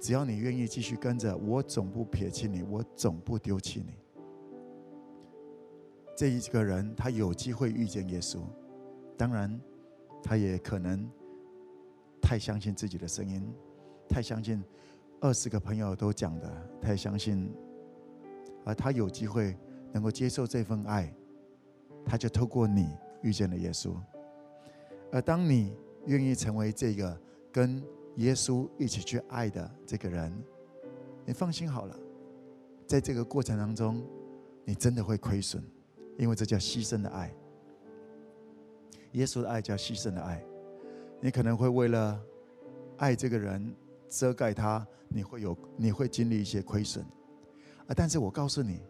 [0.00, 3.94] 只要你愿意继续跟着我，总不撇弃你，我总不丢弃你。
[6.16, 8.40] 这一个人，他有机会遇见耶稣，
[9.16, 9.60] 当然。
[10.22, 11.08] 他也可能
[12.20, 13.42] 太相信自己的声音，
[14.08, 14.62] 太相信
[15.20, 17.50] 二十个朋友都讲的，太相信，
[18.64, 19.56] 而他有机会
[19.92, 21.12] 能够接受这份爱，
[22.04, 23.94] 他就透过你遇见了耶稣。
[25.10, 25.74] 而当你
[26.06, 27.18] 愿意成为这个
[27.50, 27.82] 跟
[28.16, 30.32] 耶稣一起去爱的这个人，
[31.24, 31.96] 你放心好了，
[32.86, 34.04] 在这个过程当中，
[34.64, 35.62] 你真的会亏损，
[36.18, 37.32] 因为这叫牺牲的爱。
[39.12, 40.44] 耶稣的爱叫牺牲的爱，
[41.20, 42.20] 你可能会为了
[42.98, 43.74] 爱这个人
[44.08, 47.04] 遮盖他，你会有你会经历一些亏损
[47.86, 47.94] 啊！
[47.96, 48.80] 但是我告诉你，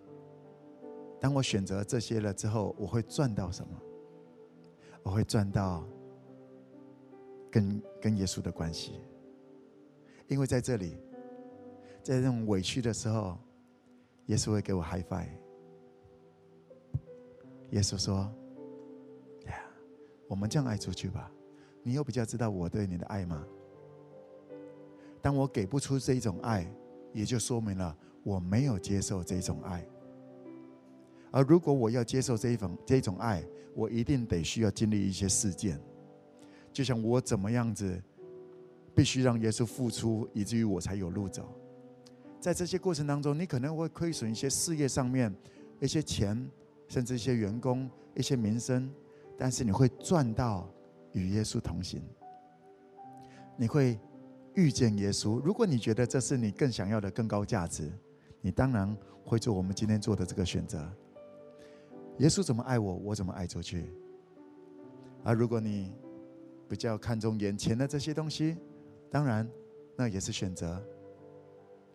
[1.21, 3.81] 当我选择这些了之后，我会赚到什么？
[5.05, 5.87] 我会赚到
[7.51, 9.01] 跟跟耶稣的关系，
[10.27, 10.99] 因为在这里，
[12.03, 13.39] 在这种委屈的时候，
[14.27, 15.29] 耶稣会给我 high five。
[17.71, 18.29] 耶稣说。
[20.29, 21.33] 我们这样爱出去吧，
[21.83, 23.45] 你有比较知道我对你的爱吗？
[25.21, 26.71] 当我给不出这一种爱，
[27.13, 29.85] 也就说明了我没有接受这种爱。
[31.31, 33.43] 而如果我要接受这一种这种爱，
[33.75, 35.81] 我一定得需要经历一些事件，
[36.73, 38.01] 就像我怎么样子，
[38.95, 41.53] 必须让耶稣付出，以至于我才有路走。
[42.39, 45.35] 在这些过程当中，你可能会亏损一些事业上面
[45.81, 46.49] 一些钱，
[46.87, 48.91] 甚至一些员工、一些名声。
[49.39, 50.69] 但是你会赚到
[51.13, 52.03] 与耶稣同行，
[53.57, 53.99] 你会
[54.55, 55.41] 遇见耶稣。
[55.41, 57.89] 如果你觉得这是你更想要的更高价值，
[58.41, 58.95] 你当然
[59.25, 60.87] 会做我们今天做的这个选择。
[62.19, 63.95] 耶稣怎么爱我，我怎么爱出去。
[65.23, 65.95] 而如果你
[66.69, 68.57] 比较看重眼前的这些东西，
[69.09, 69.49] 当然
[69.97, 70.85] 那也是选择，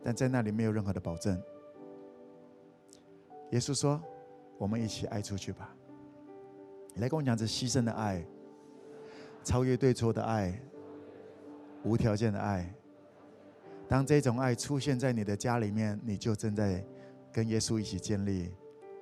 [0.01, 1.37] 但在那里没有任何的保证。
[3.51, 4.01] 耶稣说
[4.57, 5.75] ：“我们一起爱出去吧。”
[6.95, 8.23] 你来跟我讲，这牺牲的爱，
[9.43, 10.53] 超越对错的爱，
[11.83, 12.71] 无条件的爱。
[13.87, 16.85] 当这种爱出现在你的家里面，你就正在
[17.31, 18.51] 跟耶稣一起建立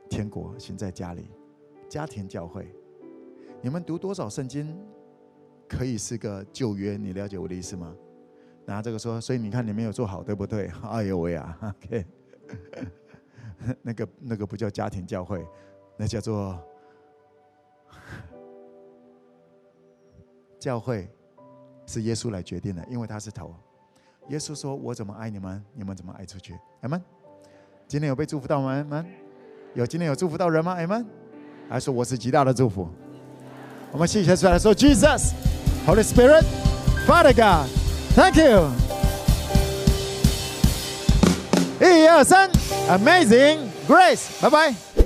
[0.09, 1.29] 天国，行在家里，
[1.89, 2.73] 家庭教会。
[3.61, 4.73] 你们读多少圣经，
[5.67, 7.93] 可以是个旧约，你了解我的意思吗？
[8.65, 10.71] 拿这个说，所以你看你没有做好，对不对？
[10.83, 12.05] 哎呦喂啊，OK，
[13.83, 15.45] 那个那个不叫家庭教会，
[15.97, 16.57] 那叫做。
[20.61, 21.09] 教会
[21.87, 23.55] 是耶稣来决定的，因为他是头。
[24.29, 27.01] 耶稣说：“我怎么爱你们，你们怎么爱出去。”阿门。
[27.87, 28.71] 今天有被祝福到吗？
[28.71, 29.05] 阿门。
[29.73, 30.73] 有今天有祝福到人吗？
[30.73, 31.03] 阿门。
[31.67, 32.87] 还说我是极大的祝福。
[33.91, 35.33] 我们谢谢出来说：“Jesus,
[35.87, 36.45] Holy Spirit,
[37.07, 37.67] Father God,
[38.15, 38.69] Thank you。”
[41.81, 42.51] 一二三
[42.87, 43.57] ，Amazing
[43.87, 45.00] Grace，拜拜。